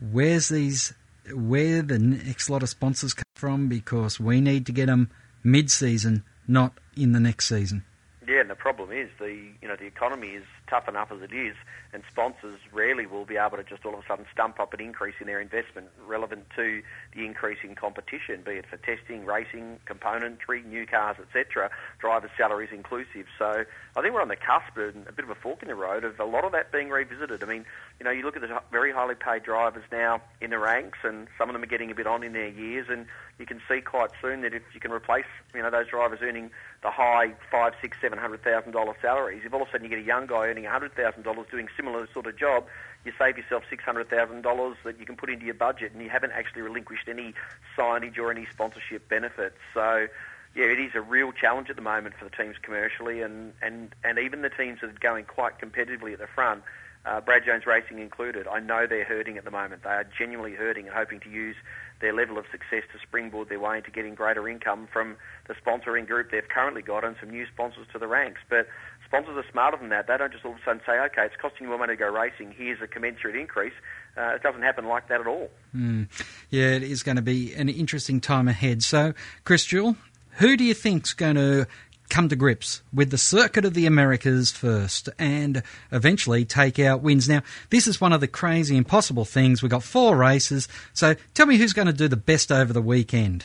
"Where's 0.00 0.48
these? 0.48 0.94
Where 1.32 1.82
the 1.82 1.98
next 1.98 2.50
lot 2.50 2.62
of 2.62 2.68
sponsors 2.68 3.14
come 3.14 3.24
from? 3.34 3.68
Because 3.68 4.18
we 4.18 4.40
need 4.40 4.66
to 4.66 4.72
get 4.72 4.86
them 4.86 5.10
mid-season, 5.44 6.24
not 6.48 6.72
in 6.96 7.12
the 7.12 7.20
next 7.20 7.48
season." 7.48 7.84
Yeah, 8.26 8.40
and 8.40 8.50
the 8.50 8.54
problem 8.54 8.81
is 8.92 9.10
the 9.18 9.34
you 9.60 9.68
know 9.68 9.76
the 9.76 9.86
economy 9.86 10.28
is 10.28 10.44
tough 10.68 10.88
enough 10.88 11.10
as 11.12 11.22
it 11.22 11.32
is, 11.32 11.54
and 11.92 12.02
sponsors 12.10 12.58
rarely 12.72 13.06
will 13.06 13.24
be 13.24 13.36
able 13.36 13.56
to 13.56 13.64
just 13.64 13.84
all 13.84 13.94
of 13.94 14.00
a 14.00 14.06
sudden 14.06 14.26
stump 14.32 14.58
up 14.60 14.72
an 14.72 14.80
increase 14.80 15.14
in 15.20 15.26
their 15.26 15.40
investment 15.40 15.88
relevant 16.06 16.44
to 16.56 16.82
the 17.14 17.24
increase 17.24 17.58
in 17.62 17.74
competition, 17.74 18.42
be 18.44 18.52
it 18.52 18.66
for 18.66 18.76
testing, 18.78 19.24
racing, 19.24 19.78
componentry, 19.86 20.64
new 20.64 20.86
cars, 20.86 21.16
etc. 21.20 21.70
Driver 21.98 22.30
salaries 22.36 22.70
inclusive. 22.72 23.26
So 23.38 23.64
I 23.96 24.00
think 24.00 24.14
we're 24.14 24.22
on 24.22 24.28
the 24.28 24.36
cusp 24.36 24.76
and 24.76 25.06
a 25.06 25.12
bit 25.12 25.24
of 25.24 25.30
a 25.30 25.34
fork 25.34 25.62
in 25.62 25.68
the 25.68 25.74
road 25.74 26.04
of 26.04 26.18
a 26.18 26.24
lot 26.24 26.44
of 26.44 26.52
that 26.52 26.72
being 26.72 26.88
revisited. 26.88 27.42
I 27.42 27.46
mean, 27.46 27.64
you 27.98 28.04
know, 28.04 28.10
you 28.10 28.24
look 28.24 28.36
at 28.36 28.42
the 28.42 28.60
very 28.70 28.92
highly 28.92 29.14
paid 29.14 29.42
drivers 29.42 29.84
now 29.92 30.22
in 30.40 30.50
the 30.50 30.58
ranks, 30.58 30.98
and 31.04 31.28
some 31.38 31.48
of 31.48 31.52
them 31.52 31.62
are 31.62 31.66
getting 31.66 31.90
a 31.90 31.94
bit 31.94 32.06
on 32.06 32.22
in 32.22 32.32
their 32.32 32.48
years, 32.48 32.86
and 32.90 33.06
you 33.38 33.46
can 33.46 33.60
see 33.68 33.80
quite 33.80 34.10
soon 34.20 34.42
that 34.42 34.54
if 34.54 34.62
you 34.74 34.80
can 34.80 34.92
replace, 34.92 35.24
you 35.54 35.62
know, 35.62 35.70
those 35.70 35.88
drivers 35.88 36.20
earning 36.22 36.50
the 36.82 36.90
high 36.90 37.34
five, 37.50 37.74
six, 37.80 37.96
seven 38.00 38.18
hundred 38.18 38.42
thousand 38.42 38.72
dollar 38.84 38.96
salaries, 39.00 39.42
if 39.44 39.52
all 39.54 39.62
of 39.62 39.68
a 39.68 39.70
sudden 39.70 39.84
you 39.84 39.90
get 39.90 39.98
a 39.98 40.06
young 40.06 40.26
guy 40.26 40.46
earning 40.46 40.64
hundred 40.64 40.94
thousand 40.94 41.22
dollars 41.22 41.46
doing 41.50 41.68
similar 41.76 42.08
sort 42.12 42.26
of 42.26 42.36
job, 42.36 42.66
you 43.04 43.12
save 43.18 43.36
yourself 43.36 43.62
six 43.70 43.84
hundred 43.84 44.08
thousand 44.10 44.42
dollars 44.42 44.76
that 44.84 44.98
you 44.98 45.06
can 45.06 45.16
put 45.16 45.30
into 45.30 45.44
your 45.44 45.54
budget, 45.54 45.92
and 45.92 46.02
you 46.02 46.10
haven't 46.10 46.32
actually 46.32 46.62
relinquished 46.62 47.08
any 47.08 47.34
signage 47.76 48.18
or 48.18 48.30
any 48.30 48.46
sponsorship 48.52 49.08
benefits. 49.08 49.56
So. 49.74 50.08
Yeah, 50.54 50.66
it 50.66 50.78
is 50.78 50.92
a 50.94 51.00
real 51.00 51.32
challenge 51.32 51.70
at 51.70 51.76
the 51.76 51.82
moment 51.82 52.14
for 52.18 52.24
the 52.24 52.30
teams 52.30 52.56
commercially, 52.62 53.22
and, 53.22 53.52
and, 53.62 53.94
and 54.04 54.18
even 54.18 54.42
the 54.42 54.50
teams 54.50 54.80
that 54.82 54.90
are 54.90 54.98
going 55.00 55.24
quite 55.24 55.58
competitively 55.58 56.12
at 56.12 56.18
the 56.18 56.26
front, 56.26 56.62
uh, 57.04 57.20
Brad 57.20 57.44
Jones 57.44 57.66
Racing 57.66 57.98
included. 57.98 58.46
I 58.46 58.60
know 58.60 58.86
they're 58.86 59.04
hurting 59.04 59.36
at 59.36 59.44
the 59.44 59.50
moment. 59.50 59.82
They 59.82 59.90
are 59.90 60.06
genuinely 60.16 60.56
hurting 60.56 60.86
and 60.86 60.94
hoping 60.94 61.20
to 61.20 61.30
use 61.30 61.56
their 62.00 62.12
level 62.12 62.36
of 62.38 62.44
success 62.50 62.82
to 62.92 62.98
springboard 63.00 63.48
their 63.48 63.60
way 63.60 63.78
into 63.78 63.90
getting 63.90 64.14
greater 64.14 64.48
income 64.48 64.88
from 64.92 65.16
the 65.48 65.54
sponsoring 65.54 66.06
group 66.06 66.30
they've 66.30 66.48
currently 66.48 66.82
got 66.82 67.04
and 67.04 67.16
some 67.20 67.30
new 67.30 67.46
sponsors 67.46 67.86
to 67.92 67.98
the 67.98 68.06
ranks. 68.06 68.40
But 68.48 68.68
sponsors 69.06 69.36
are 69.36 69.50
smarter 69.50 69.76
than 69.76 69.88
that. 69.88 70.06
They 70.06 70.16
don't 70.16 70.32
just 70.32 70.44
all 70.44 70.52
of 70.52 70.58
a 70.58 70.64
sudden 70.64 70.80
say, 70.86 70.98
okay, 70.98 71.24
it's 71.26 71.36
costing 71.40 71.64
you 71.64 71.68
more 71.68 71.78
money 71.78 71.94
to 71.94 71.96
go 71.96 72.08
racing, 72.08 72.54
here's 72.56 72.80
a 72.82 72.86
commensurate 72.86 73.36
increase. 73.36 73.74
Uh, 74.16 74.34
it 74.34 74.42
doesn't 74.42 74.62
happen 74.62 74.86
like 74.86 75.08
that 75.08 75.20
at 75.20 75.26
all. 75.26 75.50
Mm. 75.74 76.08
Yeah, 76.50 76.66
it 76.66 76.82
is 76.82 77.02
going 77.02 77.16
to 77.16 77.22
be 77.22 77.54
an 77.54 77.68
interesting 77.68 78.20
time 78.20 78.48
ahead. 78.48 78.82
So, 78.82 79.14
Chris 79.44 79.64
Jewell, 79.64 79.96
who 80.32 80.56
do 80.56 80.64
you 80.64 80.74
think's 80.74 81.14
going 81.14 81.36
to 81.36 81.66
come 82.08 82.28
to 82.28 82.36
grips 82.36 82.82
with 82.92 83.10
the 83.10 83.18
circuit 83.18 83.64
of 83.64 83.72
the 83.72 83.86
Americas 83.86 84.52
first 84.52 85.08
and 85.18 85.62
eventually 85.90 86.44
take 86.44 86.78
out 86.78 87.02
wins? 87.02 87.28
Now, 87.28 87.42
this 87.70 87.86
is 87.86 88.00
one 88.00 88.12
of 88.12 88.20
the 88.20 88.28
crazy, 88.28 88.76
impossible 88.76 89.24
things. 89.24 89.62
We've 89.62 89.70
got 89.70 89.82
four 89.82 90.16
races, 90.16 90.68
so 90.92 91.14
tell 91.34 91.46
me 91.46 91.56
who's 91.56 91.72
going 91.72 91.86
to 91.86 91.92
do 91.92 92.08
the 92.08 92.16
best 92.16 92.52
over 92.52 92.72
the 92.72 92.82
weekend. 92.82 93.44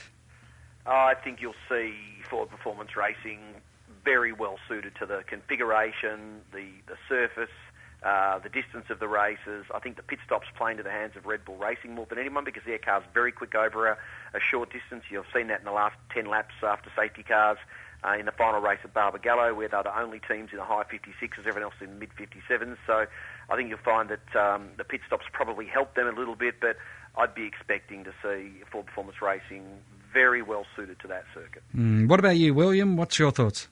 Uh, 0.86 0.92
I 0.92 1.14
think 1.24 1.42
you'll 1.42 1.54
see 1.70 1.94
Ford 2.30 2.50
Performance 2.50 2.96
Racing 2.96 3.40
very 4.04 4.32
well 4.32 4.58
suited 4.68 4.96
to 4.96 5.06
the 5.06 5.24
configuration, 5.28 6.42
the, 6.54 6.66
the 6.88 6.96
surface, 7.10 7.50
uh, 8.04 8.40
the 8.40 8.50
distance 8.50 8.86
of 8.90 9.00
the 9.00 9.08
races. 9.08 9.66
I 9.74 9.80
think 9.80 9.98
the 9.98 10.04
pit 10.04 10.20
stops 10.26 10.48
play 10.56 10.72
into 10.72 10.84
the 10.84 10.92
hands 10.92 11.14
of 11.16 11.26
Red 11.26 11.44
Bull 11.46 11.58
Racing 11.58 11.96
more 11.96 12.06
than 12.08 12.20
anyone 12.20 12.44
because 12.46 12.64
their 12.66 12.78
car's 12.78 13.04
very 13.14 13.32
quick 13.32 13.56
over 13.56 13.88
a, 13.88 13.98
a 14.34 14.40
short 14.40 14.72
distance. 14.72 15.04
You've 15.10 15.26
seen 15.34 15.48
that 15.48 15.60
in 15.60 15.66
the 15.66 15.72
last 15.72 15.96
10 16.14 16.30
laps 16.30 16.54
after 16.62 16.92
safety 16.96 17.24
cars. 17.24 17.58
Uh, 18.06 18.14
in 18.14 18.28
the 18.28 18.32
final 18.32 18.62
race 18.62 18.78
at 18.84 18.94
Barbagallo, 18.94 19.56
where 19.56 19.68
they're 19.68 19.82
the 19.82 20.00
only 20.00 20.22
teams 20.30 20.50
in 20.52 20.58
the 20.58 20.64
high 20.64 20.84
56s, 20.84 21.40
everyone 21.40 21.64
else 21.64 21.74
in 21.82 21.98
mid 21.98 22.10
57s. 22.12 22.78
So 22.86 23.08
I 23.50 23.56
think 23.56 23.70
you'll 23.70 23.80
find 23.80 24.10
that 24.10 24.36
um, 24.40 24.70
the 24.78 24.84
pit 24.84 25.02
stops 25.08 25.26
probably 25.34 25.66
help 25.66 25.96
them 25.96 26.08
a 26.08 26.12
little 26.12 26.36
bit, 26.36 26.60
but 26.62 26.78
I'd 27.18 27.34
be 27.34 27.46
expecting 27.46 28.04
to 28.04 28.14
see 28.22 28.62
Ford 28.72 28.86
Performance 28.86 29.20
Racing 29.20 29.66
very 30.14 30.44
well 30.44 30.68
suited 30.76 31.00
to 31.00 31.08
that 31.08 31.26
circuit. 31.34 31.64
Mm, 31.76 32.08
what 32.08 32.20
about 32.20 32.38
you, 32.38 32.54
William? 32.54 32.98
What's 32.98 33.18
your 33.18 33.32
thoughts? 33.32 33.68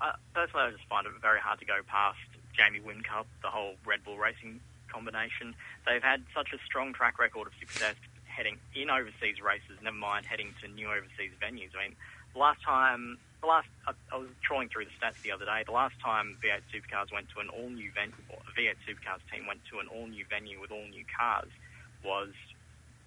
Uh, 0.00 0.12
personally, 0.34 0.66
I 0.66 0.70
just 0.72 0.88
find 0.88 1.06
it 1.06 1.12
very 1.22 1.38
hard 1.38 1.60
to 1.60 1.64
go 1.64 1.78
past 1.86 2.18
Jamie 2.62 2.80
Whincup, 2.80 3.26
the 3.42 3.48
whole 3.50 3.74
Red 3.84 4.04
Bull 4.04 4.18
Racing 4.18 4.60
combination. 4.88 5.54
They've 5.86 6.02
had 6.02 6.22
such 6.34 6.52
a 6.52 6.58
strong 6.64 6.92
track 6.92 7.18
record 7.18 7.48
of 7.48 7.54
success 7.58 7.96
heading 8.26 8.58
in 8.74 8.90
overseas 8.90 9.40
races, 9.42 9.82
never 9.82 9.96
mind 9.96 10.26
heading 10.26 10.54
to 10.62 10.68
new 10.68 10.86
overseas 10.86 11.32
venues. 11.42 11.74
I 11.74 11.88
mean, 11.88 11.96
the 12.34 12.38
last 12.38 12.62
time, 12.62 13.18
the 13.40 13.48
last 13.48 13.68
I, 13.86 13.92
I 14.12 14.16
was 14.16 14.28
trawling 14.42 14.68
through 14.68 14.86
the 14.86 14.94
stats 14.94 15.20
the 15.22 15.32
other 15.32 15.44
day. 15.44 15.64
The 15.66 15.72
last 15.72 15.94
time 16.02 16.38
V8 16.42 16.62
Supercars 16.70 17.12
went 17.12 17.28
to 17.34 17.40
an 17.40 17.48
all 17.48 17.68
new 17.68 17.90
venue, 17.92 18.14
or 18.30 18.38
a 18.46 18.52
V8 18.54 18.76
Supercars 18.86 19.20
team 19.32 19.46
went 19.46 19.60
to 19.70 19.80
an 19.80 19.88
all 19.88 20.06
new 20.06 20.24
venue 20.30 20.60
with 20.60 20.70
all 20.70 20.86
new 20.88 21.04
cars 21.18 21.48
was 22.04 22.30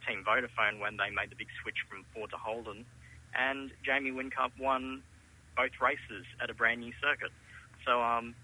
Team 0.07 0.23
Vodafone 0.25 0.79
when 0.79 0.97
they 0.97 1.09
made 1.09 1.29
the 1.31 1.35
big 1.35 1.49
switch 1.61 1.77
from 1.89 2.05
Ford 2.13 2.29
to 2.31 2.37
Holden, 2.37 2.85
and 3.33 3.71
Jamie 3.83 4.11
Whincup 4.11 4.51
won 4.59 5.01
both 5.55 5.71
races 5.81 6.25
at 6.41 6.49
a 6.49 6.53
brand 6.53 6.81
new 6.81 6.93
circuit. 7.01 7.31
So 7.85 8.01
um, 8.01 8.35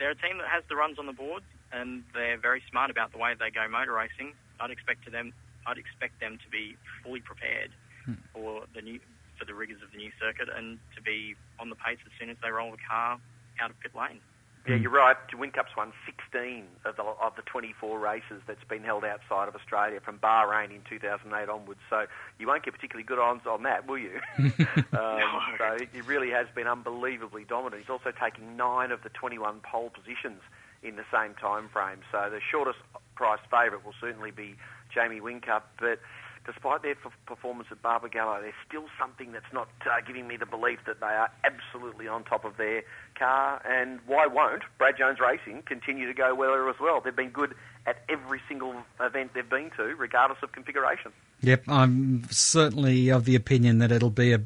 they're 0.00 0.16
a 0.16 0.16
team 0.16 0.38
that 0.38 0.48
has 0.48 0.64
the 0.68 0.74
runs 0.74 0.98
on 0.98 1.04
the 1.04 1.12
board, 1.12 1.44
and 1.70 2.02
they're 2.14 2.40
very 2.40 2.62
smart 2.70 2.90
about 2.90 3.12
the 3.12 3.18
way 3.18 3.36
they 3.38 3.52
go 3.52 3.68
motor 3.68 3.92
racing. 3.92 4.32
I'd 4.58 4.72
expect 4.72 5.04
to 5.04 5.10
them. 5.12 5.32
I'd 5.66 5.76
expect 5.76 6.18
them 6.18 6.40
to 6.42 6.48
be 6.50 6.74
fully 7.04 7.20
prepared 7.20 7.70
hmm. 8.04 8.14
for 8.32 8.64
the 8.74 8.80
new 8.80 8.98
for 9.38 9.44
the 9.44 9.54
rigors 9.54 9.80
of 9.84 9.92
the 9.92 9.96
new 9.96 10.10
circuit 10.20 10.48
and 10.54 10.78
to 10.96 11.00
be 11.00 11.34
on 11.58 11.70
the 11.70 11.76
pace 11.76 11.96
as 12.04 12.12
soon 12.18 12.28
as 12.28 12.36
they 12.42 12.50
roll 12.50 12.70
the 12.72 12.82
car 12.84 13.20
out 13.60 13.70
of 13.70 13.80
pit 13.80 13.92
lane. 13.96 14.20
Yeah, 14.68 14.76
you're 14.76 14.90
right. 14.90 15.16
Whincup's 15.34 15.74
won 15.76 15.92
16 16.04 16.64
of 16.84 16.96
the, 16.96 17.02
of 17.02 17.34
the 17.36 17.42
24 17.42 17.98
races 17.98 18.42
that's 18.46 18.62
been 18.68 18.84
held 18.84 19.04
outside 19.04 19.48
of 19.48 19.54
Australia 19.54 20.00
from 20.04 20.18
Bahrain 20.18 20.70
in 20.70 20.82
2008 20.88 21.48
onwards. 21.48 21.80
So 21.88 22.04
you 22.38 22.46
won't 22.46 22.64
get 22.64 22.74
particularly 22.74 23.04
good 23.04 23.18
odds 23.18 23.46
on 23.46 23.62
that, 23.62 23.88
will 23.88 23.98
you? 23.98 24.20
um, 24.38 25.22
so 25.58 25.78
it 25.80 26.06
really 26.06 26.30
has 26.30 26.46
been 26.54 26.66
unbelievably 26.66 27.44
dominant. 27.44 27.82
He's 27.82 27.90
also 27.90 28.12
taking 28.12 28.56
nine 28.56 28.92
of 28.92 29.02
the 29.02 29.08
21 29.08 29.60
pole 29.60 29.90
positions 29.90 30.42
in 30.82 30.96
the 30.96 31.04
same 31.12 31.34
time 31.34 31.68
frame. 31.72 31.98
So 32.12 32.28
the 32.30 32.40
shortest 32.50 32.78
price 33.14 33.40
favourite 33.50 33.84
will 33.84 33.94
certainly 34.00 34.30
be 34.30 34.56
Jamie 34.94 35.20
Whincup, 35.20 35.62
but 35.78 36.00
despite 36.46 36.82
their 36.82 36.96
f- 37.04 37.12
performance 37.26 37.68
at 37.70 37.82
Barbagallo, 37.82 38.40
there's 38.40 38.54
still 38.66 38.86
something 38.98 39.32
that's 39.32 39.52
not 39.52 39.68
uh, 39.86 40.00
giving 40.06 40.26
me 40.26 40.36
the 40.36 40.46
belief 40.46 40.78
that 40.86 41.00
they 41.00 41.06
are 41.06 41.30
absolutely 41.44 42.08
on 42.08 42.24
top 42.24 42.44
of 42.44 42.56
their 42.56 42.82
car. 43.18 43.62
And 43.64 44.00
why 44.06 44.26
won't 44.26 44.62
Brad 44.78 44.96
Jones 44.98 45.18
Racing 45.20 45.62
continue 45.66 46.06
to 46.06 46.14
go 46.14 46.34
well 46.34 46.68
as 46.68 46.76
well? 46.80 47.00
They've 47.00 47.14
been 47.14 47.30
good 47.30 47.54
at 47.86 48.02
every 48.08 48.40
single 48.48 48.74
event 49.00 49.32
they've 49.34 49.48
been 49.48 49.70
to, 49.76 49.84
regardless 49.96 50.38
of 50.42 50.52
configuration. 50.52 51.12
Yep, 51.42 51.64
I'm 51.68 52.24
certainly 52.30 53.10
of 53.10 53.24
the 53.24 53.34
opinion 53.34 53.78
that 53.78 53.92
it'll 53.92 54.10
be 54.10 54.32
a 54.32 54.40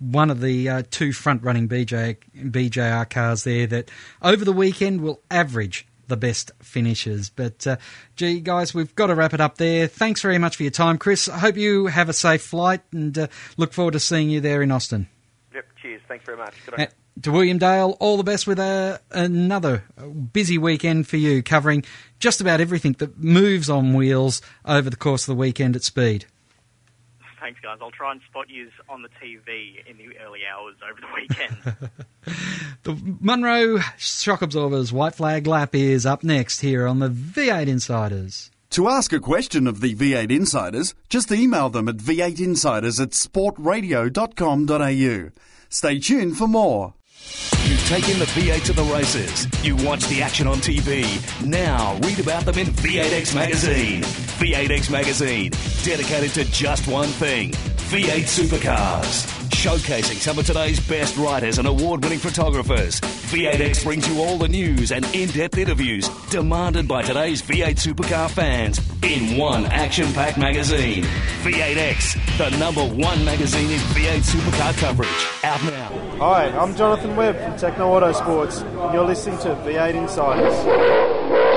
one 0.00 0.30
of 0.30 0.40
the 0.40 0.68
uh, 0.68 0.82
two 0.90 1.12
front-running 1.12 1.68
BJ, 1.68 2.18
BJR 2.36 3.10
cars 3.10 3.42
there 3.42 3.66
that 3.66 3.90
over 4.22 4.44
the 4.44 4.52
weekend 4.52 5.00
will 5.00 5.20
average 5.28 5.86
the 6.08 6.16
best 6.16 6.50
finishes. 6.60 7.30
But, 7.30 7.66
uh, 7.66 7.76
gee, 8.16 8.40
guys, 8.40 8.74
we've 8.74 8.94
got 8.94 9.06
to 9.08 9.14
wrap 9.14 9.34
it 9.34 9.40
up 9.40 9.56
there. 9.58 9.86
Thanks 9.86 10.20
very 10.20 10.38
much 10.38 10.56
for 10.56 10.64
your 10.64 10.70
time, 10.70 10.98
Chris. 10.98 11.28
I 11.28 11.38
hope 11.38 11.56
you 11.56 11.86
have 11.86 12.08
a 12.08 12.12
safe 12.12 12.42
flight 12.42 12.80
and 12.92 13.16
uh, 13.16 13.26
look 13.56 13.72
forward 13.72 13.92
to 13.92 14.00
seeing 14.00 14.30
you 14.30 14.40
there 14.40 14.62
in 14.62 14.72
Austin. 14.72 15.08
Yep, 15.54 15.66
cheers. 15.80 16.02
Thanks 16.08 16.24
very 16.24 16.38
much. 16.38 16.54
Uh, 16.76 16.86
to 17.22 17.32
William 17.32 17.58
Dale, 17.58 17.96
all 18.00 18.16
the 18.16 18.22
best 18.22 18.46
with 18.46 18.58
uh, 18.58 18.98
another 19.10 19.84
busy 20.32 20.58
weekend 20.58 21.08
for 21.08 21.16
you, 21.16 21.42
covering 21.42 21.84
just 22.18 22.40
about 22.40 22.60
everything 22.60 22.92
that 22.98 23.18
moves 23.18 23.68
on 23.68 23.94
wheels 23.94 24.40
over 24.64 24.88
the 24.88 24.96
course 24.96 25.28
of 25.28 25.34
the 25.36 25.40
weekend 25.40 25.76
at 25.76 25.82
Speed. 25.82 26.26
Thanks, 27.40 27.60
guys. 27.60 27.78
I'll 27.80 27.90
try 27.90 28.12
and 28.12 28.20
spot 28.28 28.50
you 28.50 28.68
on 28.88 29.02
the 29.02 29.08
TV 29.08 29.84
in 29.88 29.96
the 29.96 30.18
early 30.18 30.40
hours 30.50 30.76
over 30.88 31.00
the 31.00 31.06
weekend. 31.14 31.76
The 32.84 32.96
Monroe 33.20 33.78
Shock 33.96 34.40
Absorbers 34.40 34.92
White 34.92 35.14
Flag 35.14 35.46
Lap 35.46 35.74
is 35.74 36.06
up 36.06 36.22
next 36.22 36.60
here 36.60 36.86
on 36.86 37.00
the 37.00 37.08
V8 37.08 37.66
Insiders. 37.66 38.50
To 38.70 38.88
ask 38.88 39.12
a 39.12 39.20
question 39.20 39.66
of 39.66 39.80
the 39.80 39.94
V8 39.94 40.30
Insiders, 40.30 40.94
just 41.08 41.32
email 41.32 41.70
them 41.70 41.88
at 41.88 41.96
v8insiders 41.96 43.00
at 43.00 43.10
sportradio.com.au. 43.10 45.30
Stay 45.68 45.98
tuned 45.98 46.36
for 46.36 46.46
more. 46.46 46.94
You've 47.64 47.86
taken 47.88 48.18
the 48.18 48.26
V8 48.26 48.64
to 48.66 48.72
the 48.72 48.84
races. 48.84 49.46
You 49.64 49.76
watch 49.76 50.06
the 50.06 50.22
action 50.22 50.46
on 50.46 50.58
TV. 50.58 51.04
Now 51.44 51.98
read 52.02 52.20
about 52.20 52.44
them 52.44 52.58
in 52.58 52.66
V8X 52.68 53.34
Magazine. 53.34 54.27
V8X 54.38 54.88
Magazine, 54.88 55.50
dedicated 55.82 56.30
to 56.34 56.44
just 56.52 56.86
one 56.86 57.08
thing 57.08 57.50
V8 57.90 58.22
supercars. 58.22 59.26
Showcasing 59.50 60.14
some 60.14 60.38
of 60.38 60.46
today's 60.46 60.78
best 60.86 61.16
writers 61.16 61.58
and 61.58 61.66
award 61.66 62.04
winning 62.04 62.20
photographers. 62.20 63.00
V8X 63.00 63.82
brings 63.82 64.08
you 64.08 64.22
all 64.22 64.38
the 64.38 64.46
news 64.46 64.92
and 64.92 65.04
in 65.12 65.28
depth 65.30 65.58
interviews 65.58 66.08
demanded 66.30 66.86
by 66.86 67.02
today's 67.02 67.42
V8 67.42 67.74
supercar 67.80 68.30
fans 68.30 68.80
in 69.02 69.36
one 69.36 69.66
action 69.66 70.06
packed 70.12 70.38
magazine. 70.38 71.02
V8X, 71.42 72.38
the 72.38 72.56
number 72.58 72.84
one 72.84 73.24
magazine 73.24 73.68
in 73.68 73.80
V8 73.80 74.20
supercar 74.20 74.78
coverage. 74.78 75.08
Out 75.42 75.64
now. 75.64 75.88
Hi, 76.18 76.46
I'm 76.56 76.76
Jonathon 76.76 77.16
Webb 77.16 77.36
from 77.38 77.54
Tekno 77.54 78.00
Autosports, 78.00 78.62
and 78.62 78.94
you're 78.94 79.04
listening 79.04 79.38
to 79.38 79.48
V8 79.48 79.94
Insiders. 79.94 81.47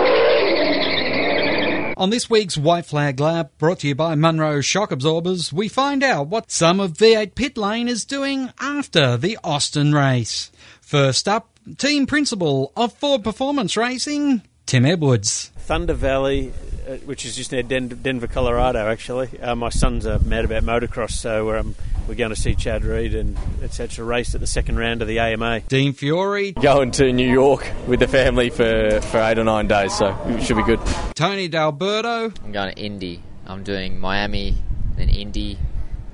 On 2.01 2.09
this 2.09 2.31
week's 2.31 2.57
White 2.57 2.87
Flag 2.87 3.19
Lap, 3.19 3.51
brought 3.59 3.81
to 3.81 3.87
you 3.87 3.93
by 3.93 4.15
Monroe 4.15 4.61
Shock 4.61 4.91
Absorbers, 4.91 5.53
we 5.53 5.67
find 5.67 6.01
out 6.01 6.29
what 6.29 6.49
some 6.49 6.79
of 6.79 6.93
V8 6.93 7.35
Pit 7.35 7.59
Lane 7.59 7.87
is 7.87 8.05
doing 8.05 8.51
after 8.59 9.17
the 9.17 9.37
Austin 9.43 9.93
race. 9.93 10.51
First 10.81 11.27
up, 11.27 11.59
team 11.77 12.07
principal 12.07 12.73
of 12.75 12.91
Ford 12.93 13.23
Performance 13.23 13.77
Racing, 13.77 14.41
Tim 14.65 14.83
Edwards. 14.83 15.51
Thunder 15.57 15.93
Valley, 15.93 16.51
uh, 16.89 16.95
which 17.05 17.23
is 17.23 17.35
just 17.35 17.51
near 17.51 17.61
Den- 17.61 17.89
Denver, 17.89 18.25
Colorado, 18.25 18.79
actually. 18.89 19.39
Uh, 19.39 19.53
my 19.53 19.69
son's 19.69 20.07
are 20.07 20.17
mad 20.17 20.43
about 20.43 20.63
motocross, 20.63 21.11
so 21.11 21.55
um, 21.55 21.75
we're 22.07 22.15
going 22.15 22.29
to 22.29 22.35
see 22.35 22.55
Chad 22.55 22.83
Reed 22.83 23.15
and 23.15 23.37
etc. 23.61 24.03
race 24.03 24.33
at 24.35 24.41
the 24.41 24.47
second 24.47 24.77
round 24.77 25.01
of 25.01 25.07
the 25.07 25.19
AMA. 25.19 25.61
Dean 25.61 25.93
Fiore, 25.93 26.51
Going 26.51 26.91
to 26.91 27.11
New 27.11 27.29
York 27.31 27.71
with 27.87 27.99
the 27.99 28.07
family 28.07 28.49
for, 28.49 28.99
for 29.01 29.19
eight 29.19 29.37
or 29.37 29.43
nine 29.43 29.67
days, 29.67 29.97
so 29.97 30.17
it 30.27 30.43
should 30.43 30.57
be 30.57 30.63
good. 30.63 30.79
Tony 31.15 31.47
D'Alberto, 31.47 32.33
I'm 32.43 32.51
going 32.51 32.73
to 32.73 32.79
Indy. 32.81 33.21
I'm 33.45 33.63
doing 33.63 33.99
Miami, 33.99 34.55
then 34.95 35.09
Indy, 35.09 35.57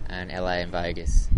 and 0.07 0.31
LA 0.31 0.59
and 0.59 0.71
Vegas. 0.71 1.29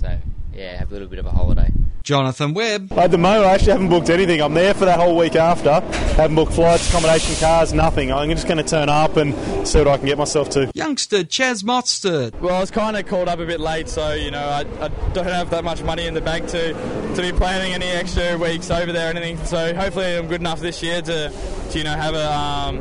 So 0.00 0.18
yeah, 0.54 0.76
have 0.76 0.90
a 0.90 0.92
little 0.92 1.08
bit 1.08 1.18
of 1.18 1.26
a 1.26 1.30
holiday. 1.30 1.70
Jonathon 2.04 2.52
Webb, 2.54 2.92
At 2.92 3.10
the 3.10 3.18
moment, 3.18 3.46
I 3.46 3.54
actually 3.54 3.72
haven't 3.72 3.88
booked 3.88 4.10
anything. 4.10 4.40
I'm 4.42 4.52
there 4.54 4.74
for 4.74 4.84
that 4.84 5.00
whole 5.00 5.16
week 5.16 5.36
after. 5.36 5.80
Haven't 6.16 6.36
booked 6.36 6.52
flights, 6.52 6.88
accommodation, 6.90 7.34
cars, 7.40 7.72
nothing. 7.72 8.12
I'm 8.12 8.28
just 8.30 8.46
going 8.46 8.58
to 8.58 8.62
turn 8.62 8.88
up 8.90 9.16
and 9.16 9.34
see 9.66 9.78
what 9.78 9.88
I 9.88 9.96
can 9.96 10.06
get 10.06 10.18
myself 10.18 10.50
to. 10.50 10.70
youngster 10.74 11.24
Chaz 11.24 11.64
Mostert, 11.64 12.38
Well, 12.40 12.54
I 12.54 12.60
was 12.60 12.70
kind 12.70 12.96
of 12.96 13.06
called 13.06 13.28
up 13.28 13.38
a 13.38 13.46
bit 13.46 13.58
late, 13.58 13.88
so 13.88 14.12
you 14.12 14.30
know 14.30 14.38
I, 14.38 14.60
I 14.84 14.88
don't 15.14 15.24
have 15.26 15.48
that 15.50 15.64
much 15.64 15.82
money 15.82 16.06
in 16.06 16.12
the 16.14 16.20
bank 16.20 16.46
to 16.48 16.72
to 17.14 17.22
be 17.22 17.32
planning 17.32 17.72
any 17.72 17.86
extra 17.86 18.36
weeks 18.36 18.70
over 18.70 18.92
there 18.92 19.08
or 19.08 19.16
anything. 19.16 19.42
So 19.46 19.74
hopefully 19.74 20.16
I'm 20.16 20.28
good 20.28 20.40
enough 20.40 20.60
this 20.60 20.82
year 20.82 21.00
to, 21.02 21.32
to 21.70 21.78
you 21.78 21.84
know 21.84 21.94
have 21.96 22.14
a 22.14 22.32
um, 22.32 22.78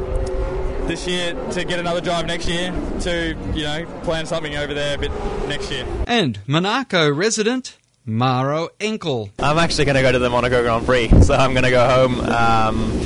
this 0.87 1.07
year 1.07 1.33
to 1.51 1.63
get 1.63 1.79
another 1.79 2.01
drive 2.01 2.25
next 2.25 2.47
year 2.49 2.71
to 3.01 3.37
you 3.53 3.63
know 3.63 3.85
plan 4.03 4.25
something 4.25 4.57
over 4.57 4.73
there 4.73 4.95
a 4.95 4.97
bit 4.99 5.11
next 5.47 5.71
year. 5.71 5.85
and 6.07 6.39
Monaco 6.45 7.09
resident, 7.09 7.77
Maro 8.05 8.69
Engel. 8.79 9.29
I'm 9.39 9.57
actually 9.57 9.85
going 9.85 9.95
to 9.95 10.01
go 10.01 10.11
to 10.11 10.19
the 10.19 10.29
Monaco 10.29 10.61
Grand 10.61 10.85
Prix, 10.85 11.09
so 11.21 11.33
I'm 11.33 11.53
going 11.53 11.63
to 11.63 11.69
go 11.69 11.87
home. 11.87 12.19
Um, 12.19 13.01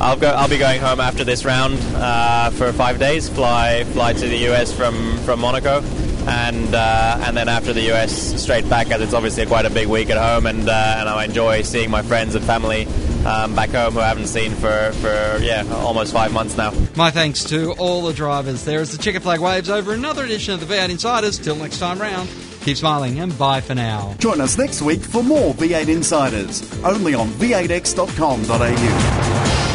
I'll 0.00 0.16
go. 0.16 0.28
I'll 0.28 0.48
be 0.48 0.58
going 0.58 0.80
home 0.80 1.00
after 1.00 1.24
this 1.24 1.44
round 1.44 1.78
uh, 1.94 2.50
for 2.50 2.72
five 2.72 2.98
days. 2.98 3.28
Fly 3.28 3.84
fly 3.84 4.12
to 4.12 4.28
the 4.28 4.48
US 4.50 4.72
from 4.72 5.18
from 5.18 5.40
Monaco, 5.40 5.82
and 6.26 6.74
uh, 6.74 7.22
and 7.26 7.36
then 7.36 7.48
after 7.48 7.72
the 7.72 7.92
US 7.92 8.40
straight 8.42 8.68
back, 8.68 8.90
as 8.90 9.00
it's 9.02 9.14
obviously 9.14 9.46
quite 9.46 9.66
a 9.66 9.70
big 9.70 9.88
week 9.88 10.10
at 10.10 10.16
home, 10.16 10.46
and 10.46 10.68
uh, 10.68 10.96
and 10.98 11.08
I 11.08 11.24
enjoy 11.24 11.62
seeing 11.62 11.90
my 11.90 12.02
friends 12.02 12.34
and 12.34 12.44
family 12.44 12.86
um, 13.26 13.54
back 13.54 13.70
home 13.70 13.92
who 13.92 14.00
I 14.00 14.08
haven't 14.08 14.28
seen 14.28 14.52
for 14.52 14.92
for 14.92 15.38
yeah 15.42 15.64
almost 15.70 16.12
five 16.12 16.32
months 16.32 16.56
now. 16.56 16.72
My 16.96 17.10
thanks 17.10 17.44
to 17.44 17.72
all 17.72 18.02
the 18.02 18.14
drivers. 18.14 18.64
There 18.64 18.80
is 18.80 18.96
the 18.96 18.98
checker 18.98 19.20
flag 19.20 19.40
waves 19.40 19.68
over 19.68 19.92
another 19.92 20.24
edition 20.24 20.54
of 20.54 20.66
the 20.66 20.74
V8 20.74 20.88
Insiders. 20.88 21.38
Till 21.38 21.56
next 21.56 21.78
time 21.78 22.00
round, 22.00 22.28
keep 22.60 22.76
smiling 22.76 23.20
and 23.20 23.36
bye 23.38 23.60
for 23.60 23.74
now. 23.74 24.14
Join 24.18 24.40
us 24.40 24.58
next 24.58 24.82
week 24.82 25.00
for 25.00 25.22
more 25.22 25.54
V8 25.54 25.88
Insiders, 25.88 26.62
only 26.84 27.14
on 27.14 27.28
v8x.com.au. 27.28 29.69